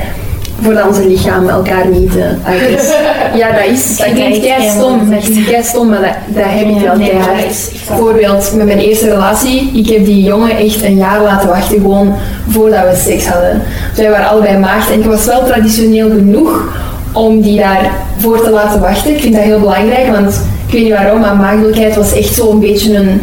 voordat 0.62 0.88
onze 0.88 1.07
lichamen 1.07 1.49
elkaar 1.49 1.88
niet 1.88 2.16
eh, 2.18 2.24
uit 2.43 2.80
is. 2.80 2.91
Ja, 3.36 3.51
dat 3.51 3.66
is. 3.66 3.97
Dat 3.97 4.12
klinkt 4.14 4.39
kei 4.39 4.70
stom. 4.70 5.09
Dat 5.09 5.24
klinkt 5.24 5.66
stom, 5.66 5.89
maar 5.89 6.01
dat, 6.01 6.36
dat 6.36 6.45
heb 6.47 6.68
ik 6.68 6.80
wel 6.80 6.97
keihard. 6.97 7.72
Bijvoorbeeld 7.88 8.53
met 8.55 8.66
mijn 8.66 8.80
eerste 8.80 9.09
relatie. 9.09 9.72
Ik 9.74 9.89
heb 9.89 10.05
die 10.05 10.24
jongen 10.24 10.57
echt 10.57 10.84
een 10.84 10.97
jaar 10.97 11.22
laten 11.22 11.49
wachten 11.49 11.80
gewoon 11.80 12.14
voordat 12.49 12.82
we 12.82 13.01
seks 13.12 13.28
hadden. 13.28 13.62
Wij 13.95 14.09
waren 14.09 14.28
allebei 14.28 14.57
maagd 14.57 14.91
en 14.91 14.99
ik 14.99 15.05
was 15.05 15.26
wel 15.26 15.45
traditioneel 15.45 16.09
genoeg 16.09 16.80
om 17.12 17.41
die 17.41 17.59
daarvoor 17.59 18.43
te 18.43 18.49
laten 18.49 18.82
wachten. 18.82 19.12
Ik 19.16 19.22
vind 19.22 19.34
dat 19.34 19.43
heel 19.43 19.59
belangrijk, 19.59 20.07
want 20.12 20.41
ik 20.68 20.74
weet 20.74 20.84
niet 20.84 20.93
waarom, 20.93 21.20
maar 21.20 21.36
maagdelijkheid 21.36 21.95
was 21.95 22.14
echt 22.14 22.34
zo'n 22.34 22.59
beetje 22.59 22.95
een... 22.95 23.22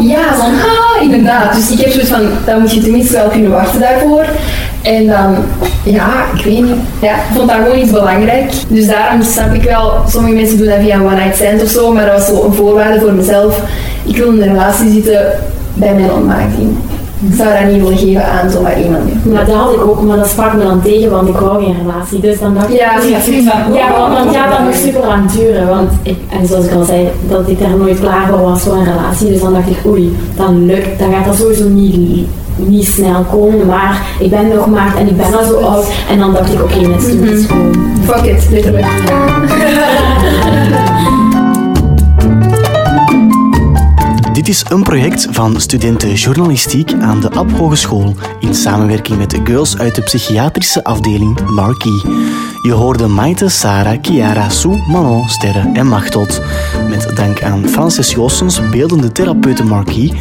Ja, 0.00 0.36
zo'n 0.36 0.54
ah, 0.54 1.02
inderdaad. 1.02 1.54
Dus 1.54 1.70
ik 1.70 1.78
heb 1.78 1.90
zoiets 1.90 2.10
van, 2.10 2.22
dan 2.44 2.60
moet 2.60 2.74
je 2.74 2.80
tenminste 2.80 3.12
wel 3.12 3.28
kunnen 3.28 3.50
wachten 3.50 3.80
daarvoor. 3.80 4.24
En 4.82 5.06
dan, 5.06 5.34
ja, 5.82 6.24
ik 6.34 6.44
weet 6.44 6.62
niet. 6.62 6.76
Ja, 7.00 7.14
ik 7.14 7.34
vond 7.34 7.48
dat 7.48 7.56
gewoon 7.56 7.78
iets 7.78 7.90
belangrijk. 7.90 8.52
Dus 8.68 8.86
daarom 8.86 9.22
snap 9.22 9.54
ik 9.54 9.62
wel, 9.62 9.92
sommige 10.08 10.34
mensen 10.34 10.58
doen 10.58 10.66
dat 10.66 10.78
via 10.80 10.94
een 10.94 11.06
one-night 11.06 11.36
stand 11.36 11.62
of 11.62 11.68
zo, 11.68 11.92
maar 11.92 12.06
dat 12.06 12.14
was 12.14 12.26
zo 12.26 12.44
een 12.44 12.54
voorwaarde 12.54 13.00
voor 13.00 13.12
mezelf. 13.12 13.60
Ik 14.04 14.16
wil 14.16 14.32
in 14.32 14.42
een 14.42 14.48
relatie 14.48 14.92
zitten 14.92 15.32
bij 15.74 15.94
mijn 15.94 16.12
ontmaakting. 16.12 16.76
Ik 17.20 17.34
zou 17.36 17.48
dat 17.60 17.72
niet 17.72 17.82
willen 17.82 17.98
geven 17.98 18.26
aan 18.26 18.50
zomaar 18.50 18.80
iemand. 18.82 19.24
Maar 19.32 19.46
dat 19.46 19.54
had 19.54 19.72
ik 19.72 19.80
ook, 19.80 20.02
maar 20.02 20.16
dat 20.16 20.28
sprak 20.28 20.54
me 20.54 20.62
dan 20.62 20.82
tegen, 20.82 21.10
want 21.10 21.28
ik 21.28 21.36
wou 21.36 21.64
geen 21.64 21.74
relatie. 21.86 22.20
Dus 22.20 22.38
dan 22.38 22.54
dacht 22.54 22.68
ik, 22.70 22.76
Ja, 22.78 22.92
ja, 23.08 23.18
ja, 23.26 23.66
ja, 23.74 23.98
want 24.00 24.14
dan 24.16 24.34
gaat 24.34 24.50
dat 24.50 24.64
nog 24.64 24.74
super 24.74 25.06
lang 25.06 25.30
duren. 25.30 25.68
Want 25.68 25.90
ik, 26.02 26.16
en 26.40 26.46
zoals 26.46 26.64
ik 26.64 26.72
al 26.72 26.84
zei, 26.84 27.08
dat 27.28 27.48
ik 27.48 27.58
daar 27.58 27.76
nooit 27.78 28.00
klaar 28.00 28.28
voor 28.28 28.40
was 28.40 28.62
voor 28.62 28.72
een 28.72 28.84
relatie. 28.84 29.28
Dus 29.28 29.40
dan 29.40 29.52
dacht 29.52 29.68
ik, 29.68 29.76
oei, 29.86 30.16
dan 30.36 30.66
lukt, 30.66 30.98
dan 30.98 31.12
gaat 31.12 31.24
dat 31.24 31.36
sowieso 31.36 31.68
niet, 31.68 32.26
niet 32.56 32.86
snel 32.86 33.22
komen. 33.30 33.66
Maar 33.66 34.02
ik 34.18 34.30
ben 34.30 34.48
nog 34.48 34.66
maagd 34.66 34.96
en 34.98 35.08
ik 35.08 35.16
ben 35.16 35.34
al 35.38 35.44
zo 35.44 35.54
oud. 35.56 35.84
En 36.10 36.18
dan 36.18 36.32
dacht 36.32 36.52
ik, 36.52 36.62
oké, 36.62 36.74
okay, 36.76 36.88
let's 36.90 37.06
do 37.06 37.14
Mhm. 37.16 37.26
this 37.26 37.46
gewoon. 37.46 37.74
Fuck 38.04 38.24
it, 38.24 38.46
letterlijk. 38.50 38.86
Dit 44.36 44.48
is 44.48 44.64
een 44.68 44.82
project 44.82 45.26
van 45.30 45.60
studenten 45.60 46.14
journalistiek 46.14 46.92
aan 46.92 47.20
de 47.20 47.30
Ab 47.30 47.50
Hogeschool 47.50 48.14
in 48.40 48.54
samenwerking 48.54 49.18
met 49.18 49.30
de 49.30 49.40
girls 49.44 49.78
uit 49.78 49.94
de 49.94 50.02
psychiatrische 50.02 50.84
afdeling 50.84 51.40
Marquis. 51.50 52.02
Je 52.62 52.72
hoorde 52.72 53.06
Maite, 53.06 53.48
Sarah, 53.48 53.98
Chiara, 54.02 54.48
Sue, 54.48 54.82
Manon, 54.88 55.28
Sterre 55.28 55.70
en 55.72 55.86
Machtot. 55.86 56.42
Met 56.88 57.16
dank 57.16 57.42
aan 57.42 57.68
Frances 57.68 58.12
Goossens, 58.12 58.68
beeldende 58.70 59.12
therapeute 59.12 59.64
Marquis, 59.64 60.12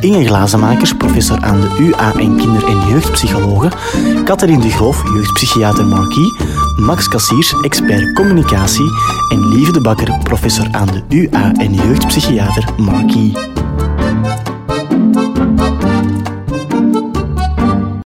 Inge 0.00 0.24
Glazenmakers, 0.26 0.96
professor 0.96 1.40
aan 1.40 1.60
de 1.60 1.76
UA 1.78 2.12
en 2.14 2.36
kinder- 2.36 2.66
en 2.68 2.88
jeugdpsychologe, 2.88 3.70
Catherine 4.24 4.62
de 4.62 4.70
Groof, 4.70 5.02
jeugdpsychiater 5.14 5.84
Marquis, 5.84 6.32
Max 6.76 7.08
Kassiers, 7.08 7.54
expert 7.62 8.12
communicatie 8.12 8.90
en 9.28 9.48
Lieve 9.48 9.72
de 9.72 9.80
Bakker, 9.80 10.18
professor 10.22 10.66
aan 10.70 10.88
de 10.88 11.02
UA 11.08 11.52
en 11.52 11.74
jeugdpsychiater 11.74 12.64
Marquis. 12.76 13.51